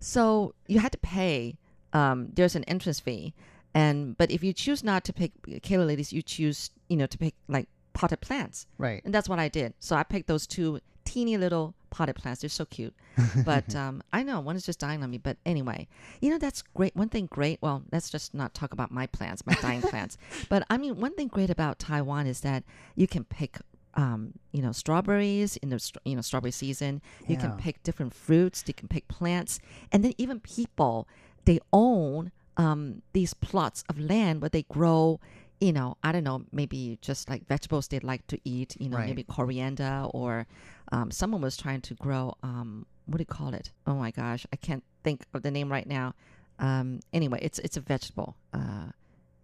So 0.00 0.54
you 0.66 0.80
had 0.80 0.92
to 0.92 0.98
pay. 0.98 1.56
Um, 1.92 2.30
there's 2.34 2.56
an 2.56 2.64
entrance 2.64 2.98
fee, 2.98 3.34
and 3.72 4.16
but 4.18 4.30
if 4.30 4.42
you 4.42 4.52
choose 4.52 4.82
not 4.82 5.04
to 5.04 5.12
pick 5.12 5.32
calla 5.62 5.84
ladies, 5.84 6.12
you 6.12 6.22
choose 6.22 6.70
you 6.88 6.96
know 6.96 7.06
to 7.06 7.18
pick 7.18 7.34
like 7.48 7.68
potted 7.94 8.20
plants. 8.20 8.66
Right. 8.76 9.00
And 9.04 9.14
that's 9.14 9.28
what 9.28 9.38
I 9.38 9.48
did. 9.48 9.72
So 9.78 9.96
I 9.96 10.02
picked 10.02 10.26
those 10.26 10.46
two 10.46 10.80
teeny 11.04 11.36
little 11.38 11.74
potted 11.90 12.16
plants. 12.16 12.42
They're 12.42 12.50
so 12.50 12.66
cute. 12.66 12.94
But 13.44 13.74
um, 13.74 14.02
I 14.12 14.22
know 14.22 14.40
one 14.40 14.56
is 14.56 14.66
just 14.66 14.80
dying 14.80 15.02
on 15.02 15.10
me. 15.10 15.18
But 15.18 15.36
anyway, 15.46 15.86
you 16.20 16.30
know, 16.30 16.38
that's 16.38 16.62
great. 16.62 16.94
One 16.96 17.08
thing 17.08 17.26
great, 17.26 17.58
well, 17.62 17.82
let's 17.92 18.10
just 18.10 18.34
not 18.34 18.52
talk 18.54 18.72
about 18.72 18.90
my 18.90 19.06
plants, 19.06 19.46
my 19.46 19.54
dying 19.54 19.82
plants. 19.92 20.18
But 20.48 20.66
I 20.68 20.76
mean, 20.76 21.00
one 21.00 21.14
thing 21.14 21.28
great 21.28 21.50
about 21.50 21.78
Taiwan 21.78 22.26
is 22.26 22.40
that 22.40 22.64
you 22.96 23.06
can 23.06 23.24
pick. 23.24 23.58
Um, 23.96 24.32
you 24.52 24.60
know, 24.60 24.72
strawberries 24.72 25.56
in 25.58 25.68
the 25.70 25.80
you 26.04 26.16
know 26.16 26.22
strawberry 26.22 26.50
season. 26.50 27.00
You 27.28 27.36
can 27.36 27.52
pick 27.56 27.82
different 27.84 28.12
fruits. 28.12 28.64
You 28.66 28.74
can 28.74 28.88
pick 28.88 29.06
plants, 29.08 29.60
and 29.92 30.04
then 30.04 30.14
even 30.18 30.40
people 30.40 31.06
they 31.44 31.60
own 31.72 32.32
um, 32.56 33.02
these 33.12 33.34
plots 33.34 33.84
of 33.88 33.98
land 33.98 34.40
where 34.40 34.48
they 34.48 34.62
grow 34.64 35.20
you 35.60 35.72
know, 35.72 35.96
I 36.02 36.12
don't 36.12 36.24
know, 36.24 36.42
maybe 36.52 36.98
just 37.00 37.30
like 37.30 37.46
vegetables 37.46 37.88
they 37.88 38.00
like 38.00 38.26
to 38.26 38.38
eat, 38.44 38.76
you 38.78 38.88
know, 38.90 38.98
Right. 38.98 39.06
maybe 39.06 39.22
coriander 39.22 40.06
or 40.12 40.46
um, 40.92 41.10
someone 41.10 41.40
was 41.40 41.56
trying 41.56 41.80
to 41.82 41.94
grow, 41.94 42.34
um, 42.42 42.86
what 43.06 43.16
do 43.18 43.22
you 43.22 43.26
call 43.26 43.54
it? 43.54 43.70
Oh 43.86 43.94
my 43.94 44.10
gosh, 44.10 44.46
I 44.52 44.56
can't 44.56 44.82
think 45.04 45.24
of 45.32 45.42
the 45.42 45.50
name 45.50 45.70
right 45.70 45.86
now. 45.86 46.12
Um, 46.58 47.00
anyway, 47.12 47.38
it's 47.40 47.58
it's 47.60 47.76
a 47.76 47.80
vegetable. 47.80 48.36
Uh, 48.52 48.88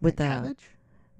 with 0.03 0.17
the 0.17 0.25
cabbage. 0.25 0.69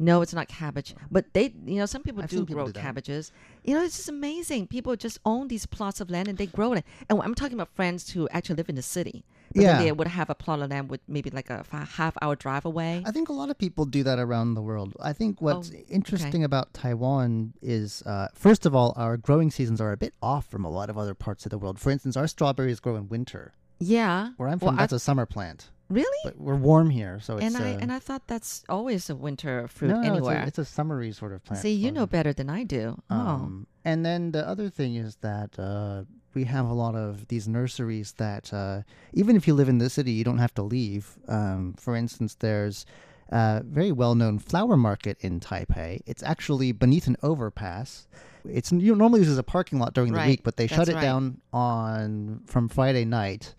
No, 0.01 0.23
it's 0.23 0.35
not 0.35 0.49
cabbage. 0.49 0.95
But 1.11 1.27
they, 1.35 1.53
you 1.65 1.77
know, 1.79 1.87
some 1.87 2.03
people 2.03 2.23
I've 2.23 2.31
do 2.31 2.41
people 2.47 2.65
grow 2.65 2.73
do 2.73 2.81
cabbages. 2.81 3.31
You 3.65 3.75
know, 3.75 3.83
it's 3.85 3.97
just 3.99 4.09
amazing. 4.09 4.67
People 4.67 4.97
just 4.97 5.19
own 5.25 5.47
these 5.49 5.67
plots 5.67 6.01
of 6.01 6.11
land 6.11 6.27
and 6.27 6.39
they 6.39 6.47
grow 6.47 6.73
it. 6.73 6.85
And 7.09 7.21
I'm 7.23 7.35
talking 7.35 7.55
about 7.55 7.69
friends 7.77 8.11
who 8.11 8.27
actually 8.33 8.57
live 8.57 8.69
in 8.69 8.77
the 8.77 8.83
city. 8.83 9.25
But 9.55 9.63
Yeah. 9.63 9.79
they 9.83 9.93
would 9.93 10.07
have 10.07 10.31
a 10.31 10.35
plot 10.35 10.63
of 10.63 10.71
land 10.71 10.91
with 10.91 11.01
maybe 11.09 11.29
like 11.31 11.51
a 11.51 11.65
f- 11.71 11.89
half 12.01 12.17
hour 12.23 12.35
drive 12.37 12.65
away. 12.65 13.03
I 13.05 13.11
think 13.11 13.29
a 13.29 13.33
lot 13.33 13.51
of 13.51 13.59
people 13.59 13.85
do 13.85 14.03
that 14.05 14.19
around 14.19 14.55
the 14.55 14.63
world. 14.63 14.97
I 15.01 15.13
think 15.13 15.41
what's 15.43 15.71
Oh, 15.71 15.75
okay. 15.75 15.85
interesting 15.89 16.45
about 16.45 16.73
Taiwan 16.73 17.53
is, 17.61 18.03
uh, 18.07 18.29
first 18.33 18.65
of 18.65 18.75
all, 18.75 18.95
our 18.97 19.17
growing 19.17 19.51
seasons 19.51 19.81
are 19.81 19.93
a 19.93 19.97
bit 19.97 20.15
off 20.23 20.47
from 20.47 20.65
a 20.65 20.71
lot 20.71 20.89
of 20.89 20.97
other 20.97 21.15
parts 21.15 21.45
of 21.47 21.51
the 21.51 21.59
world. 21.59 21.79
For 21.81 21.91
instance, 21.91 22.17
our 22.17 22.27
strawberries 22.29 22.81
grow 22.81 22.97
in 22.97 23.09
winter. 23.09 23.53
yeah. 23.81 24.31
Where 24.37 24.49
I'm 24.49 24.59
from, 24.61 24.77
I- 24.77 24.83
that's 24.83 24.93
a 24.93 24.99
summer 25.01 25.27
plant. 25.27 25.71
Really? 25.91 26.19
But 26.25 26.39
we're 26.39 26.55
warm 26.55 26.89
here, 26.89 27.21
so 27.21 27.37
it's 27.37 27.45
and 27.45 27.57
I 27.57 27.75
uh, 27.75 27.79
and 27.81 27.93
I 27.93 27.99
thought 27.99 28.27
that's 28.27 28.65
always 28.69 29.11
a 29.11 29.17
winter 29.17 29.69
fruit 29.69 29.89
no, 29.89 30.01
no, 30.01 30.13
anywhere. 30.13 30.45
It's 30.47 30.59
a, 30.59 30.63
it's 30.63 30.71
a 30.71 30.73
summery 30.73 31.13
sort 31.13 31.33
of 31.33 31.45
plant. 31.45 31.63
See, 31.63 31.73
you 31.73 31.91
know 31.91 32.07
better 32.07 32.33
than 32.33 32.49
I 32.49 32.65
do. 32.65 33.03
oh, 33.11 33.17
Um, 33.17 33.67
and 33.85 34.05
then 34.05 34.33
the 34.33 34.47
other 34.47 34.71
thing 34.71 34.95
is 34.95 35.17
that 35.17 35.59
uh, 35.59 36.05
we 36.35 36.45
have 36.45 36.67
a 36.67 36.73
lot 36.73 36.95
of 36.95 37.29
these 37.29 37.49
nurseries 37.49 38.13
that 38.13 38.53
uh, 38.53 38.83
even 39.13 39.37
if 39.37 39.47
you 39.47 39.55
live 39.55 39.69
in 39.69 39.79
the 39.79 39.91
city, 39.91 40.13
you 40.13 40.25
don't 40.25 40.39
have 40.39 40.55
to 40.55 40.63
leave. 40.63 41.19
Um, 41.29 41.75
for 41.75 41.97
instance, 41.97 42.35
there's 42.35 42.87
a 43.31 43.63
very 43.65 43.93
well-known 43.93 44.39
flower 44.39 44.77
market 44.77 45.17
in 45.21 45.41
Taipei. 45.41 46.01
It's 46.07 46.23
actually 46.23 46.73
beneath 46.73 47.07
an 47.07 47.17
overpass. 47.23 48.07
It's 48.49 48.73
you 48.73 48.93
know, 48.93 48.95
normally 48.95 49.21
used 49.21 49.31
as 49.31 49.39
a 49.39 49.43
parking 49.43 49.79
lot 49.79 49.95
during 49.95 50.13
the 50.13 50.21
week, 50.27 50.43
but 50.43 50.57
they 50.57 50.67
shut 50.67 50.89
it 50.89 50.95
right. 50.95 51.03
down 51.03 51.41
on 51.53 52.43
from 52.47 52.69
Friday 52.69 53.05
night. 53.05 53.55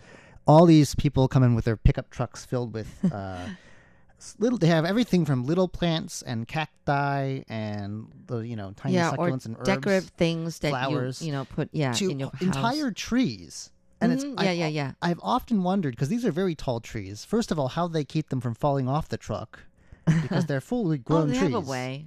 All 0.47 0.65
these 0.65 0.95
people 0.95 1.27
come 1.27 1.43
in 1.43 1.55
with 1.55 1.65
their 1.65 1.77
pickup 1.77 2.09
trucks 2.09 2.45
filled 2.45 2.73
with. 2.73 2.87
Uh, 3.11 3.49
Little, 4.37 4.59
they 4.59 4.67
have 4.67 4.85
everything 4.85 5.25
from 5.25 5.45
little 5.45 5.67
plants 5.67 6.21
and 6.21 6.47
cacti 6.47 7.41
and 7.49 8.07
the 8.27 8.41
you 8.41 8.55
know 8.55 8.71
tiny 8.75 8.93
yeah, 8.93 9.11
succulents 9.11 9.47
and 9.47 9.55
herbs 9.57 9.65
decorative 9.65 10.09
things 10.09 10.59
that 10.59 10.69
flowers 10.69 11.21
you 11.23 11.27
you 11.27 11.31
know 11.33 11.45
put 11.45 11.69
yeah 11.71 11.91
to 11.93 12.07
in 12.11 12.19
your 12.19 12.29
house. 12.29 12.41
entire 12.41 12.91
trees. 12.91 13.71
And 13.99 14.11
Mhm, 14.11 14.15
it's 14.15 14.23
yeah, 14.23 14.49
I've, 14.51 14.57
yeah, 14.57 14.67
yeah. 14.67 14.91
I've 15.01 15.19
often 15.23 15.63
wondered 15.63 15.95
because 15.95 16.09
these 16.09 16.23
are 16.23 16.31
very 16.31 16.53
tall 16.53 16.79
trees. 16.79 17.25
First 17.25 17.51
of 17.51 17.57
all, 17.57 17.69
how 17.69 17.87
they 17.87 18.03
keep 18.03 18.29
them 18.29 18.41
from 18.41 18.53
falling 18.53 18.87
off 18.87 19.09
the 19.09 19.17
truck 19.17 19.63
because 20.21 20.45
they're 20.47 20.61
fully 20.61 20.99
grown 20.99 21.21
oh, 21.21 21.23
grown 21.25 21.29
they 21.33 21.39
trees. 21.39 21.53
have 21.53 21.67
a 21.67 21.69
way. 21.69 22.05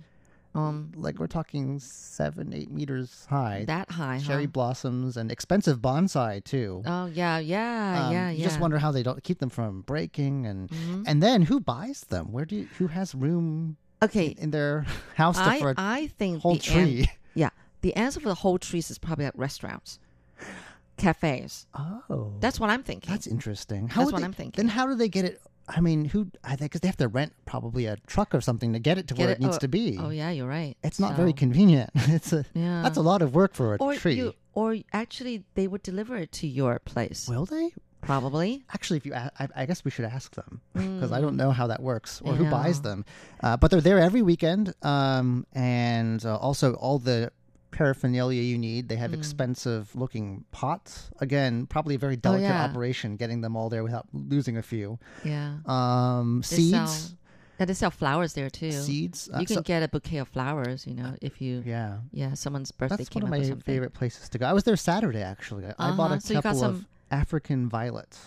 Um, 0.55 0.93
like 0.95 1.19
we're 1.19 1.27
talking 1.27 1.81
seven, 1.81 2.53
eight 2.55 2.71
meters 2.71 3.27
high. 3.29 3.65
that 3.67 3.91
high, 3.91 4.21
Cherry 4.21 4.45
huh? 4.45 4.51
blossoms 4.53 5.17
and 5.17 5.33
expensive 5.33 5.81
bonsai 5.81 6.45
too. 6.45 6.83
Oh 6.87 7.07
yeah, 7.07 7.39
yeah, 7.39 8.07
Um, 8.07 8.13
yeah, 8.13 8.31
you 8.31 8.39
yeah. 8.39 8.45
just 8.45 8.61
wonder 8.61 8.79
how 8.79 8.93
they 8.93 9.03
don't 9.03 9.23
keep 9.25 9.39
them 9.41 9.51
from 9.51 9.81
breaking, 9.83 10.47
and 10.47 10.69
Mhm. 10.71 11.05
and 11.09 11.21
then 11.23 11.43
who 11.43 11.59
buys 11.59 12.03
them? 12.03 12.31
Where 12.31 12.45
do 12.45 12.55
you, 12.57 12.69
who 12.79 12.87
has 12.87 13.15
room 13.17 13.77
Okay, 14.01 14.29
in 14.39 14.51
their 14.53 14.87
house 15.17 15.39
to, 15.39 15.43
I 15.45 15.59
for 15.59 15.71
a 15.71 15.75
I 15.77 16.07
think 16.19 16.43
whole 16.43 16.55
the 16.57 16.73
an- 16.73 16.85
tree? 16.87 17.11
yeah, 17.35 17.51
the 17.81 17.95
answer 17.97 18.21
for 18.21 18.29
the 18.29 18.35
whole 18.37 18.59
trees 18.59 18.91
is 18.93 18.99
probably 18.99 19.25
at 19.25 19.37
restaurants, 19.37 19.99
cafes. 20.97 21.67
Oh, 21.75 22.33
That's 22.41 22.61
what 22.61 22.71
I'm 22.71 22.83
thinking. 22.83 23.11
that's 23.13 23.27
interesting. 23.27 23.89
How 23.89 24.03
That's 24.03 24.13
what 24.13 24.19
they- 24.21 24.25
I'm 24.25 24.33
thinking. 24.33 24.63
Then 24.67 24.69
how 24.69 24.87
do 24.87 24.95
they 24.95 25.09
get 25.09 25.25
it? 25.25 25.41
I 25.69 25.81
mean, 25.81 26.05
who? 26.07 26.29
I 26.45 26.57
think 26.57 26.73
because 26.73 26.81
they 26.83 26.89
have 26.89 26.97
to 26.99 27.09
rent 27.09 27.33
probably 27.47 27.87
a 27.87 27.97
truck 28.07 28.35
or 28.35 28.41
something 28.41 28.73
to 28.75 28.79
get 28.79 28.99
it 28.99 29.09
to 29.09 29.15
Get 29.15 29.23
where 29.23 29.31
it- 29.33 29.39
it, 29.39 29.41
needs 29.41 29.57
oh, 29.57 29.61
to 29.61 29.69
be. 29.69 29.99
Oh 30.01 30.11
yeah, 30.11 30.31
you're 30.31 30.47
right. 30.49 30.77
It's 30.83 31.01
not 31.01 31.17
very 31.17 31.33
convenient. 31.33 31.91
It's 31.95 32.33
a 32.33 32.45
Yeah. 32.55 32.83
that's 32.83 32.99
a 32.99 33.03
lot 33.03 33.23
of 33.23 33.35
work 33.35 33.55
for 33.55 33.75
a 33.75 33.77
or 33.79 33.95
tree. 33.95 34.15
You, 34.17 34.35
or 34.53 34.77
actually, 34.93 35.45
they 35.55 35.67
would 35.67 35.83
deliver 35.83 36.17
it 36.17 36.31
to 36.33 36.47
your 36.47 36.79
place. 36.81 37.27
Will 37.29 37.47
they? 37.47 37.73
Probably. 38.03 38.65
Actually, 38.75 38.99
if 38.99 39.07
you, 39.07 39.15
I 39.15 39.65
guess 39.65 39.83
we 39.83 39.91
should 39.91 40.05
ask 40.05 40.35
them 40.35 40.61
because 40.75 41.11
I 41.11 41.19
Mm. 41.19 41.23
don't 41.23 41.37
know 41.37 41.53
how 41.53 41.67
that 41.69 41.83
works 41.83 42.21
or 42.23 42.35
who 42.35 42.51
buys 42.51 42.83
them. 42.83 43.07
Uh, 43.43 43.57
but 43.57 43.71
they're 43.71 43.81
there 43.81 43.99
every 43.99 44.21
weekend, 44.21 44.75
um, 44.83 45.47
and 45.55 46.23
uh, 46.27 46.37
also 46.37 46.75
all 46.75 46.99
the 46.99 47.33
paraphernalia 47.75 48.41
you 48.43 48.57
need. 48.57 48.89
They 48.89 48.97
have 48.97 49.11
Mm. 49.11 49.19
expensive 49.19 49.95
looking 49.95 50.45
pots. 50.53 51.11
Again, 51.21 51.67
probably 51.67 51.97
a 51.97 51.99
very 51.99 52.17
delicate 52.17 52.47
Oh, 52.47 52.55
yeah. 52.55 52.65
operation 52.65 53.17
getting 53.17 53.41
them 53.43 53.57
all 53.57 53.69
there 53.69 53.83
without 53.85 54.07
losing 54.13 54.57
a 54.57 54.63
few. 54.63 54.99
Yeah. 55.25 55.59
Um, 55.67 56.43
seeds, 56.43 56.71
sell- 56.71 57.19
yeah, 57.59 57.67
they 57.67 57.75
sell 57.75 57.91
flowers 57.91 58.33
there 58.35 58.49
too. 58.51 58.71
seeds. 58.73 59.29
uh, 59.35 59.39
You 59.41 59.47
can 59.47 59.57
so- 59.57 59.63
get 59.63 59.83
a 59.83 59.89
bouquet 59.89 60.19
of 60.19 60.29
flowers, 60.29 60.87
you 60.87 60.95
know, 60.95 61.17
if 61.21 61.41
you 61.43 61.63
yeah. 61.67 61.99
yeah 62.13 62.35
someone's 62.35 62.71
birthday 62.73 62.97
That's 62.97 63.15
one 63.15 63.25
of 63.25 63.31
my 63.31 63.43
favorite 63.65 63.93
places 63.93 64.29
to 64.31 64.39
go. 64.39 64.47
I 64.47 64.53
was 64.53 64.65
there 64.65 64.77
Saturday 64.77 65.23
actually. 65.23 65.67
I- 65.67 65.75
I 65.79 65.91
bought 65.97 66.07
Uh-huh. 66.13 66.15
a 66.15 66.21
So 66.21 66.41
couple 66.41 66.65
of 66.65 66.87
African 67.11 67.69
violets. 67.69 68.19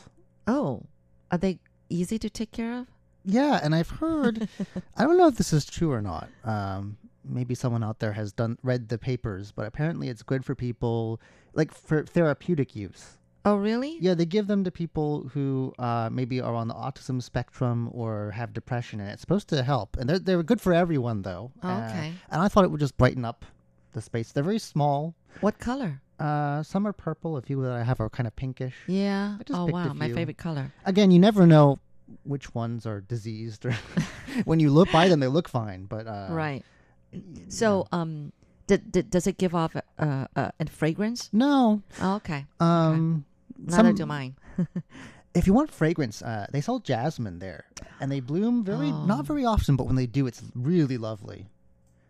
Oh, 0.46 0.84
are 1.32 1.38
they 1.38 1.60
easy 1.90 2.20
to 2.20 2.30
take 2.30 2.52
care 2.52 2.74
of? 2.80 2.88
Yeah, 3.26 3.60
and 3.62 3.76
I've 3.76 3.90
heard. 3.90 4.48
I 4.98 5.04
don't 5.04 5.18
know 5.18 5.28
if 5.28 5.36
this 5.36 5.52
is 5.52 5.66
true 5.66 5.92
or 5.92 6.02
not. 6.02 6.30
Um, 6.46 6.98
maybe 7.30 7.56
someone 7.56 7.84
out 7.84 8.00
there 8.00 8.14
has 8.14 8.32
done 8.32 8.58
read 8.64 8.90
the 8.90 8.98
papers, 8.98 9.52
but 9.52 9.66
apparently 9.66 10.10
it's 10.10 10.24
good 10.24 10.44
for 10.46 10.56
people, 10.56 11.20
like 11.54 11.74
for 11.74 12.04
therapeutic 12.04 12.76
use. 12.76 13.18
Oh, 13.46 13.56
really? 13.56 13.98
Yeah, 14.02 14.14
they 14.14 14.26
give 14.26 14.48
them 14.48 14.64
to 14.66 14.72
people 14.72 15.30
who 15.34 15.74
uh, 15.80 16.10
maybe 16.12 16.42
are 16.42 16.54
on 16.54 16.68
the 16.68 16.74
autism 16.74 17.22
spectrum 17.22 17.90
or 17.94 18.32
have 18.32 18.52
depression, 18.54 19.00
and 19.00 19.10
it's 19.10 19.22
supposed 19.22 19.48
to 19.50 19.64
help. 19.64 19.96
And 19.98 20.10
they're 20.10 20.20
they're 20.20 20.44
good 20.44 20.60
for 20.60 20.74
everyone 20.74 21.22
though. 21.22 21.52
Oh, 21.64 21.70
Uh, 21.70 21.88
okay. 21.90 22.14
and 22.30 22.42
I 22.42 22.48
thought 22.50 22.66
it 22.66 22.72
would 22.72 22.82
just 22.82 22.98
brighten 22.98 23.24
up 23.24 23.46
the 23.94 24.02
space. 24.02 24.32
They're 24.34 24.44
very 24.44 24.60
small. 24.60 25.16
What 25.40 25.60
color? 25.60 26.02
Uh, 26.20 26.62
some 26.64 26.86
are 26.88 26.94
purple. 26.94 27.38
A 27.38 27.42
few 27.42 27.62
that 27.64 27.72
I 27.72 27.84
have 27.84 28.02
are 28.02 28.10
kind 28.10 28.28
of 28.28 28.36
pinkish. 28.36 28.76
Yeah. 28.88 29.38
Oh 29.52 29.66
wow, 29.68 29.94
my 29.94 30.10
favorite 30.12 30.38
color. 30.38 30.74
Again, 30.86 31.12
you 31.12 31.20
never 31.20 31.48
know 31.48 31.80
which 32.24 32.54
ones 32.56 32.86
are 32.86 33.02
diseased 33.02 33.66
or 33.66 33.72
when 34.46 34.60
you 34.62 34.70
look 34.72 34.90
by 34.94 35.10
them 35.10 35.20
they 35.20 35.28
look 35.28 35.50
fine 35.50 35.84
but 35.84 36.08
uh 36.08 36.28
right. 36.30 36.64
So, 37.50 37.88
um, 37.92 38.32
did, 38.68 38.92
did, 38.92 39.10
does 39.10 39.28
it 39.28 39.38
give 39.38 39.56
off 39.56 39.76
a, 39.76 39.84
a, 39.98 40.28
a, 40.36 40.54
a 40.60 40.66
fragrance? 40.68 41.30
no 41.32 41.82
Oh, 42.02 42.16
okay. 42.16 42.46
um 42.60 43.26
Neither 43.58 43.90
some- 43.90 43.96
do 43.96 44.06
mine. 44.06 44.36
if 45.34 45.46
you 45.48 45.54
want 45.54 45.72
fragrance 45.72 46.22
uh 46.22 46.48
they 46.52 46.62
sell 46.62 46.80
jasmine 46.80 47.38
there 47.40 47.66
and 48.00 48.12
they 48.12 48.20
bloom 48.20 48.64
very 48.64 48.88
Oh. 48.90 49.06
not 49.06 49.26
very 49.26 49.46
often 49.46 49.76
but 49.76 49.86
when 49.86 49.96
they 49.96 50.08
do 50.08 50.26
it's 50.26 50.42
really 50.56 50.98
lovely 50.98 51.48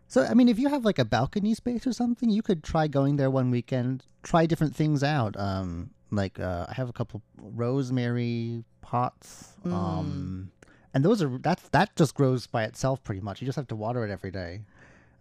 so 0.07 0.23
i 0.23 0.33
mean 0.33 0.47
if 0.47 0.57
you 0.57 0.69
have 0.69 0.85
like 0.85 0.97
a 0.99 1.03
balcony 1.05 1.53
space 1.53 1.85
or 1.85 1.91
something 1.91 2.29
you 2.29 2.41
could 2.41 2.63
try 2.63 2.87
going 2.87 3.17
there 3.17 3.29
one 3.29 3.51
weekend 3.51 4.03
try 4.23 4.45
different 4.45 4.73
things 4.75 5.03
out 5.03 5.35
um 5.37 5.89
like 6.09 6.39
uh 6.39 6.65
i 6.69 6.73
have 6.73 6.87
a 6.89 6.93
couple 6.93 7.21
rosemary 7.37 8.63
pots 8.81 9.53
Mm. 9.65 9.73
um 9.73 10.51
and 10.93 11.03
those 11.03 11.21
are 11.21 11.37
that's 11.39 11.67
that 11.69 11.93
just 11.97 12.13
grows 12.15 12.47
by 12.47 12.63
itself 12.63 13.03
pretty 13.03 13.19
much 13.21 13.41
you 13.41 13.45
just 13.45 13.57
have 13.57 13.67
to 13.67 13.75
water 13.75 14.05
it 14.05 14.11
every 14.11 14.31
day 14.31 14.61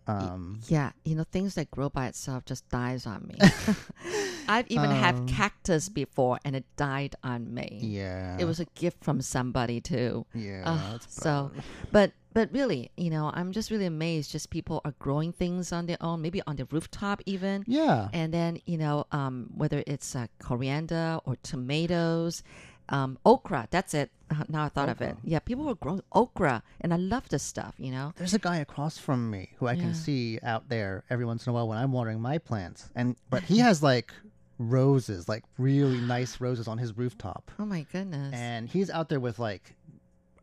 um 0.06 0.60
Yeah, 0.68 0.92
you 1.04 1.14
know, 1.14 1.24
things 1.24 1.54
that 1.54 1.70
grow 1.70 1.88
by 1.88 2.06
itself 2.06 2.44
just 2.44 2.68
dies 2.68 3.06
on 3.06 3.26
me. 3.26 3.36
I've 4.48 4.68
even 4.70 4.90
had 4.90 5.14
Um, 5.14 5.26
cactus 5.26 5.88
before, 5.88 6.38
and 6.44 6.54
it 6.54 6.64
died 6.76 7.16
on 7.24 7.52
me. 7.52 7.78
yeah 7.82 8.36
It 8.38 8.44
was 8.46 8.60
a 8.60 8.66
gift 8.74 9.02
from 9.02 9.20
somebody 9.20 9.80
too. 9.80 10.24
yeah 10.34 10.64
that's 10.92 11.10
so, 11.22 11.50
but 11.92 12.12
but 12.32 12.52
really, 12.52 12.90
you 12.96 13.08
know, 13.10 13.30
I'm 13.34 13.50
just 13.50 13.70
really 13.70 13.86
amazed. 13.86 14.30
Just 14.30 14.50
people 14.50 14.80
are 14.84 14.92
growing 14.98 15.32
things 15.32 15.72
on 15.72 15.86
their 15.86 15.96
own, 16.02 16.20
maybe 16.20 16.42
on 16.46 16.56
the 16.56 16.66
rooftop 16.70 17.22
even. 17.26 17.64
yeah 17.66 18.08
And 18.12 18.28
then 18.32 18.60
you 18.66 18.76
know, 18.78 19.06
um, 19.10 19.50
whether 19.56 19.82
it's 19.86 20.14
uh, 20.14 20.26
coriander 20.38 21.18
or 21.24 21.36
tomatoes, 21.42 22.42
um, 22.88 23.18
okra. 23.24 23.68
That's 23.70 23.94
it. 23.94 24.10
Uh, 24.30 24.42
now 24.48 24.64
I 24.64 24.68
thought 24.68 24.88
of 24.88 25.00
it. 25.00 25.16
Yeah, 25.22 25.38
people 25.38 25.64
were 25.64 25.74
growing 25.76 26.02
okra, 26.12 26.62
and 26.80 26.92
I 26.92 26.96
love 26.96 27.28
this 27.28 27.42
stuff. 27.42 27.74
You 27.78 27.92
know. 27.92 28.12
There's 28.16 28.34
a 28.34 28.38
guy 28.40 28.56
across 28.56 28.98
from 28.98 29.30
me 29.30 29.50
who 29.58 29.66
I 29.68 29.76
can 29.76 29.94
see 29.94 30.38
out 30.42 30.68
there 30.68 31.04
every 31.10 31.24
once 31.24 31.46
in 31.46 31.50
a 31.50 31.54
while 31.54 31.68
when 31.68 31.78
I'm 31.78 31.92
watering 31.92 32.20
my 32.20 32.38
plants, 32.38 32.90
and 32.96 33.16
but 33.30 33.42
he 33.44 33.58
has 33.58 33.82
like 33.82 34.12
roses, 34.58 35.28
like 35.28 35.44
really 35.58 36.00
nice 36.16 36.40
roses 36.40 36.66
on 36.68 36.78
his 36.78 36.96
rooftop, 36.96 37.50
Oh 37.58 37.64
my 37.66 37.86
goodness. 37.92 38.32
and 38.34 38.68
he's 38.68 38.90
out 38.90 39.08
there 39.08 39.20
with 39.20 39.38
like. 39.38 39.74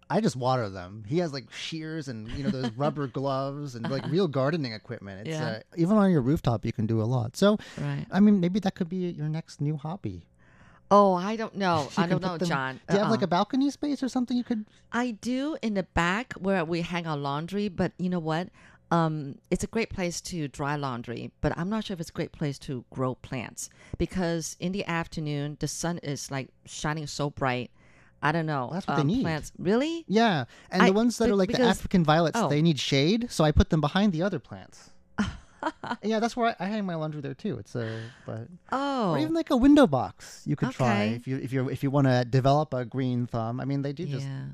I 0.09 0.21
just 0.21 0.35
water 0.35 0.69
them. 0.69 1.05
He 1.07 1.17
has 1.19 1.33
like 1.33 1.51
shears 1.51 2.07
and 2.07 2.29
you 2.33 2.43
know 2.43 2.51
those 2.51 2.69
rubber 2.77 3.07
gloves 3.07 3.73
and 3.73 3.89
like 3.89 4.05
real 4.11 4.27
gardening 4.39 4.73
equipment. 4.73 5.21
It's 5.27 5.39
Yeah. 5.39 5.47
uh, 5.47 5.59
even 5.75 5.97
on 5.97 6.11
your 6.11 6.21
rooftop 6.21 6.65
you 6.65 6.71
can 6.73 6.85
do 6.85 7.01
a 7.01 7.05
lot. 7.05 7.35
So 7.35 7.57
right. 7.79 8.05
I 8.11 8.19
mean 8.19 8.39
maybe 8.39 8.59
that 8.59 8.75
could 8.75 8.89
be 8.89 8.97
your 8.97 9.29
next 9.29 9.59
new 9.59 9.75
hobby. 9.75 10.27
Oh, 10.91 11.13
I 11.13 11.35
don't 11.35 11.55
know. 11.55 11.89
I 11.97 12.07
don't 12.07 12.21
know, 12.21 12.37
them- 12.37 12.47
John. 12.47 12.79
Do 12.87 12.95
you 12.95 12.99
have 12.99 13.09
like 13.09 13.21
Uh-uh. 13.21 13.25
a 13.25 13.27
balcony 13.27 13.71
space 13.71 14.03
or 14.03 14.09
something 14.09 14.37
you 14.37 14.43
could? 14.43 14.65
I 14.91 15.11
do 15.11 15.57
in 15.61 15.73
the 15.73 15.83
back 15.83 16.33
where 16.33 16.63
we 16.63 16.81
hang 16.81 17.07
our 17.07 17.17
laundry, 17.17 17.67
but 17.67 17.93
you 17.97 18.09
know 18.09 18.19
what? 18.19 18.49
Um, 18.91 19.39
it's 19.49 19.63
a 19.63 19.67
great 19.67 19.89
place 19.89 20.21
to 20.21 20.47
dry 20.47 20.75
laundry, 20.75 21.31
but 21.41 21.57
I'm 21.57 21.67
not 21.67 21.85
sure 21.85 21.95
if 21.95 21.99
it's 21.99 22.11
a 22.11 22.13
great 22.13 22.31
place 22.31 22.59
to 22.59 22.85
grow 22.91 23.15
plants 23.15 23.71
because 23.97 24.55
in 24.59 24.71
the 24.71 24.85
afternoon 24.85 25.57
the 25.59 25.67
sun 25.67 25.97
is 26.03 26.29
like 26.29 26.49
shining 26.65 27.07
so 27.07 27.31
bright. 27.31 27.71
I 28.21 28.31
don't 28.31 28.45
know. 28.45 28.65
Well, 28.67 28.73
that's 28.75 28.87
what 28.87 28.95
they 28.95 29.01
um, 29.01 29.07
need. 29.07 29.23
Plants, 29.23 29.51
really? 29.57 30.05
Yeah, 30.07 30.45
and 30.69 30.83
I- 30.83 30.87
the 30.87 30.93
ones 30.93 31.17
that 31.17 31.25
be- 31.25 31.31
are 31.31 31.35
like 31.35 31.51
the 31.51 31.61
African 31.61 32.03
violets, 32.03 32.37
oh. 32.39 32.49
they 32.49 32.61
need 32.61 32.79
shade, 32.79 33.31
so 33.31 33.43
I 33.43 33.51
put 33.51 33.71
them 33.71 33.81
behind 33.81 34.13
the 34.13 34.21
other 34.21 34.37
plants. 34.39 34.91
yeah, 36.03 36.19
that's 36.19 36.35
where 36.35 36.55
I, 36.59 36.65
I 36.65 36.67
hang 36.67 36.85
my 36.85 36.95
laundry 36.95 37.21
there 37.21 37.33
too. 37.33 37.57
It's 37.57 37.75
a 37.75 37.99
but 38.25 38.47
Oh, 38.71 39.11
or 39.11 39.19
even 39.19 39.33
like 39.33 39.49
a 39.49 39.57
window 39.57 39.87
box 39.87 40.43
you 40.45 40.55
could 40.55 40.71
try 40.71 41.03
if 41.03 41.27
you 41.27 41.37
if 41.37 41.53
you 41.53 41.69
if 41.69 41.83
you 41.83 41.91
want 41.91 42.07
to 42.07 42.25
develop 42.25 42.73
a 42.73 42.85
green 42.85 43.27
thumb. 43.27 43.59
I 43.59 43.65
mean, 43.65 43.81
they 43.81 43.93
do 43.93 44.05
just 44.05 44.25
yeah. 44.25 44.45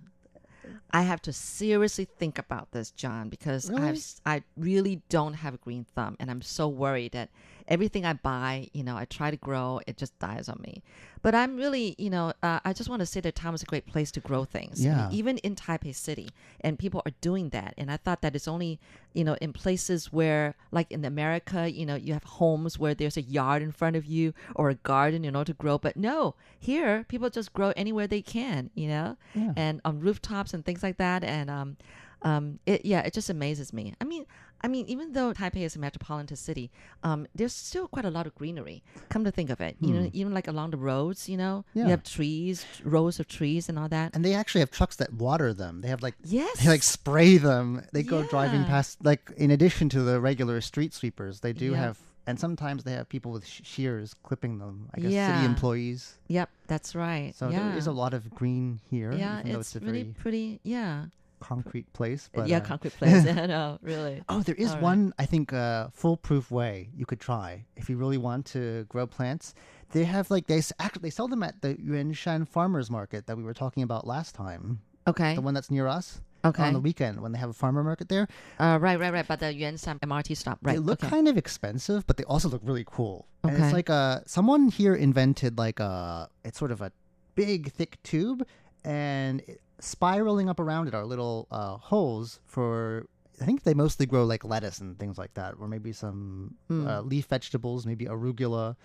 I 0.92 1.04
have 1.04 1.22
to 1.24 1.34
seriously 1.34 2.06
think 2.06 2.38
about 2.40 2.72
this, 2.72 2.92
John, 2.92 3.30
because 3.30 3.70
Really? 3.70 3.82
I've 3.90 4.04
I 4.26 4.44
really 4.58 5.02
don't 5.10 5.36
have 5.36 5.54
a 5.54 5.58
green 5.58 5.86
thumb, 5.96 6.16
and 6.20 6.30
I'm 6.32 6.42
so 6.42 6.68
worried 6.68 7.12
that 7.14 7.30
everything 7.70 8.04
I 8.04 8.14
buy, 8.14 8.68
you 8.74 8.84
know, 8.84 8.98
I 8.98 9.06
try 9.06 9.30
to 9.32 9.38
grow, 9.38 9.80
it 9.88 9.96
just 9.96 10.18
dies 10.20 10.50
on 10.50 10.60
me. 10.62 10.82
But 11.22 11.36
I'm 11.36 11.56
really, 11.56 11.96
you 11.98 12.10
know, 12.10 12.34
uh, 12.42 12.60
I 12.66 12.74
just 12.74 12.90
want 12.90 13.02
to 13.02 13.06
say 13.06 13.20
that 13.22 13.36
Taiwan 13.36 13.56
is 13.56 13.62
a 13.64 13.66
great 13.66 13.86
place 13.86 14.12
to 14.14 14.20
grow 14.20 14.44
things. 14.44 14.84
I 14.86 14.90
mean, 14.90 14.98
Yeah. 14.98 15.10
even 15.12 15.38
in 15.40 15.56
Taipei 15.56 15.94
City, 15.94 16.30
and 16.62 16.80
people 16.80 17.02
are 17.06 17.12
doing 17.22 17.50
that. 17.50 17.74
And 17.78 17.92
I 17.92 17.98
thought 17.98 18.22
that 18.22 18.36
it's 18.36 18.48
only, 18.48 18.80
you 19.14 19.24
know, 19.24 19.36
in 19.40 19.54
places 19.54 20.12
where, 20.12 20.56
like 20.72 20.92
in 20.92 21.06
America, 21.06 21.70
you 21.72 21.86
know, 21.86 21.96
you 21.96 22.14
have 22.14 22.24
homes 22.24 22.80
where 22.80 22.96
there's 22.96 23.18
a 23.18 23.22
yard 23.22 23.62
in 23.62 23.72
front 23.72 23.96
of 23.96 24.06
you 24.06 24.34
or 24.56 24.70
a 24.70 24.76
garden, 24.76 25.24
you 25.24 25.32
know, 25.32 25.44
to 25.44 25.54
grow. 25.54 25.78
But 25.78 25.96
no, 25.96 26.36
here 26.60 27.06
people 27.08 27.30
just 27.30 27.54
grow 27.54 27.72
anywhere 27.76 28.08
they 28.08 28.22
can, 28.24 28.72
you 28.74 28.88
know, 28.88 29.18
Yeah. 29.36 29.54
and 29.56 29.82
on 29.86 30.00
rooftops 30.00 30.54
and 30.56 30.66
things 30.66 30.82
like 30.82 30.98
that. 30.98 31.24
And 31.24 31.50
um, 31.52 31.78
um, 32.24 32.60
it 32.66 32.86
yeah, 32.86 33.02
it 33.02 33.14
just 33.14 33.30
amazes 33.30 33.74
me. 33.74 33.94
I 34.02 34.04
mean. 34.04 34.26
I 34.62 34.68
mean, 34.68 34.88
even 34.88 35.14
though 35.14 35.32
Taipei 35.32 35.62
is 35.64 35.78
a 35.78 35.80
metropolitan 35.80 36.36
city, 36.36 36.70
um, 37.02 37.26
there's 37.34 37.54
still 37.54 37.88
quite 37.88 38.04
a 38.04 38.10
lot 38.10 38.28
of 38.28 38.36
greenery. 38.36 38.84
Come 39.08 39.24
to 39.24 39.32
think 39.32 39.50
of 39.50 39.62
it, 39.62 39.78
you 39.80 39.94
know, 39.94 40.10
even 40.12 40.34
like 40.34 40.50
along 40.50 40.72
the 40.72 40.78
roads, 40.78 41.30
you 41.30 41.38
know, 41.38 41.64
Hmm. 41.72 41.80
Yeah. 41.80 41.86
you 41.86 41.92
have 41.92 42.04
trees, 42.04 42.66
rows 42.84 43.22
of 43.22 43.30
trees, 43.30 43.70
and 43.70 43.80
all 43.80 43.88
that. 43.88 44.14
and 44.14 44.26
they 44.26 44.34
actually 44.34 44.60
have 44.60 44.70
trucks 44.70 44.98
that 44.98 45.14
water 45.14 45.54
them. 45.54 45.80
They 45.80 45.88
have 45.88 46.02
like 46.04 46.16
Yes, 46.26 46.60
they 46.62 46.68
like 46.68 46.84
spray 46.84 47.38
them. 47.38 47.86
They 47.94 48.04
go 48.04 48.22
driving 48.24 48.66
past 48.66 48.98
like 49.06 49.32
in 49.38 49.50
addition 49.50 49.88
to 49.96 50.02
the 50.02 50.20
regular 50.20 50.60
street 50.60 50.94
sweepers, 50.94 51.40
they 51.40 51.54
do 51.54 51.72
Yeah. 51.72 51.78
have 51.78 51.98
and 52.28 52.38
sometimes 52.38 52.84
they 52.84 52.92
have 52.92 53.08
people 53.08 53.32
with 53.32 53.48
sh- 53.48 53.62
shears 53.64 54.14
clipping 54.24 54.60
them. 54.60 54.90
I 54.94 55.00
guess 55.00 55.12
Yeah. 55.14 55.36
city 55.38 55.46
employees. 55.46 56.16
Yep, 56.28 56.50
that's 56.68 56.96
right. 56.96 57.34
So 57.34 57.48
yeah. 57.48 57.70
there 57.70 57.78
is 57.78 57.88
a 57.88 57.94
lot 57.94 58.14
of 58.14 58.30
green 58.36 58.82
here, 58.90 59.14
yeah, 59.14 59.40
it's, 59.46 59.74
it's 59.78 59.86
really 59.86 60.04
pretty. 60.20 60.60
Yeah, 60.64 61.06
concrete 61.40 61.92
place. 61.94 62.30
But 62.34 62.48
yeah, 62.48 62.58
uh, 62.58 62.62
concrete 62.62 62.94
place. 62.98 63.26
I 63.38 63.46
know, 63.54 63.80
really. 63.82 64.22
Oh, 64.30 64.42
there 64.42 64.56
is 64.56 64.70
All 64.70 64.76
right. 64.76 64.84
one, 64.84 65.14
I 65.18 65.26
think, 65.26 65.54
uh, 65.54 65.88
foolproof 65.92 66.52
way 66.52 66.90
you 66.96 67.06
could 67.06 67.20
try 67.20 67.66
if 67.76 67.90
you 67.90 67.98
really 67.98 68.18
want 68.18 68.46
to 68.48 68.86
grow 68.90 69.08
plants. 69.08 69.54
They 69.92 70.04
have 70.04 70.30
like 70.30 70.48
they 70.48 70.62
actually 70.80 71.02
they 71.02 71.10
sell 71.10 71.28
them 71.28 71.42
at 71.44 71.62
the 71.62 71.76
Yuanshan 71.76 72.48
Farmers 72.48 72.92
Market 72.92 73.26
that 73.28 73.38
we 73.38 73.44
were 73.44 73.54
talking 73.56 73.84
about 73.84 74.06
last 74.06 74.36
time, 74.36 74.82
Okay. 75.08 75.34
the 75.36 75.42
one 75.42 75.54
that's 75.54 75.72
near 75.72 75.88
us. 75.88 76.22
Okay. 76.46 76.64
on 76.64 76.72
the 76.72 76.80
weekend 76.80 77.20
when 77.20 77.34
they 77.34 77.38
have 77.38 77.50
a 77.50 77.54
farmer 77.54 77.84
market 77.84 78.08
there. 78.08 78.26
Uh, 78.60 78.78
right, 78.80 78.98
right, 78.98 79.12
right. 79.12 79.28
But 79.28 79.42
the 79.42 79.48
Yuanshan 79.48 80.00
MRT 80.00 80.38
stop, 80.38 80.58
right? 80.62 80.72
They 80.72 80.80
look 80.80 81.04
okay. 81.04 81.10
kind 81.10 81.28
of 81.28 81.36
expensive, 81.38 82.08
but 82.08 82.16
they 82.16 82.24
also 82.24 82.48
look 82.48 82.62
really 82.64 82.86
cool. 82.90 83.28
And 83.44 83.52
Okay. 83.54 83.64
it's 83.66 83.74
like 83.74 83.90
a 83.90 84.24
someone 84.26 84.70
here 84.70 84.96
invented 84.96 85.58
like 85.58 85.82
a 85.82 86.30
it's 86.46 86.58
sort 86.58 86.72
of 86.72 86.80
a 86.82 86.94
big 87.36 87.74
thick 87.74 88.02
tube, 88.04 88.46
and 88.86 89.42
it, 89.48 89.60
spiraling 89.80 90.50
up 90.50 90.60
around 90.60 90.88
it 90.88 90.94
are 90.94 91.06
little 91.06 91.48
uh, 91.52 91.78
holes 91.78 92.40
for. 92.46 93.06
I 93.42 93.46
think 93.46 93.64
they 93.64 93.74
mostly 93.74 94.06
grow 94.06 94.26
like 94.26 94.44
lettuce 94.44 94.80
and 94.80 95.00
things 95.00 95.18
like 95.18 95.34
that, 95.36 95.56
or 95.60 95.68
maybe 95.68 95.94
some 95.94 96.56
Hmm. 96.68 96.86
uh, 96.88 97.02
leaf 97.02 97.28
vegetables, 97.28 97.86
maybe 97.86 98.06
arugula, 98.06 98.76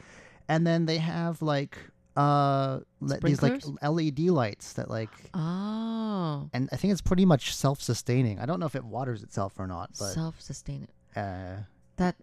and 0.48 0.64
then 0.66 0.86
they 0.86 0.98
have 0.98 1.42
like 1.42 1.76
uh 2.16 2.78
le- 3.00 3.18
these 3.18 3.42
like 3.42 3.60
LED 3.82 4.30
lights 4.30 4.74
that 4.74 4.88
like 4.88 5.10
Oh, 5.34 6.48
and 6.52 6.68
I 6.70 6.76
think 6.76 6.92
it's 6.92 7.00
pretty 7.00 7.24
much 7.24 7.52
self-sustaining. 7.54 8.38
I 8.38 8.46
don't 8.46 8.60
know 8.60 8.66
if 8.66 8.76
it 8.76 8.84
waters 8.84 9.24
itself 9.24 9.54
or 9.58 9.66
not, 9.66 9.90
but 9.98 10.12
self-sustaining. 10.14 10.88
uh, 11.16 11.56
That 11.96 12.14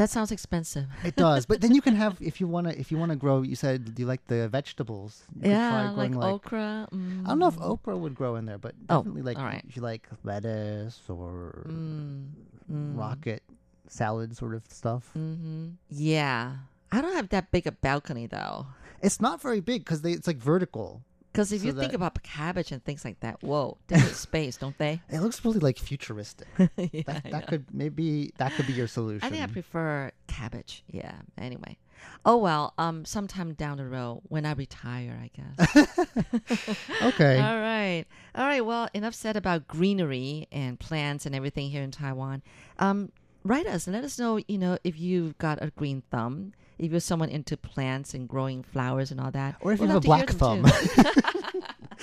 that 0.00 0.08
sounds 0.08 0.32
expensive. 0.32 0.86
it 1.04 1.14
does. 1.14 1.44
but 1.44 1.60
then 1.60 1.74
you 1.74 1.82
can 1.82 1.94
have 1.94 2.16
if 2.22 2.40
you 2.40 2.48
want 2.48 2.66
to 2.66 2.72
if 2.80 2.90
you 2.90 2.96
want 2.96 3.10
to 3.12 3.16
grow. 3.16 3.42
You 3.42 3.54
said 3.54 3.92
you 3.98 4.06
like 4.06 4.26
the 4.28 4.48
vegetables. 4.48 5.24
You 5.36 5.50
yeah, 5.50 5.92
like, 5.94 6.12
growing, 6.12 6.34
okra. 6.36 6.88
Mm. 6.90 7.26
I 7.26 7.28
don't 7.28 7.38
know 7.38 7.48
if 7.48 7.60
okra 7.60 7.98
would 7.98 8.14
grow 8.14 8.36
in 8.36 8.46
there, 8.46 8.56
but 8.56 8.74
Oh, 8.88 8.98
definitely 9.04 9.22
like 9.22 9.38
all 9.38 9.44
right. 9.44 9.62
if 9.68 9.76
you 9.76 9.82
like 9.82 10.08
lettuce 10.24 11.02
or 11.08 11.66
Mm, 11.68 12.28
mm, 12.72 12.96
rocket 12.96 13.42
salad 13.88 14.34
sort 14.34 14.54
of 14.54 14.62
stuff. 14.68 15.10
Mm-hmm. 15.12 15.76
Yeah, 15.90 16.64
I 16.90 17.02
don't 17.02 17.14
have 17.14 17.28
that 17.28 17.50
big 17.50 17.66
a 17.66 17.72
balcony 17.72 18.26
though. 18.26 18.68
It's 19.02 19.20
not 19.20 19.42
very 19.42 19.60
big 19.60 19.84
because 19.84 20.02
it's 20.04 20.26
like 20.26 20.38
vertical. 20.38 21.02
Because 21.32 21.52
if 21.52 21.60
So 21.60 21.68
you 21.68 21.72
think 21.72 21.92
about 21.92 22.20
cabbage 22.22 22.72
and 22.72 22.82
things 22.84 23.04
like 23.04 23.20
that, 23.20 23.42
whoa, 23.42 23.78
they 23.86 23.96
need 23.96 24.16
space, 24.16 24.56
don't 24.56 24.76
they? 24.78 25.00
It 25.08 25.20
looks 25.20 25.44
really 25.44 25.60
like 25.60 25.78
futuristic. 25.78 26.48
yeah, 26.58 27.02
that 27.06 27.30
that 27.30 27.46
could 27.46 27.66
maybe 27.72 28.32
that 28.38 28.52
could 28.52 28.66
be 28.66 28.72
your 28.72 28.88
solution. 28.88 29.24
I 29.26 29.30
think 29.30 29.42
I 29.42 29.46
prefer 29.46 30.10
cabbage. 30.26 30.82
Yeah. 30.90 31.14
Anyway. 31.38 31.78
Oh 32.24 32.36
well. 32.38 32.74
Um. 32.78 33.04
Sometime 33.04 33.52
down 33.54 33.76
the 33.76 33.86
road, 33.86 34.22
when 34.28 34.44
I 34.44 34.52
retire, 34.52 35.20
I 35.22 35.30
guess. 35.36 35.76
okay. 37.02 37.38
All 37.38 37.60
right. 37.60 38.04
All 38.34 38.46
right. 38.46 38.64
Well, 38.64 38.88
enough 38.94 39.14
said 39.14 39.36
about 39.36 39.68
greenery 39.68 40.48
and 40.50 40.80
plants 40.80 41.26
and 41.26 41.34
everything 41.34 41.70
here 41.70 41.82
in 41.82 41.90
Taiwan. 41.90 42.42
Um. 42.78 43.12
Write 43.42 43.66
us 43.66 43.86
and 43.86 43.94
let 43.94 44.04
us 44.04 44.18
know. 44.18 44.38
You 44.48 44.58
know, 44.58 44.78
if 44.84 44.98
you've 44.98 45.38
got 45.38 45.62
a 45.62 45.70
green 45.70 46.02
thumb, 46.10 46.52
if 46.80 46.90
you're 46.90 47.00
someone 47.00 47.28
into 47.28 47.56
plants 47.56 48.14
and 48.14 48.28
growing 48.28 48.62
flowers 48.62 49.10
and 49.10 49.20
all 49.20 49.30
that, 49.32 49.56
Or 49.60 49.72
if 49.72 49.80
you 49.80 49.86
have 49.86 49.96
a 49.96 50.00
black 50.00 50.28
too. 50.28 50.64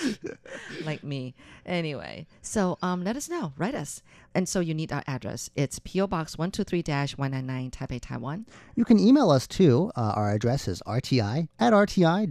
like 0.86 1.03
me. 1.03 1.34
Anyway, 1.65 2.28
so 2.41 2.78
um, 2.82 3.03
let 3.03 3.17
us 3.17 3.30
know. 3.30 3.53
Write 3.57 3.75
us. 3.75 4.01
And 4.36 4.47
so 4.47 4.59
you 4.59 4.75
need 4.75 4.93
our 4.93 5.03
address. 5.07 5.49
It's 5.55 5.80
PO 5.80 6.05
Box 6.07 6.36
123-199 6.36 7.71
Taipei, 7.71 7.99
Taiwan. 7.99 8.45
You 8.75 8.86
can 8.86 8.99
email 8.99 9.32
us 9.32 9.47
too. 9.47 9.91
Uh, 9.95 10.13
our 10.15 10.32
address 10.32 10.67
is 10.67 10.84
rti 10.86 11.47
at 11.59 11.73
rti.org.tw. 11.73 12.28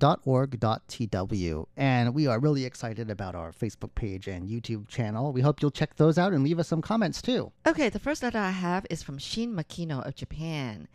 And 1.76 2.14
we 2.14 2.28
are 2.28 2.38
really 2.38 2.64
excited 2.64 3.10
about 3.10 3.34
our 3.34 3.50
Facebook 3.50 3.94
page 3.96 4.28
and 4.28 4.48
YouTube 4.48 4.86
channel. 4.88 5.32
We 5.32 5.40
hope 5.40 5.60
you'll 5.60 5.72
check 5.72 5.96
those 5.96 6.16
out 6.16 6.32
and 6.32 6.44
leave 6.44 6.60
us 6.60 6.68
some 6.68 6.80
comments 6.80 7.20
too. 7.20 7.50
Okay, 7.66 7.88
the 7.88 7.98
first 7.98 8.22
letter 8.22 8.38
I 8.38 8.50
have 8.50 8.86
is 8.88 9.02
from 9.02 9.18
Shin 9.18 9.52
Makino 9.54 10.06
of 10.06 10.14
Japan. 10.14 10.86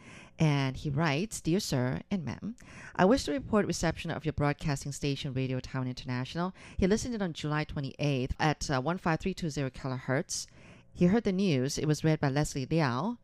And 0.41 0.75
he 0.75 0.89
writes 0.89 1.39
Dear 1.39 1.59
Sir 1.59 2.01
and 2.09 2.25
Ma'am, 2.25 2.55
I 2.95 3.05
wish 3.05 3.25
to 3.25 3.31
report 3.31 3.67
reception 3.67 4.09
of 4.09 4.25
your 4.25 4.33
broadcasting 4.33 4.91
station, 4.91 5.33
Radio 5.33 5.59
Taiwan 5.59 5.87
International. 5.87 6.55
He 6.77 6.87
listened 6.87 7.13
in 7.13 7.21
on 7.21 7.33
July 7.33 7.63
28th 7.63 8.31
at 8.39 8.67
uh, 8.71 8.81
15320 8.81 9.69
kilohertz. 9.69 10.47
He 10.91 11.05
heard 11.05 11.25
the 11.25 11.31
news. 11.31 11.77
It 11.77 11.85
was 11.85 12.03
read 12.03 12.19
by 12.19 12.29
Leslie 12.29 12.65
Liao. 12.65 13.19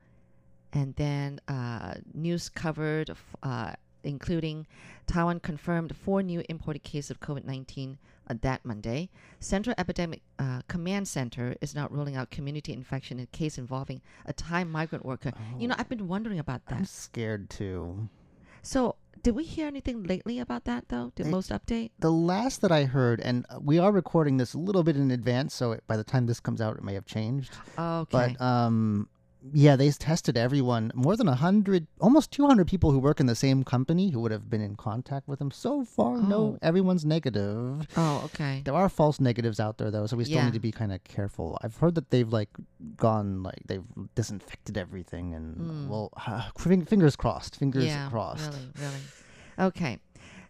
And 0.71 0.93
then 0.95 1.39
uh, 1.47 1.95
news 2.13 2.49
covered, 2.49 3.15
uh, 3.41 3.73
including 4.03 4.67
Taiwan 5.07 5.39
confirmed 5.39 5.95
four 5.95 6.21
new 6.21 6.43
imported 6.47 6.83
cases 6.83 7.09
of 7.09 7.19
COVID 7.19 7.45
19 7.45 7.97
uh, 8.29 8.35
that 8.41 8.65
Monday. 8.65 9.09
Central 9.39 9.75
Epidemic 9.77 10.21
uh, 10.39 10.61
Command 10.67 11.07
Center 11.07 11.55
is 11.61 11.75
now 11.75 11.87
ruling 11.89 12.15
out 12.15 12.29
community 12.29 12.73
infection 12.73 13.19
in 13.19 13.23
a 13.23 13.37
case 13.37 13.57
involving 13.57 14.01
a 14.25 14.33
Thai 14.33 14.63
migrant 14.63 15.05
worker. 15.05 15.31
You 15.57 15.67
know, 15.67 15.75
I've 15.77 15.89
been 15.89 16.07
wondering 16.07 16.39
about 16.39 16.65
that. 16.67 16.79
I'm 16.79 16.85
scared 16.85 17.49
too. 17.49 18.09
So, 18.61 18.95
did 19.23 19.35
we 19.35 19.43
hear 19.43 19.67
anything 19.67 20.03
lately 20.03 20.39
about 20.39 20.65
that, 20.65 20.89
though? 20.89 21.11
The 21.15 21.25
most 21.25 21.51
update? 21.51 21.91
The 21.99 22.11
last 22.11 22.61
that 22.61 22.71
I 22.71 22.83
heard, 22.83 23.19
and 23.21 23.45
we 23.61 23.79
are 23.79 23.91
recording 23.91 24.37
this 24.37 24.53
a 24.53 24.57
little 24.57 24.83
bit 24.83 24.95
in 24.95 25.11
advance, 25.11 25.53
so 25.53 25.71
it, 25.71 25.83
by 25.87 25.97
the 25.97 26.03
time 26.03 26.25
this 26.25 26.39
comes 26.39 26.61
out, 26.61 26.77
it 26.77 26.83
may 26.83 26.93
have 26.93 27.05
changed. 27.05 27.51
Okay. 27.77 28.09
But 28.11 28.41
um, 28.41 29.09
yeah, 29.53 29.75
they 29.75 29.89
tested 29.91 30.35
everyone. 30.37 30.91
More 30.95 31.15
than 31.15 31.27
hundred, 31.27 31.87
almost 31.99 32.31
two 32.31 32.45
hundred 32.47 32.67
people 32.67 32.91
who 32.91 32.99
work 32.99 33.19
in 33.19 33.25
the 33.25 33.35
same 33.35 33.63
company 33.63 34.09
who 34.11 34.19
would 34.21 34.31
have 34.31 34.49
been 34.49 34.61
in 34.61 34.75
contact 34.75 35.27
with 35.27 35.39
them. 35.39 35.51
So 35.51 35.83
far, 35.85 36.15
Oh. 36.17 36.21
no, 36.21 36.57
everyone's 36.61 37.05
negative. 37.05 37.87
oh, 37.97 38.21
okay. 38.25 38.61
There 38.65 38.73
are 38.73 38.89
false 38.89 39.19
negatives 39.19 39.59
out 39.59 39.77
there 39.77 39.91
though, 39.91 40.05
so 40.07 40.17
we 40.17 40.23
still 40.25 40.37
Yeah. 40.37 40.45
need 40.45 40.53
to 40.53 40.59
be 40.59 40.71
kind 40.71 40.91
of 40.91 41.03
careful. 41.03 41.57
I've 41.63 41.77
heard 41.77 41.95
that 41.95 42.09
they've 42.09 42.31
like 42.31 42.49
gone 42.97 43.43
like 43.43 43.61
they've 43.65 43.83
disinfected 44.15 44.77
everything, 44.77 45.33
and 45.33 45.57
Mm. 45.57 45.87
well, 45.87 46.11
fing- 46.57 46.85
fingers 46.85 47.15
crossed. 47.15 47.55
Fingers 47.55 47.85
yeah, 47.85 48.09
crossed. 48.09 48.51
Really, 48.51 48.69
really. 48.79 49.01
Okay. 49.59 49.97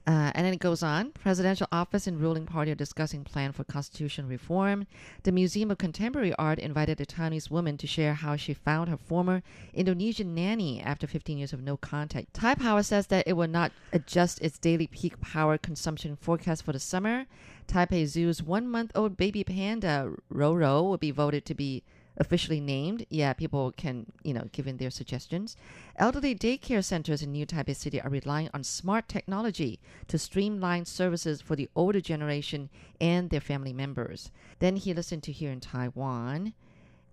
Uh, 0.08 0.32
and 0.36 0.46
then 0.46 0.54
it 0.54 0.60
goes 0.60 0.82
on. 0.82 1.12
Presidential 1.12 1.68
office 1.70 2.08
and 2.08 2.22
ruling 2.22 2.46
party 2.46 2.72
are 2.72 2.76
discussing 2.76 3.26
plan 3.26 3.52
for 3.52 3.66
constitutional 3.66 4.30
reform. 4.30 4.88
The 5.24 5.34
Museum 5.34 5.70
of 5.70 5.78
Contemporary 5.78 6.34
Art 6.36 6.60
invited 6.60 7.02
a 7.02 7.06
Taiwanese 7.06 7.52
woman 7.52 7.76
to 7.78 7.88
share 7.88 8.14
how 8.14 8.38
she 8.38 8.54
found 8.54 8.88
her 8.90 8.96
former 8.96 9.44
Indonesian 9.74 10.34
nanny 10.34 10.82
after 10.82 11.08
15 11.08 11.38
years 11.38 11.52
of 11.52 11.62
no 11.62 11.76
contact. 11.76 12.32
Taipower 12.32 12.86
says 12.86 13.08
that 13.08 13.28
it 13.28 13.34
will 13.34 13.50
not 13.50 13.74
adjust 13.92 14.40
its 14.42 14.58
daily 14.58 14.88
peak 14.88 15.20
power 15.20 15.58
consumption 15.58 16.16
forecast 16.16 16.64
for 16.64 16.72
the 16.72 16.80
summer. 16.80 17.26
Taipei 17.68 18.06
Zoo's 18.08 18.42
one-month-old 18.42 19.18
baby 19.18 19.44
panda 19.44 20.14
Roro 20.34 20.84
will 20.84 20.98
be 20.98 21.12
voted 21.12 21.44
to 21.46 21.54
be 21.54 21.84
officially 22.18 22.60
named. 22.60 23.06
Yeah, 23.10 23.34
people 23.34 23.72
can, 23.72 24.12
you 24.24 24.34
know, 24.34 24.48
give 24.52 24.68
in 24.68 24.78
their 24.78 24.90
suggestions. 24.90 25.56
Elderly 25.96 26.36
daycare 26.36 26.84
centers 26.84 27.22
in 27.22 27.32
New 27.32 27.46
Taipei 27.46 27.76
City 27.76 28.02
are 28.02 28.10
relying 28.10 28.50
on 28.54 28.64
smart 28.64 29.08
technology 29.08 29.80
to 30.08 30.18
streamline 30.18 30.86
services 30.86 31.42
for 31.42 31.56
the 31.56 31.70
older 31.76 32.02
generation 32.02 32.70
and 33.00 33.30
their 33.30 33.42
family 33.42 33.74
members. 33.74 34.32
Then 34.60 34.76
he 34.76 34.94
listened 34.94 35.24
to 35.24 35.32
here 35.32 35.52
in 35.52 35.60
Taiwan. 35.60 36.54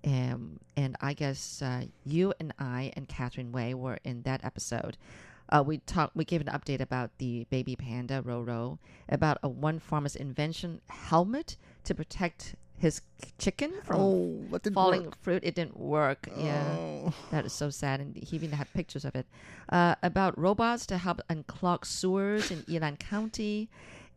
Um, 0.07 0.61
and 0.77 0.97
I 1.01 1.15
guess 1.15 1.63
uh, 1.63 1.85
you 2.05 2.35
and 2.39 2.53
I 2.59 2.93
and 2.95 3.09
Catherine 3.09 3.53
Wei 3.53 3.73
were 3.73 3.99
in 4.05 4.23
that 4.23 4.45
episode. 4.45 4.99
Uh, 5.49 5.63
we 5.65 5.79
talked. 5.79 6.17
We 6.17 6.25
gave 6.25 6.41
an 6.41 6.47
update 6.47 6.81
about 6.81 7.11
the 7.19 7.47
baby 7.51 7.77
panda 7.77 8.23
Roro, 8.23 8.79
about 9.09 9.39
a 9.43 9.49
one 9.49 9.79
farmer's 9.79 10.17
invention 10.17 10.81
helmet 10.89 11.57
to 11.85 11.95
protect 11.95 12.55
his 12.77 13.01
chicken 13.39 13.73
from 13.85 14.01
Oh, 14.01 14.45
falling 14.73 15.05
work? 15.05 15.23
fruit. 15.23 15.43
It 15.45 15.55
didn't 15.55 15.79
work. 15.79 16.29
Yeah, 16.37 16.77
Oh. 16.79 17.15
that 17.31 17.45
is 17.47 17.53
so 17.53 17.71
sad. 17.71 18.01
And 18.01 18.17
he 18.17 18.37
even 18.37 18.53
had 18.53 18.73
pictures 18.75 19.05
of 19.05 19.15
it. 19.15 19.27
Uh, 19.69 19.95
about 20.03 20.39
robots 20.39 20.85
to 20.87 20.99
help 20.99 21.21
unclog 21.31 21.85
sewers 21.87 22.51
in 22.51 22.63
Yilan 22.65 22.99
County, 22.99 23.69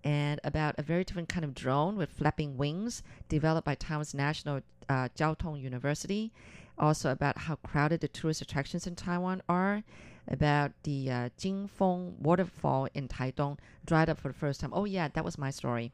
and 0.04 0.40
about 0.44 0.76
a 0.78 0.82
very 0.84 1.04
different 1.04 1.30
kind 1.30 1.44
of 1.46 1.54
drone 1.54 1.96
with 1.96 2.10
flapping 2.10 2.58
wings 2.58 3.04
developed 3.30 3.66
by 3.66 3.76
Taiwan's 3.76 4.14
National 4.14 4.62
uh, 4.90 5.10
Jiao 5.16 5.38
Tong 5.38 5.58
University. 5.58 6.32
Also 6.80 7.12
about 7.12 7.38
how 7.40 7.56
crowded 7.56 8.02
the 8.02 8.08
tourist 8.08 8.42
attractions 8.42 8.86
in 8.88 8.96
Taiwan 8.96 9.42
are. 9.50 9.84
About 10.30 10.74
the 10.84 11.10
uh, 11.10 11.30
Jingfeng 11.40 12.20
waterfall 12.20 12.90
in 12.94 13.08
Taitung 13.08 13.58
dried 13.86 14.10
up 14.10 14.20
for 14.20 14.28
the 14.28 14.34
first 14.34 14.60
time. 14.60 14.72
Oh 14.74 14.84
yeah, 14.84 15.08
that 15.08 15.24
was 15.24 15.38
my 15.38 15.50
story. 15.52 15.94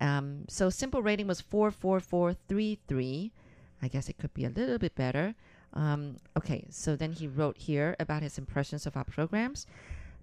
Um, 0.00 0.44
so 0.48 0.70
simple 0.70 1.02
rating 1.02 1.26
was 1.26 1.40
44433. 1.40 3.32
I 3.80 3.88
guess 3.88 4.08
it 4.08 4.18
could 4.18 4.34
be 4.34 4.44
a 4.44 4.50
little 4.50 4.78
bit 4.78 4.94
better. 4.94 5.34
Um, 5.74 6.16
okay, 6.36 6.66
so 6.70 6.96
then 6.96 7.12
he 7.12 7.26
wrote 7.28 7.58
here 7.58 7.94
about 8.00 8.22
his 8.22 8.38
impressions 8.38 8.86
of 8.86 8.96
our 8.96 9.04
programs. 9.04 9.66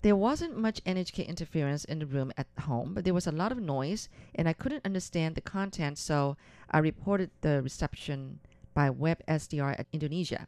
There 0.01 0.15
wasn't 0.15 0.57
much 0.57 0.83
NHK 0.83 1.27
interference 1.27 1.85
in 1.85 1.99
the 1.99 2.05
room 2.05 2.31
at 2.37 2.47
home, 2.61 2.93
but 2.93 3.05
there 3.05 3.13
was 3.13 3.27
a 3.27 3.31
lot 3.31 3.51
of 3.51 3.59
noise, 3.59 4.09
and 4.35 4.47
I 4.47 4.53
couldn't 4.53 4.85
understand 4.85 5.35
the 5.35 5.41
content, 5.41 5.97
so 5.97 6.37
I 6.69 6.79
reported 6.79 7.31
the 7.41 7.61
reception 7.61 8.39
by 8.73 8.89
Web 8.89 9.25
SDR 9.27 9.79
at 9.79 9.87
Indonesia. 9.93 10.47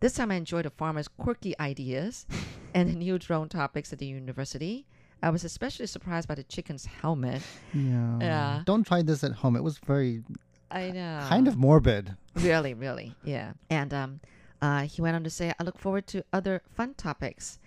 This 0.00 0.14
time 0.14 0.30
I 0.30 0.36
enjoyed 0.36 0.64
the 0.64 0.70
farmers' 0.70 1.08
quirky 1.08 1.58
ideas 1.60 2.26
and 2.74 2.88
the 2.88 2.94
new 2.94 3.18
drone 3.18 3.48
topics 3.48 3.92
at 3.92 3.98
the 3.98 4.06
university. 4.06 4.86
I 5.22 5.30
was 5.30 5.44
especially 5.44 5.86
surprised 5.86 6.26
by 6.28 6.34
the 6.34 6.42
chicken's 6.44 6.86
helmet. 6.86 7.42
Yeah. 7.74 8.18
Yeah. 8.20 8.62
Don't 8.64 8.84
try 8.86 9.02
this 9.02 9.22
at 9.22 9.32
home. 9.32 9.54
It 9.56 9.62
was 9.62 9.78
very 9.78 10.22
I 10.70 10.90
know. 10.90 11.24
kind 11.28 11.46
of 11.46 11.56
morbid. 11.56 12.16
Really, 12.34 12.74
really, 12.74 13.14
yeah. 13.24 13.52
And 13.68 13.92
um, 13.94 14.20
uh, 14.62 14.82
he 14.82 15.02
went 15.02 15.16
on 15.16 15.24
to 15.24 15.30
say, 15.30 15.52
I 15.58 15.62
look 15.62 15.78
forward 15.78 16.06
to 16.08 16.24
other 16.32 16.62
fun 16.74 16.94
topics. 16.94 17.58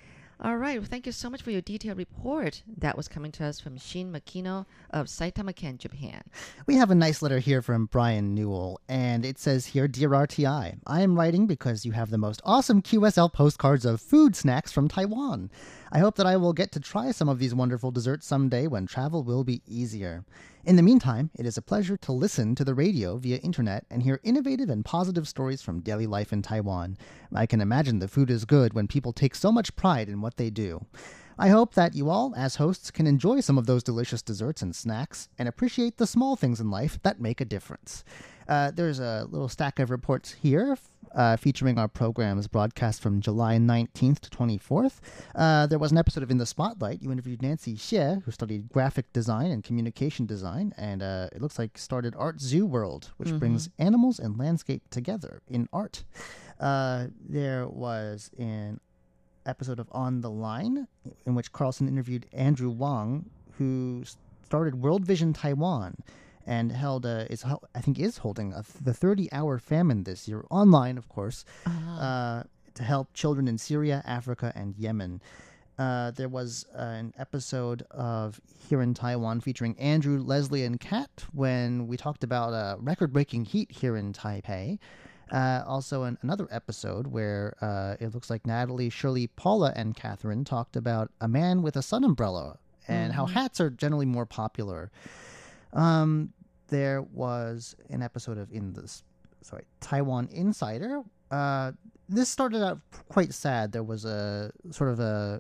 All 0.44 0.58
right. 0.58 0.78
Well, 0.78 0.90
thank 0.90 1.06
you 1.06 1.14
so 1.14 1.30
much 1.30 1.42
for 1.42 1.52
your 1.52 1.62
detailed 1.62 1.98
report. 1.98 2.64
That 2.78 2.98
was 2.98 3.08
coming 3.08 3.32
to 3.32 3.46
us 3.46 3.62
from 3.62 3.78
Shin 3.78 4.12
Makino 4.12 4.66
of 4.90 5.08
Saitama 5.08 5.56
Ken, 5.56 5.78
Japan. 5.78 6.22
We 6.68 6.76
have 6.76 6.92
a 6.92 6.96
nice 6.96 7.22
letter 7.22 7.40
here 7.40 7.62
from 7.62 7.86
Brian 7.86 8.36
Newell, 8.36 8.82
and 8.90 9.24
it 9.24 9.40
says 9.40 9.68
here 9.68 9.88
Dear 9.88 10.10
RTI, 10.10 10.80
I 10.86 11.02
am 11.02 11.16
writing 11.16 11.48
because 11.48 11.86
you 11.86 11.94
have 11.94 12.10
the 12.10 12.18
most 12.18 12.42
awesome 12.44 12.82
QSL 12.82 13.32
postcards 13.32 13.86
of 13.86 14.02
food 14.02 14.36
snacks 14.36 14.74
from 14.74 14.90
Taiwan. 14.90 15.50
I 15.94 16.00
hope 16.00 16.16
that 16.18 16.28
I 16.28 16.36
will 16.36 16.52
get 16.52 16.74
to 16.74 16.82
try 16.82 17.12
some 17.12 17.30
of 17.30 17.40
these 17.40 17.56
wonderful 17.56 17.92
desserts 17.92 18.28
someday 18.28 18.68
when 18.68 18.86
travel 18.86 19.24
will 19.24 19.46
be 19.46 19.62
easier. 19.66 20.26
In 20.66 20.78
the 20.78 20.82
meantime, 20.82 21.30
it 21.36 21.46
is 21.46 21.58
a 21.58 21.62
pleasure 21.62 21.98
to 21.98 22.14
listen 22.14 22.56
to 22.56 22.64
the 22.64 22.74
radio 22.74 23.18
via 23.18 23.36
internet 23.40 23.86
and 23.90 24.02
hear 24.02 24.22
innovative 24.24 24.70
and 24.70 24.86
positive 24.86 25.28
stories 25.28 25.62
from 25.62 25.82
daily 25.82 26.08
life 26.08 26.32
in 26.32 26.42
Taiwan. 26.42 26.98
I 27.36 27.46
can 27.46 27.60
imagine 27.60 28.00
the 28.00 28.08
food 28.08 28.30
is 28.30 28.46
good 28.46 28.74
when 28.74 28.88
people 28.88 29.12
take 29.12 29.36
so 29.36 29.52
much 29.52 29.76
pride 29.76 30.08
in 30.08 30.22
what 30.22 30.38
they 30.38 30.50
do. 30.50 30.86
I 31.38 31.50
hope 31.50 31.74
that 31.74 31.96
you 31.96 32.10
all, 32.10 32.34
as 32.36 32.56
hosts, 32.56 32.92
can 32.92 33.08
enjoy 33.08 33.40
some 33.40 33.58
of 33.58 33.66
those 33.66 33.84
delicious 33.84 34.22
desserts 34.22 34.62
and 34.62 34.76
snacks 34.76 35.30
and 35.38 35.48
appreciate 35.48 35.98
the 35.98 36.08
small 36.08 36.36
things 36.36 36.60
in 36.60 36.70
life 36.70 37.00
that 37.04 37.20
make 37.20 37.42
a 37.42 37.46
difference. 37.46 38.04
Uh, 38.48 38.72
there's 38.72 39.00
a 39.00 39.28
little 39.30 39.50
stack 39.50 39.80
of 39.80 39.90
reports 39.90 40.32
here 40.32 40.78
uh, 41.16 41.38
featuring 41.38 41.78
our 41.78 41.88
programs 41.88 42.48
broadcast 42.48 43.02
from 43.02 43.22
July 43.22 43.58
19th 43.58 44.20
to 44.22 44.30
24th. 44.30 45.00
Uh, 45.36 45.68
there 45.68 45.80
was 45.80 45.92
an 45.92 45.98
episode 45.98 46.24
of 46.24 46.32
In 46.32 46.38
the 46.38 46.46
Spotlight. 46.46 47.02
You 47.02 47.12
interviewed 47.12 47.42
Nancy 47.42 47.76
Xie, 47.76 48.24
who 48.24 48.32
studied 48.32 48.70
graphic 48.70 49.12
design 49.14 49.52
and 49.52 49.64
communication 49.64 50.26
design, 50.26 50.74
and 50.78 51.02
uh, 51.02 51.30
it 51.32 51.42
looks 51.42 51.60
like 51.60 51.78
started 51.78 52.16
Art 52.18 52.42
Zoo 52.42 52.66
World, 52.66 53.12
which 53.18 53.38
brings 53.38 53.70
animals 53.80 54.20
and 54.20 54.38
landscape 54.38 54.84
together 54.90 55.42
in 55.48 55.70
art. 55.72 56.04
Uh, 56.60 57.08
there 57.20 57.68
was 57.68 58.32
an 58.38 58.80
episode 59.46 59.80
of 59.80 59.88
On 59.92 60.22
the 60.22 60.30
Line, 60.30 60.88
in 61.26 61.36
which 61.36 61.52
Carlson 61.52 61.88
interviewed 61.88 62.26
Andrew 62.34 62.70
Wang, 62.70 63.30
who 63.58 64.04
started 64.46 64.82
World 64.82 65.06
Vision 65.06 65.34
Taiwan 65.34 65.96
and 66.46 66.72
held 66.72 67.06
a, 67.06 67.32
is 67.32 67.46
I 67.46 67.82
think 67.82 68.00
is 68.00 68.18
holding 68.20 68.54
a, 68.54 68.64
the 68.82 68.94
30 68.94 69.32
hour 69.32 69.58
famine 69.60 70.04
this 70.04 70.28
year 70.28 70.46
online, 70.50 70.98
of 70.98 71.08
course, 71.10 71.46
uh, 71.66 72.44
to 72.74 72.84
help 72.84 73.14
children 73.14 73.48
in 73.48 73.58
Syria, 73.58 74.04
Africa, 74.06 74.52
and 74.56 74.76
Yemen. 74.76 75.22
Uh, 75.78 76.12
there 76.12 76.30
was 76.30 76.66
uh, 76.76 76.82
an 76.82 77.14
episode 77.18 77.84
of 77.90 78.40
here 78.70 78.82
in 78.82 78.94
Taiwan 78.94 79.42
featuring 79.42 79.78
Andrew, 79.80 80.22
Leslie, 80.22 80.64
and 80.64 80.80
Kat 80.80 81.26
when 81.32 81.88
we 81.88 81.98
talked 81.98 82.24
about 82.24 82.54
uh, 82.54 82.76
record-breaking 82.80 83.46
heat 83.46 83.72
here 83.72 83.96
in 83.96 84.14
Taipei. 84.14 84.78
Uh, 85.34 85.64
also, 85.66 86.04
an, 86.04 86.16
another 86.22 86.48
episode 86.52 87.08
where 87.08 87.56
uh, 87.60 87.96
it 88.00 88.14
looks 88.14 88.30
like 88.30 88.46
Natalie, 88.46 88.92
Shirley, 88.92 89.26
Paula, 89.28 89.74
and 89.76 89.96
Catherine 89.96 90.46
talked 90.46 90.76
about 90.76 91.12
a 91.20 91.28
man 91.28 91.64
with 91.64 91.76
a 91.76 91.82
sun 91.82 92.04
umbrella 92.04 92.60
and 92.88 93.14
how 93.14 93.26
hats 93.26 93.60
are 93.60 93.72
generally 93.72 94.06
more 94.06 94.28
popular. 94.28 94.92
Um, 95.74 96.34
there 96.68 97.02
was 97.02 97.76
an 97.90 98.04
episode 98.04 98.38
of 98.38 98.52
in 98.52 98.74
this 98.74 99.04
sorry 99.42 99.66
Taiwan 99.82 100.30
Insider. 100.32 101.02
Uh, 101.32 101.72
this 102.08 102.30
started 102.30 102.64
out 102.64 102.80
quite 103.10 103.34
sad. 103.34 103.72
There 103.72 103.84
was 103.84 104.06
a 104.06 104.52
sort 104.70 104.92
of 104.92 105.00
a 105.00 105.40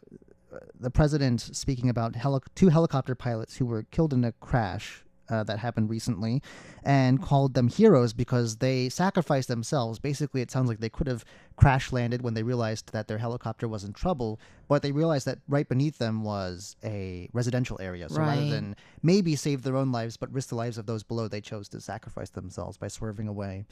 the 0.79 0.91
president 0.91 1.41
speaking 1.41 1.89
about 1.89 2.15
heli- 2.15 2.41
two 2.55 2.69
helicopter 2.69 3.15
pilots 3.15 3.57
who 3.57 3.65
were 3.65 3.83
killed 3.83 4.13
in 4.13 4.23
a 4.23 4.31
crash 4.33 5.02
uh, 5.29 5.43
that 5.43 5.59
happened 5.59 5.89
recently, 5.89 6.41
and 6.83 7.21
called 7.21 7.53
them 7.53 7.67
heroes 7.67 8.13
because 8.13 8.57
they 8.57 8.89
sacrificed 8.89 9.47
themselves. 9.47 9.99
Basically, 9.99 10.41
it 10.41 10.51
sounds 10.51 10.67
like 10.69 10.79
they 10.79 10.89
could 10.89 11.07
have 11.07 11.23
crash 11.55 11.91
landed 11.91 12.21
when 12.21 12.33
they 12.33 12.43
realized 12.43 12.91
that 12.93 13.07
their 13.07 13.19
helicopter 13.19 13.67
was 13.67 13.83
in 13.83 13.93
trouble, 13.93 14.39
but 14.67 14.81
they 14.81 14.91
realized 14.91 15.25
that 15.27 15.39
right 15.47 15.67
beneath 15.69 15.97
them 15.97 16.23
was 16.23 16.75
a 16.83 17.29
residential 17.33 17.79
area. 17.79 18.09
So 18.09 18.21
rather 18.21 18.49
than 18.49 18.75
maybe 19.01 19.35
save 19.35 19.61
their 19.63 19.75
own 19.75 19.91
lives 19.91 20.17
but 20.17 20.31
risk 20.33 20.49
the 20.49 20.55
lives 20.55 20.77
of 20.77 20.85
those 20.85 21.03
below, 21.03 21.27
they 21.27 21.41
chose 21.41 21.69
to 21.69 21.81
sacrifice 21.81 22.29
themselves 22.31 22.77
by 22.77 22.87
swerving 22.87 23.27
away. 23.27 23.65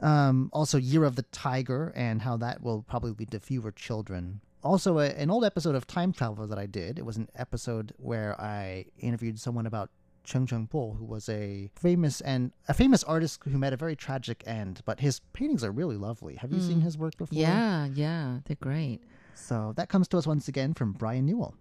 Um, 0.00 0.50
also, 0.52 0.78
Year 0.78 1.04
of 1.04 1.16
the 1.16 1.22
Tiger 1.22 1.92
and 1.94 2.22
how 2.22 2.36
that 2.38 2.62
will 2.62 2.82
probably 2.82 3.12
lead 3.12 3.30
to 3.30 3.40
fewer 3.40 3.70
children. 3.70 4.40
Also, 4.62 4.98
a, 4.98 5.06
an 5.06 5.30
old 5.30 5.44
episode 5.44 5.74
of 5.74 5.86
Time 5.86 6.12
Traveler 6.12 6.46
that 6.46 6.58
I 6.58 6.66
did. 6.66 6.98
It 6.98 7.06
was 7.06 7.16
an 7.16 7.28
episode 7.34 7.94
where 7.96 8.38
I 8.40 8.86
interviewed 8.98 9.38
someone 9.38 9.66
about 9.66 9.90
Chen 10.30 10.46
Cheng 10.46 10.68
Po, 10.68 10.92
who 10.92 11.04
was 11.04 11.28
a 11.28 11.70
famous 11.74 12.20
and 12.20 12.52
a 12.68 12.74
famous 12.74 13.02
artist 13.02 13.40
who 13.44 13.58
met 13.58 13.72
a 13.72 13.76
very 13.76 13.96
tragic 13.96 14.44
end. 14.46 14.80
But 14.84 15.00
his 15.00 15.20
paintings 15.32 15.64
are 15.64 15.72
really 15.72 15.96
lovely. 15.96 16.36
Have 16.36 16.52
you 16.52 16.60
seen 16.60 16.78
hmm. 16.78 16.84
his 16.84 16.96
work 16.96 17.16
before? 17.16 17.36
Yeah, 17.36 17.86
yeah, 17.86 18.38
they're 18.44 18.56
great. 18.60 19.00
So 19.34 19.72
that 19.76 19.88
comes 19.88 20.06
to 20.08 20.18
us 20.18 20.26
once 20.26 20.46
again 20.46 20.74
from 20.74 20.92
Brian 20.92 21.26
Newell. 21.26 21.54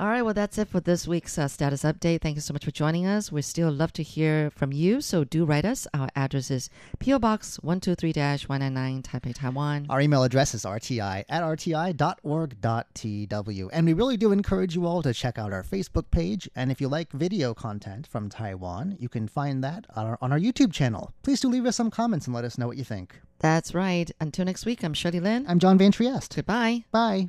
All 0.00 0.06
right, 0.06 0.22
well, 0.22 0.32
that's 0.32 0.56
it 0.56 0.68
for 0.68 0.80
this 0.80 1.06
week's 1.06 1.36
uh, 1.36 1.46
status 1.46 1.82
update. 1.82 2.22
Thank 2.22 2.36
you 2.36 2.40
so 2.40 2.54
much 2.54 2.64
for 2.64 2.70
joining 2.70 3.06
us. 3.06 3.30
We 3.30 3.42
still 3.42 3.70
love 3.70 3.92
to 3.92 4.02
hear 4.02 4.48
from 4.48 4.72
you, 4.72 5.02
so 5.02 5.24
do 5.24 5.44
write 5.44 5.66
us. 5.66 5.86
Our 5.92 6.08
address 6.16 6.50
is 6.50 6.70
P.O. 7.00 7.18
Box 7.18 7.58
123 7.60 8.14
199, 8.46 9.02
Taipei, 9.02 9.34
Taiwan. 9.34 9.84
Our 9.90 10.00
email 10.00 10.22
address 10.22 10.54
is 10.54 10.64
rti 10.64 11.22
at 11.28 11.42
rti.org.tw. 11.42 12.00
And 13.74 13.86
we 13.86 13.92
really 13.92 14.16
do 14.16 14.32
encourage 14.32 14.74
you 14.74 14.86
all 14.86 15.02
to 15.02 15.12
check 15.12 15.38
out 15.38 15.52
our 15.52 15.62
Facebook 15.62 16.10
page. 16.10 16.48
And 16.56 16.72
if 16.72 16.80
you 16.80 16.88
like 16.88 17.12
video 17.12 17.52
content 17.52 18.06
from 18.06 18.30
Taiwan, 18.30 18.96
you 18.98 19.10
can 19.10 19.28
find 19.28 19.62
that 19.62 19.84
on 19.94 20.06
our, 20.06 20.18
on 20.22 20.32
our 20.32 20.40
YouTube 20.40 20.72
channel. 20.72 21.12
Please 21.22 21.42
do 21.42 21.48
leave 21.50 21.66
us 21.66 21.76
some 21.76 21.90
comments 21.90 22.26
and 22.26 22.34
let 22.34 22.46
us 22.46 22.56
know 22.56 22.66
what 22.66 22.78
you 22.78 22.84
think. 22.84 23.20
That's 23.40 23.74
right. 23.74 24.10
Until 24.18 24.46
next 24.46 24.64
week, 24.64 24.82
I'm 24.82 24.94
Shirley 24.94 25.20
Lin. 25.20 25.44
I'm 25.46 25.58
John 25.58 25.76
Van 25.76 25.92
Trieste. 25.92 26.36
Goodbye. 26.36 26.86
Bye. 26.90 27.28